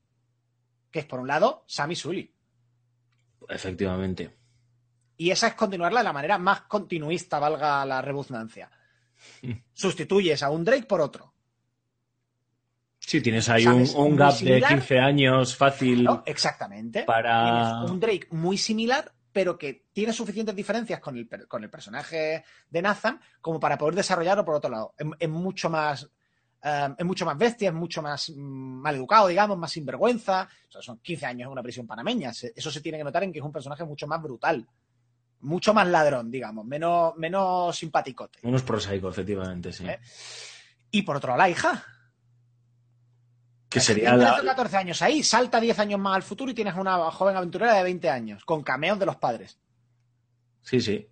[0.90, 2.34] Que es, por un lado, Sammy Sully.
[3.50, 4.38] Efectivamente.
[5.18, 8.72] Y esa es continuarla de la manera más continuista, valga la redundancia.
[9.74, 11.34] Sustituyes a un Drake por otro.
[13.10, 14.70] Sí, tienes ahí un, gap de similar.
[14.70, 16.04] 15 años fácil.
[16.04, 16.22] ¿no?
[16.28, 17.06] Exactamente.
[17.06, 17.44] Para-
[17.80, 22.44] Tienes un Drake muy similar, pero que tiene suficientes diferencias con el, con el personaje
[22.70, 24.94] de Nathan como para poder desarrollarlo por otro lado.
[24.96, 26.08] Es, es mucho más
[26.62, 30.48] eh, es mucho más bestia, es mucho más mm, mal educado, digamos, más sinvergüenza.
[30.68, 32.32] O sea, son 15 años en una prisión panameña.
[32.32, 34.68] Se- eso se tiene que notar en que es un personaje mucho más brutal.
[35.40, 38.38] Mucho más ladrón, digamos, menos, menos simpaticote.
[38.44, 39.88] Unos prosaico, efectivamente, sí.
[39.88, 39.98] ¿Eh?
[40.92, 41.84] Y por otro lado, la hija.
[43.70, 46.56] Que sería la, 13 o 14 años ahí, salta 10 años más al futuro y
[46.56, 49.60] tienes una joven aventurera de 20 años, con cameos de los padres.
[50.62, 51.08] Sí, sí.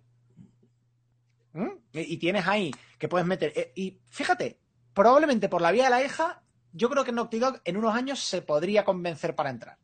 [1.52, 1.68] ¿Mm?
[1.92, 3.52] Y, y tienes ahí que puedes meter.
[3.54, 4.58] eh, y fíjate,
[4.92, 8.20] probablemente por la vía de la hija, yo creo que Naughty Dog en unos años
[8.20, 9.78] se podría convencer para entrar.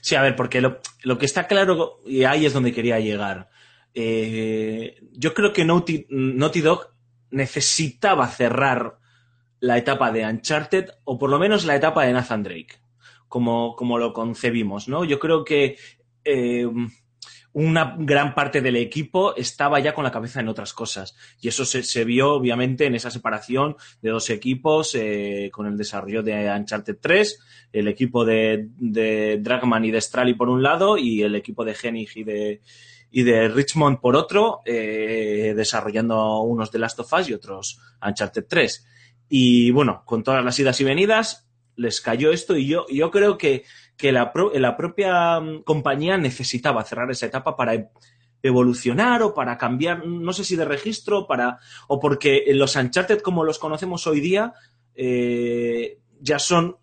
[0.00, 3.48] Sí, a ver, porque lo, lo que está claro, y ahí es donde quería llegar,
[3.94, 6.92] eh, yo creo que Naughty, Naughty Dog
[7.30, 8.98] necesitaba cerrar
[9.60, 12.80] la etapa de Uncharted, o por lo menos la etapa de Nathan Drake,
[13.28, 15.04] como, como lo concebimos, ¿no?
[15.04, 15.76] Yo creo que
[16.24, 16.66] eh,
[17.52, 21.16] una gran parte del equipo estaba ya con la cabeza en otras cosas.
[21.40, 25.76] Y eso se, se vio, obviamente, en esa separación de dos equipos eh, con el
[25.76, 27.40] desarrollo de Uncharted 3,
[27.72, 31.74] el equipo de, de Dragman y de Strali por un lado y el equipo de
[31.74, 32.60] Genig y de,
[33.10, 38.44] y de Richmond por otro, eh, desarrollando unos de Last of Us y otros Uncharted
[38.46, 38.86] 3.
[39.28, 43.36] Y bueno, con todas las idas y venidas, les cayó esto y yo, yo creo
[43.38, 43.64] que,
[43.96, 47.88] que la, pro- la propia mm, compañía necesitaba cerrar esa etapa para e-
[48.42, 53.44] evolucionar o para cambiar, no sé si de registro, para, o porque los Uncharted como
[53.44, 54.54] los conocemos hoy día
[54.94, 56.76] eh, ya son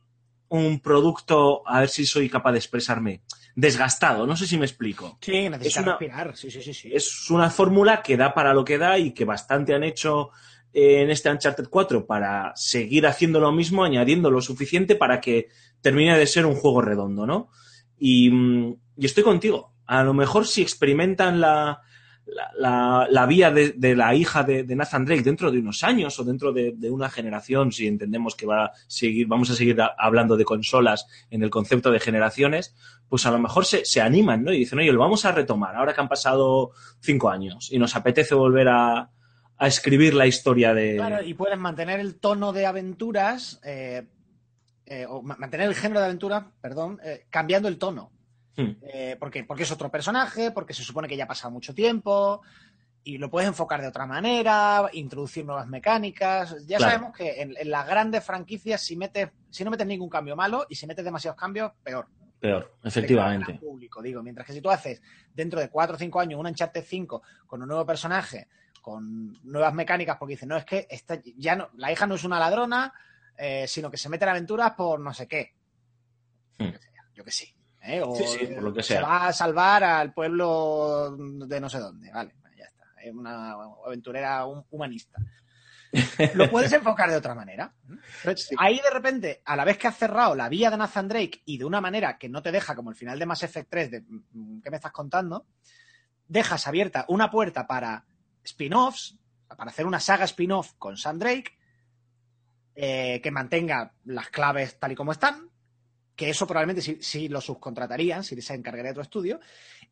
[0.48, 3.22] un producto, a ver si soy capaz de expresarme,
[3.56, 5.18] desgastado, no sé si me explico.
[5.22, 6.38] Sí, necesitas Es una- respirar.
[6.38, 6.74] Sí, sí, sí.
[6.74, 6.90] sí.
[6.94, 10.30] Es una fórmula que da para lo que da y que bastante han hecho
[10.78, 15.48] en este Uncharted 4 para seguir haciendo lo mismo, añadiendo lo suficiente para que
[15.80, 17.50] termine de ser un juego redondo, ¿no?
[17.98, 19.74] Y, mm, estoy contigo.
[19.86, 21.82] A lo mejor si experimentan la,
[22.58, 26.52] la, vía de, la hija de, de Nathan Drake dentro de unos años o dentro
[26.52, 31.08] de, una generación, si entendemos que va a seguir, vamos a seguir hablando de consolas
[31.30, 32.76] en el concepto de generaciones,
[33.08, 34.52] pues a lo mejor se, se animan, ¿no?
[34.52, 37.96] Y dicen, oye, lo vamos a retomar ahora que han pasado cinco años y nos
[37.96, 39.12] apetece volver a,
[39.58, 40.96] a escribir la historia de...
[40.96, 44.06] Claro, y puedes mantener el tono de aventuras, eh,
[44.86, 48.12] eh, o ma- mantener el género de aventuras, perdón, eh, cambiando el tono.
[48.58, 48.72] Hmm.
[48.82, 52.42] Eh, porque, porque es otro personaje, porque se supone que ya ha pasado mucho tiempo,
[53.04, 56.56] y lo puedes enfocar de otra manera, introducir nuevas mecánicas.
[56.66, 56.92] Ya Claro.
[56.94, 60.66] sabemos que en, en las grandes franquicias, si metes, si no metes ningún cambio malo,
[60.70, 62.08] y si metes demasiados cambios, peor.
[62.40, 63.54] Peor, efectivamente.
[63.56, 64.22] público, digo.
[64.22, 65.02] Mientras que si tú haces
[65.34, 68.48] dentro de 4 o 5 años un Uncharted 5 con un nuevo personaje,
[68.82, 72.24] con nuevas mecánicas, porque dices, no, es que esta, ya no, la hija no es
[72.24, 72.94] una ladrona,
[73.38, 75.54] eh, sino que se mete en aventuras por no sé qué.
[76.60, 76.70] Hmm.
[77.16, 77.56] Yo que que sí.
[77.82, 78.02] ¿eh?
[78.06, 79.02] O Sí, sí, por lo que se sea.
[79.02, 82.12] va a salvar al pueblo de no sé dónde.
[82.12, 82.86] Vale, ya está.
[83.02, 83.54] Es una
[83.86, 85.20] aventurera hum- humanista.
[86.34, 87.74] Lo puedes enfocar de otra manera.
[88.36, 88.56] Sí.
[88.58, 91.58] Ahí de repente, a la vez que has cerrado la vía de Nathan Drake y
[91.58, 94.02] de una manera que no te deja, como el final de Mass Effect 3, de
[94.02, 95.46] mm, ¿qué me estás contando?
[96.28, 98.06] Dejas abierta una puerta para
[98.44, 99.18] spin-offs,
[99.56, 101.58] para hacer una saga spin-off con Sam Drake,
[102.76, 105.50] eh, que mantenga las claves tal y como están,
[106.16, 109.40] que eso probablemente sí, sí lo subcontratarían, si se encargaría de otro estudio,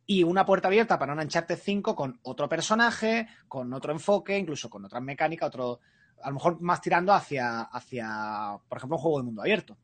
[0.05, 4.69] y una puerta abierta para un Uncharted 5 con otro personaje, con otro enfoque, incluso
[4.69, 5.79] con otras mecánicas, otro,
[6.23, 9.77] a lo mejor más tirando hacia, hacia por ejemplo, un juego de mundo abierto.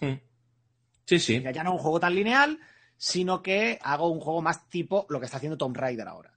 [0.00, 0.14] Hmm.
[1.04, 1.40] Sí, sí.
[1.42, 2.58] Ya, ya no un juego tan lineal,
[2.96, 6.32] sino que hago un juego más tipo lo que está haciendo Tomb Raider ahora.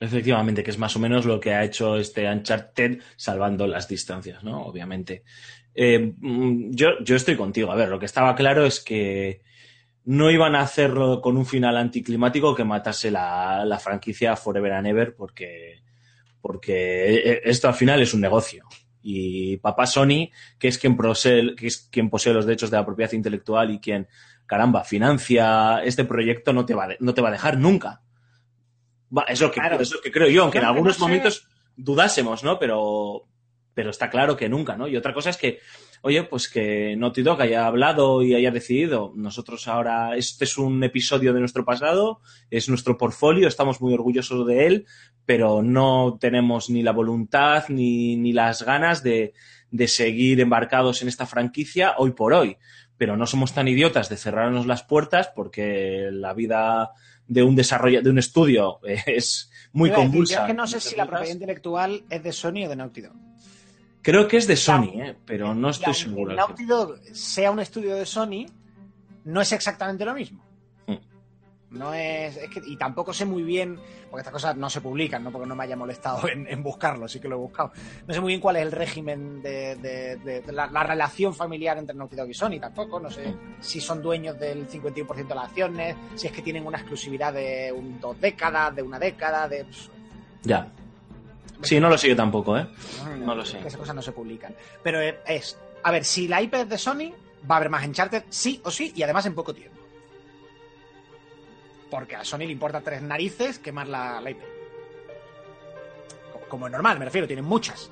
[0.00, 4.42] Efectivamente, que es más o menos lo que ha hecho este Uncharted salvando las distancias,
[4.42, 4.62] ¿no?
[4.66, 5.22] Obviamente.
[5.74, 7.70] Eh, mm, yo, yo estoy contigo.
[7.70, 9.42] A ver, lo que estaba claro es que
[10.04, 14.86] no iban a hacerlo con un final anticlimático que matase la, la franquicia Forever and
[14.88, 15.83] Ever porque,
[16.44, 18.66] porque esto al final es un negocio.
[19.00, 22.84] Y papá Sony, que es quien posee, que es quien posee los derechos de la
[22.84, 24.06] propiedad intelectual y quien,
[24.44, 28.02] caramba, financia este proyecto, no te va, a- no te va a dejar nunca.
[29.16, 29.80] Va, es, lo que, Claro.
[29.80, 32.58] es lo que creo yo, aunque en algunos momentos dudásemos, ¿no?
[32.58, 33.26] Pero,
[33.72, 34.86] pero está claro que nunca, ¿no?
[34.86, 35.60] Y otra cosa es que,
[36.04, 40.84] oye, pues que Naughty Dog haya hablado y haya decidido, nosotros ahora, este es un
[40.84, 42.20] episodio de nuestro pasado,
[42.50, 44.86] es nuestro portfolio, estamos muy orgullosos de él,
[45.24, 49.32] pero no tenemos ni la voluntad ni, ni las ganas de,
[49.70, 52.58] de seguir embarcados en esta franquicia hoy por hoy.
[52.98, 56.90] Pero no somos tan idiotas de cerrarnos las puertas porque la vida
[57.26, 60.34] de un desarrollo, de un estudio es muy decir, convulsa.
[60.34, 63.00] yo es que no sé si la propiedad intelectual es de Sony o de Naughty
[63.00, 63.23] Dog.
[64.04, 65.16] Creo que es de Sony, ¿eh?
[65.24, 66.34] pero no estoy seguro.
[66.34, 68.46] Naughty Dog sea un estudio de Sony,
[69.24, 70.44] no es exactamente lo mismo.
[70.86, 70.96] Mm.
[71.78, 75.24] No es, es que, y tampoco sé muy bien, porque estas cosas no se publican,
[75.24, 75.32] ¿no?
[75.32, 77.72] Porque no me haya molestado en, en buscarlo, sí que lo he buscado.
[78.06, 81.34] No sé muy bien cuál es el régimen de, de- de- de la, la relación
[81.34, 83.00] familiar entre Naughty Dog y Sony, tampoco.
[83.00, 86.76] No sé si son dueños del 51% de las acciones, si es que tienen una
[86.78, 89.64] exclusividad de un- dos décadas, de una década, de.
[89.64, 89.90] pues,
[90.42, 90.70] Ya.
[91.64, 92.66] Sí, no lo sé yo tampoco, ¿eh?
[93.18, 93.58] No lo sé.
[93.58, 94.54] Esas cosas no se publican.
[94.82, 97.12] Pero eh, es, a ver, si la IP es de Sony,
[97.50, 99.78] va a haber más Uncharted, sí o sí, y además en poco tiempo.
[101.90, 104.40] Porque a Sony le importa tres narices quemar la, la IP.
[106.32, 107.90] Como, como es normal, me refiero, tienen muchas.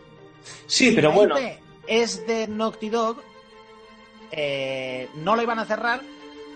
[0.66, 1.38] Sí, Si pero la bueno.
[1.40, 3.22] IP es de Naughty Dog,
[4.30, 6.00] eh, no la iban a cerrar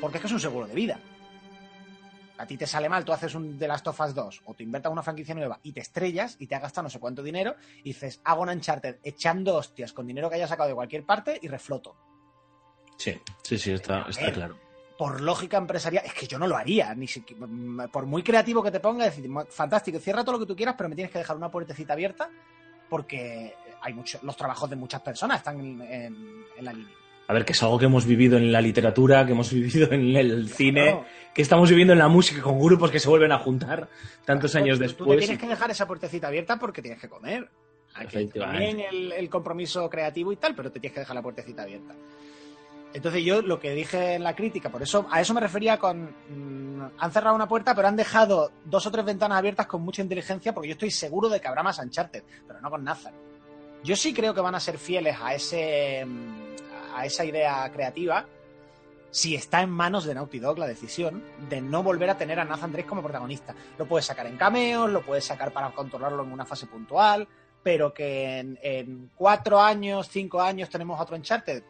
[0.00, 0.98] porque es que es un seguro de vida.
[2.38, 4.62] A ti te sale mal, tú haces un The Last of Us 2 o te
[4.62, 7.54] inventas una franquicia nueva y te estrellas y te has gastado no sé cuánto dinero
[7.80, 11.38] y dices, hago un Uncharted echando hostias con dinero que haya sacado de cualquier parte
[11.40, 11.96] y refloto.
[12.98, 14.58] Sí, sí, sí, está, está claro.
[14.98, 17.46] Por lógica empresarial, es que yo no lo haría, ni siquiera,
[17.92, 20.88] por muy creativo que te ponga, decir, fantástico, cierra todo lo que tú quieras, pero
[20.88, 22.30] me tienes que dejar una puertecita abierta
[22.88, 26.94] porque hay mucho, los trabajos de muchas personas están en, en- en la línea.
[27.28, 30.14] A ver, que es algo que hemos vivido en la literatura, que hemos vivido en
[30.16, 31.04] el cine, Claro.
[31.34, 33.88] que estamos viviendo en la música con grupos que se vuelven a juntar
[34.24, 35.10] tantos Claro, años tú- Tú después.
[35.20, 37.48] te tienes que dejar esa puertecita abierta porque tienes que comer.
[38.34, 41.94] También el, el compromiso creativo y tal, pero te tienes que dejar la puertecita abierta.
[42.92, 46.02] Entonces yo lo que dije en la crítica, por eso a eso me refería con
[46.04, 50.02] mm, han cerrado una puerta, pero han dejado dos o tres ventanas abiertas con mucha
[50.02, 53.12] inteligencia, porque yo estoy seguro de que habrá más Uncharted, pero no con Nathan.
[53.82, 56.45] Yo sí creo que van a ser fieles a ese mm,
[56.96, 58.26] a esa idea creativa,
[59.10, 62.44] si está en manos de Naughty Dog la decisión de no volver a tener a
[62.44, 63.54] Nathan Drake como protagonista.
[63.78, 67.26] Lo puedes sacar en cameos, lo puedes sacar para controlarlo en una fase puntual,
[67.62, 71.62] pero que en, cuatro años, cinco años tenemos otro Uncharted.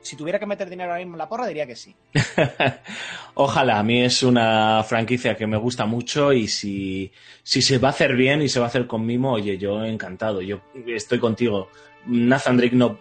[0.00, 1.96] Si tuviera que meter dinero ahora mismo en la porra, diría que sí.
[3.34, 7.10] Ojalá, a mí es una franquicia que me gusta mucho y si,
[7.42, 9.82] si se va a hacer bien y se va a hacer con mimo, oye, yo
[9.84, 11.70] encantado, yo estoy contigo.
[12.06, 12.98] Nathan Drake no,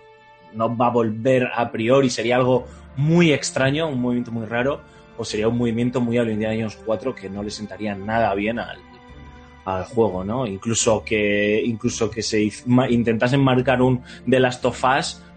[0.55, 2.65] no va a volver a priori, sería algo
[2.95, 4.81] muy extraño, un movimiento muy raro,
[5.17, 8.33] o sería un movimiento muy a los Indiana Jones 4 que no le sentaría nada
[8.33, 8.79] bien al,
[9.65, 10.45] al juego, ¿no?
[10.45, 12.49] Incluso que, incluso que se
[12.89, 14.83] intentasen marcar un The Last of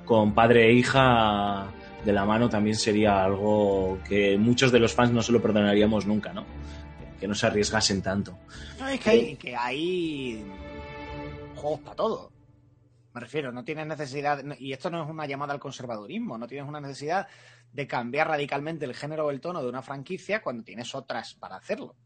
[0.05, 1.67] con padre e hija
[2.05, 6.07] de la mano también sería algo que muchos de los fans no se lo perdonaríamos
[6.07, 6.45] nunca, ¿no?
[7.19, 8.39] Que no se arriesgasen tanto.
[8.79, 10.45] No, es que hay, que
[11.57, 12.31] juegos para todo.
[13.17, 16.69] Me refiero, no tienes necesidad, y esto no es una llamada al conservadurismo, no tienes
[16.69, 17.27] una necesidad
[17.73, 21.57] de cambiar radicalmente el género o el tono de una franquicia cuando tienes otras para
[21.57, 21.97] hacerlo.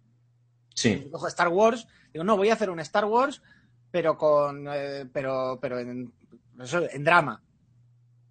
[0.73, 3.43] Sí, Yo Star Wars, digo, no, voy a hacer un Star Wars,
[3.91, 6.12] pero con eh, pero, pero en,
[6.61, 7.43] en drama.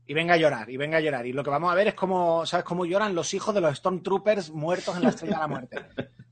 [0.05, 1.27] Y venga a llorar, y venga a llorar.
[1.27, 2.63] Y lo que vamos a ver es cómo, ¿sabes?
[2.63, 5.85] Cómo lloran los hijos de los Stormtroopers muertos en la estrella de la muerte.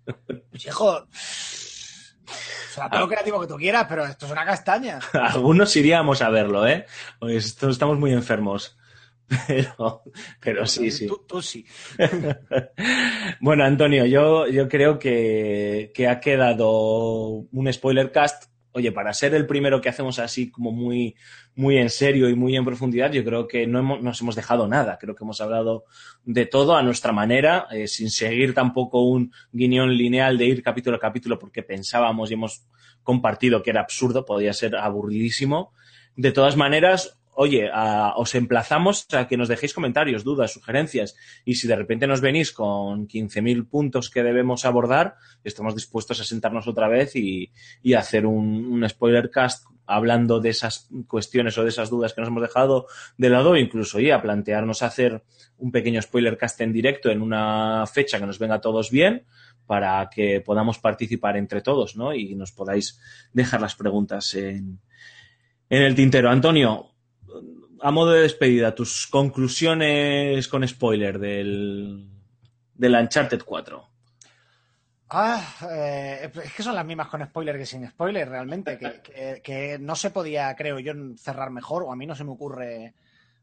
[0.49, 1.05] Pues hijo,
[2.69, 4.99] será todo lo creativo que tú quieras, pero esto es una castaña.
[5.13, 6.85] algunos iríamos a verlo, ¿eh?
[7.19, 8.77] Pues estamos muy enfermos.
[9.45, 10.03] Pero,
[10.39, 11.05] pero sí, sí.
[11.05, 11.65] Tú, tú sí.
[13.41, 18.45] Bueno, Antonio, yo, yo creo que, que ha quedado un spoiler cast.
[18.73, 21.15] Oye, para ser el primero que hacemos así como muy,
[21.55, 24.67] muy en serio y muy en profundidad, yo creo que no hemos, nos hemos dejado
[24.67, 24.97] nada.
[24.99, 25.85] Creo que hemos hablado
[26.23, 30.97] de todo a nuestra manera, eh, sin seguir tampoco un guiñón lineal de ir capítulo
[30.97, 32.65] a capítulo, porque pensábamos y hemos
[33.03, 35.71] compartido que era absurdo, podía ser aburridísimo.
[36.15, 41.15] De todas maneras, oye, a- os emplazamos a que nos dejéis comentarios, dudas, sugerencias
[41.45, 46.23] y si de repente nos venís con 15.000 puntos que debemos abordar, estamos dispuestos a
[46.23, 47.51] sentarnos otra vez y,
[47.83, 52.21] y hacer un, un spoiler cast hablando de esas cuestiones o de esas dudas que
[52.21, 52.87] nos hemos dejado
[53.17, 55.23] de lado, incluso y a plantearnos hacer
[55.57, 59.25] un pequeño spoiler cast en directo en una fecha que nos venga a todos bien
[59.67, 62.13] para que podamos participar entre todos, ¿no?
[62.15, 62.99] Y nos podáis
[63.31, 64.79] dejar las preguntas en,
[65.69, 66.29] en el tintero.
[66.29, 66.93] Antonio,
[67.81, 72.09] a modo de despedida, tus conclusiones con spoiler del,
[72.73, 73.87] del Uncharted 4.
[75.09, 75.41] Ah,
[75.71, 78.77] eh, es que son las mismas con spoiler que sin spoiler, realmente.
[78.77, 82.31] Que, que- no se podía, creo yo, cerrar mejor, o a mí no se me
[82.31, 82.93] ocurre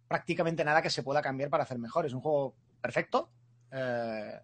[0.06, 2.04] prácticamente nada que se pueda cambiar para hacer mejor.
[2.04, 3.30] Es un juego perfecto.
[3.72, 4.38] eh,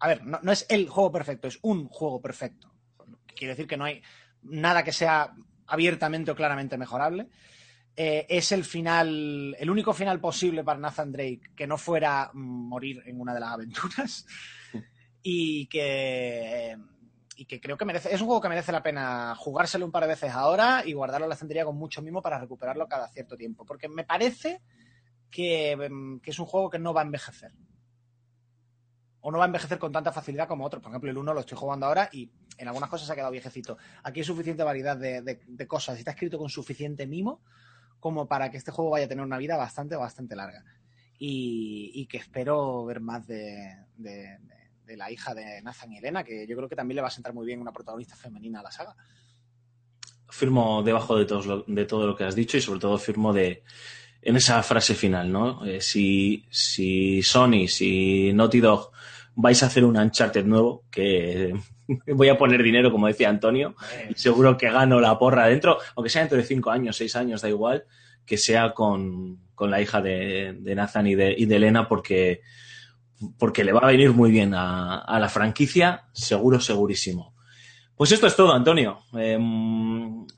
[0.00, 2.70] a ver, no, no es el juego perfecto, es un juego perfecto.
[3.34, 4.02] Quiere decir que no hay
[4.42, 5.32] nada que sea
[5.66, 7.28] abiertamente o claramente mejorable.
[8.00, 13.02] Eh, es el final, el único final posible para Nathan Drake que no fuera morir
[13.06, 14.24] en una de las aventuras.
[15.22, 16.78] y que
[17.34, 20.04] y que creo que merece es un juego que merece la pena jugárselo un par
[20.04, 23.36] de veces ahora y guardarlo en la estantería con mucho mimo para recuperarlo cada cierto
[23.36, 24.62] tiempo porque me parece
[25.28, 25.76] que,
[26.22, 27.50] que es un juego que no va a envejecer
[29.22, 30.80] o no va a envejecer con tanta facilidad como otros.
[30.80, 33.32] Por ejemplo, el 1 lo estoy jugando ahora y en algunas cosas se ha quedado
[33.32, 33.76] viejecito.
[34.04, 37.42] Aquí hay suficiente variedad de, de, de cosas, está escrito con suficiente mimo
[38.00, 40.64] como para que este juego vaya a tener una vida bastante, bastante larga.
[41.18, 44.38] Y, y que espero ver más de, de,
[44.96, 47.34] la hija de Nathan y Elena, que yo creo que también le va a sentar
[47.34, 48.96] muy bien una protagonista femenina a la saga.
[50.30, 53.64] Firmo debajo de todo de todo lo que has dicho y sobre todo firmo de
[54.22, 55.64] en esa frase final, ¿no?
[55.64, 58.90] Eh, si, si Sony, si Naughty Dog
[59.34, 61.54] vais a hacer un Uncharted nuevo, que
[62.06, 63.74] voy a poner dinero, como decía Antonio,
[64.08, 67.42] y seguro que gano la porra dentro, aunque sea dentro de cinco años, seis años,
[67.42, 67.84] da igual,
[68.24, 72.42] que sea con, con la hija de, de Nathan y de, y de, Elena, porque,
[73.38, 77.34] porque le va a venir muy bien a, a la franquicia, seguro, segurísimo.
[77.98, 79.00] Pues esto es todo, Antonio.
[79.18, 79.36] Eh,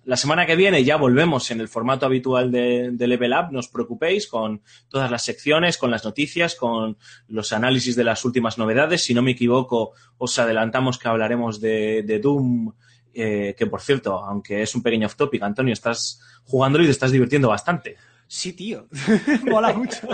[0.04, 3.52] la semana que viene ya volvemos en el formato habitual de, de, Level Up.
[3.52, 6.96] No os preocupéis con todas las secciones, con las noticias, con
[7.28, 9.04] los análisis de las últimas novedades.
[9.04, 12.72] Si no me equivoco, os adelantamos que hablaremos de, de Doom.
[13.12, 16.92] Eh, que por cierto, aunque es un pequeño off topic, Antonio, estás jugándolo y te
[16.92, 17.98] estás divirtiendo bastante.
[18.32, 18.86] Sí, tío.
[19.50, 20.06] mola mucho.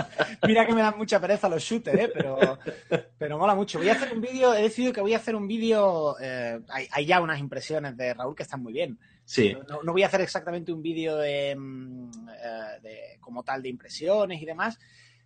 [0.47, 2.11] Mira que me dan mucha pereza los shooters, ¿eh?
[2.11, 2.57] pero,
[3.15, 3.77] pero mola mucho.
[3.77, 6.15] Voy a hacer un vídeo, he decidido que voy a hacer un vídeo.
[6.19, 8.97] Eh, hay, hay, ya unas impresiones de Raúl que están muy bien.
[9.23, 9.55] Sí.
[9.69, 14.41] No, no voy a hacer exactamente un vídeo de, uh, de, como tal de impresiones
[14.41, 14.79] y demás,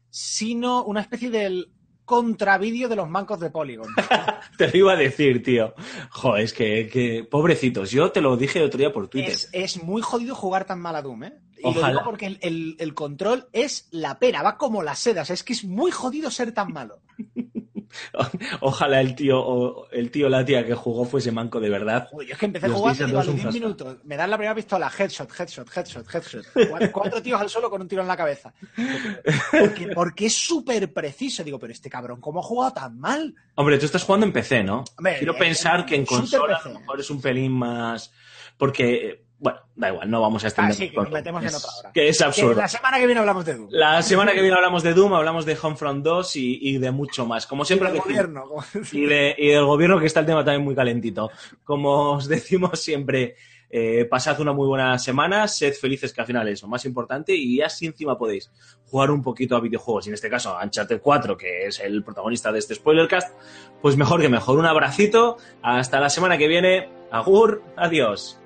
[0.09, 1.71] sino una especie del
[2.03, 3.87] contravídeo de los mancos de Polygon.
[4.57, 5.73] te lo iba a decir, tío.
[6.09, 7.89] Joder, es que, que, pobrecitos.
[7.89, 9.31] Yo te lo dije el otro día por Twitter.
[9.31, 11.33] Es, es muy jodido jugar tan mal a Doom, ¿eh?
[11.63, 11.87] Y Ojalá.
[11.87, 15.29] lo digo porque el, el, el, control es la pera, va como las sedas.
[15.29, 17.01] Es que es muy jodido ser tan malo.
[18.61, 22.07] Ojalá el tío o el tío la tía que jugó fuese manco de verdad.
[22.11, 23.97] Uy, yo es que empecé a jugar y a los 10 minutos.
[24.03, 26.45] Me dan la primera pistola, headshot, headshot, headshot, headshot.
[26.69, 28.53] Cuatro, cuatro tíos al suelo con un tiro en la cabeza.
[29.51, 31.43] Porque, porque es súper preciso.
[31.43, 33.33] Digo, pero este cabrón, ¿cómo ha jugado tan mal?
[33.55, 34.83] Hombre, tú estás jugando en PC, ¿no?
[34.97, 36.69] Hombre, Quiero eh, pensar que en consola PC.
[36.69, 38.11] a lo mejor es un pelín más.
[38.57, 40.71] Porque bueno, da igual, no vamos a extender.
[40.71, 41.91] Ah, sí, que nos metemos es, en otra hora.
[41.91, 42.53] Que es absurdo.
[42.53, 43.67] Que la semana que viene hablamos de Doom.
[43.71, 47.25] La semana que viene hablamos de Doom, hablamos de Homefront 2 y, y de mucho
[47.25, 47.47] más.
[47.47, 47.89] Como siempre.
[47.89, 48.45] Y del gobierno.
[48.91, 51.31] Y, de, y del gobierno, que está el tema también muy calentito.
[51.63, 53.35] Como os decimos siempre,
[53.71, 57.33] eh, pasad una muy buena semana, sed felices, que al final es lo más importante,
[57.35, 58.51] y así encima podéis
[58.85, 62.03] jugar un poquito a videojuegos, y en este caso a Uncharted 4, que es el
[62.03, 63.35] protagonista de este spoilercast,
[63.81, 64.59] pues mejor que mejor.
[64.59, 66.89] Un abracito, hasta la semana que viene.
[67.09, 68.40] Agur, adiós.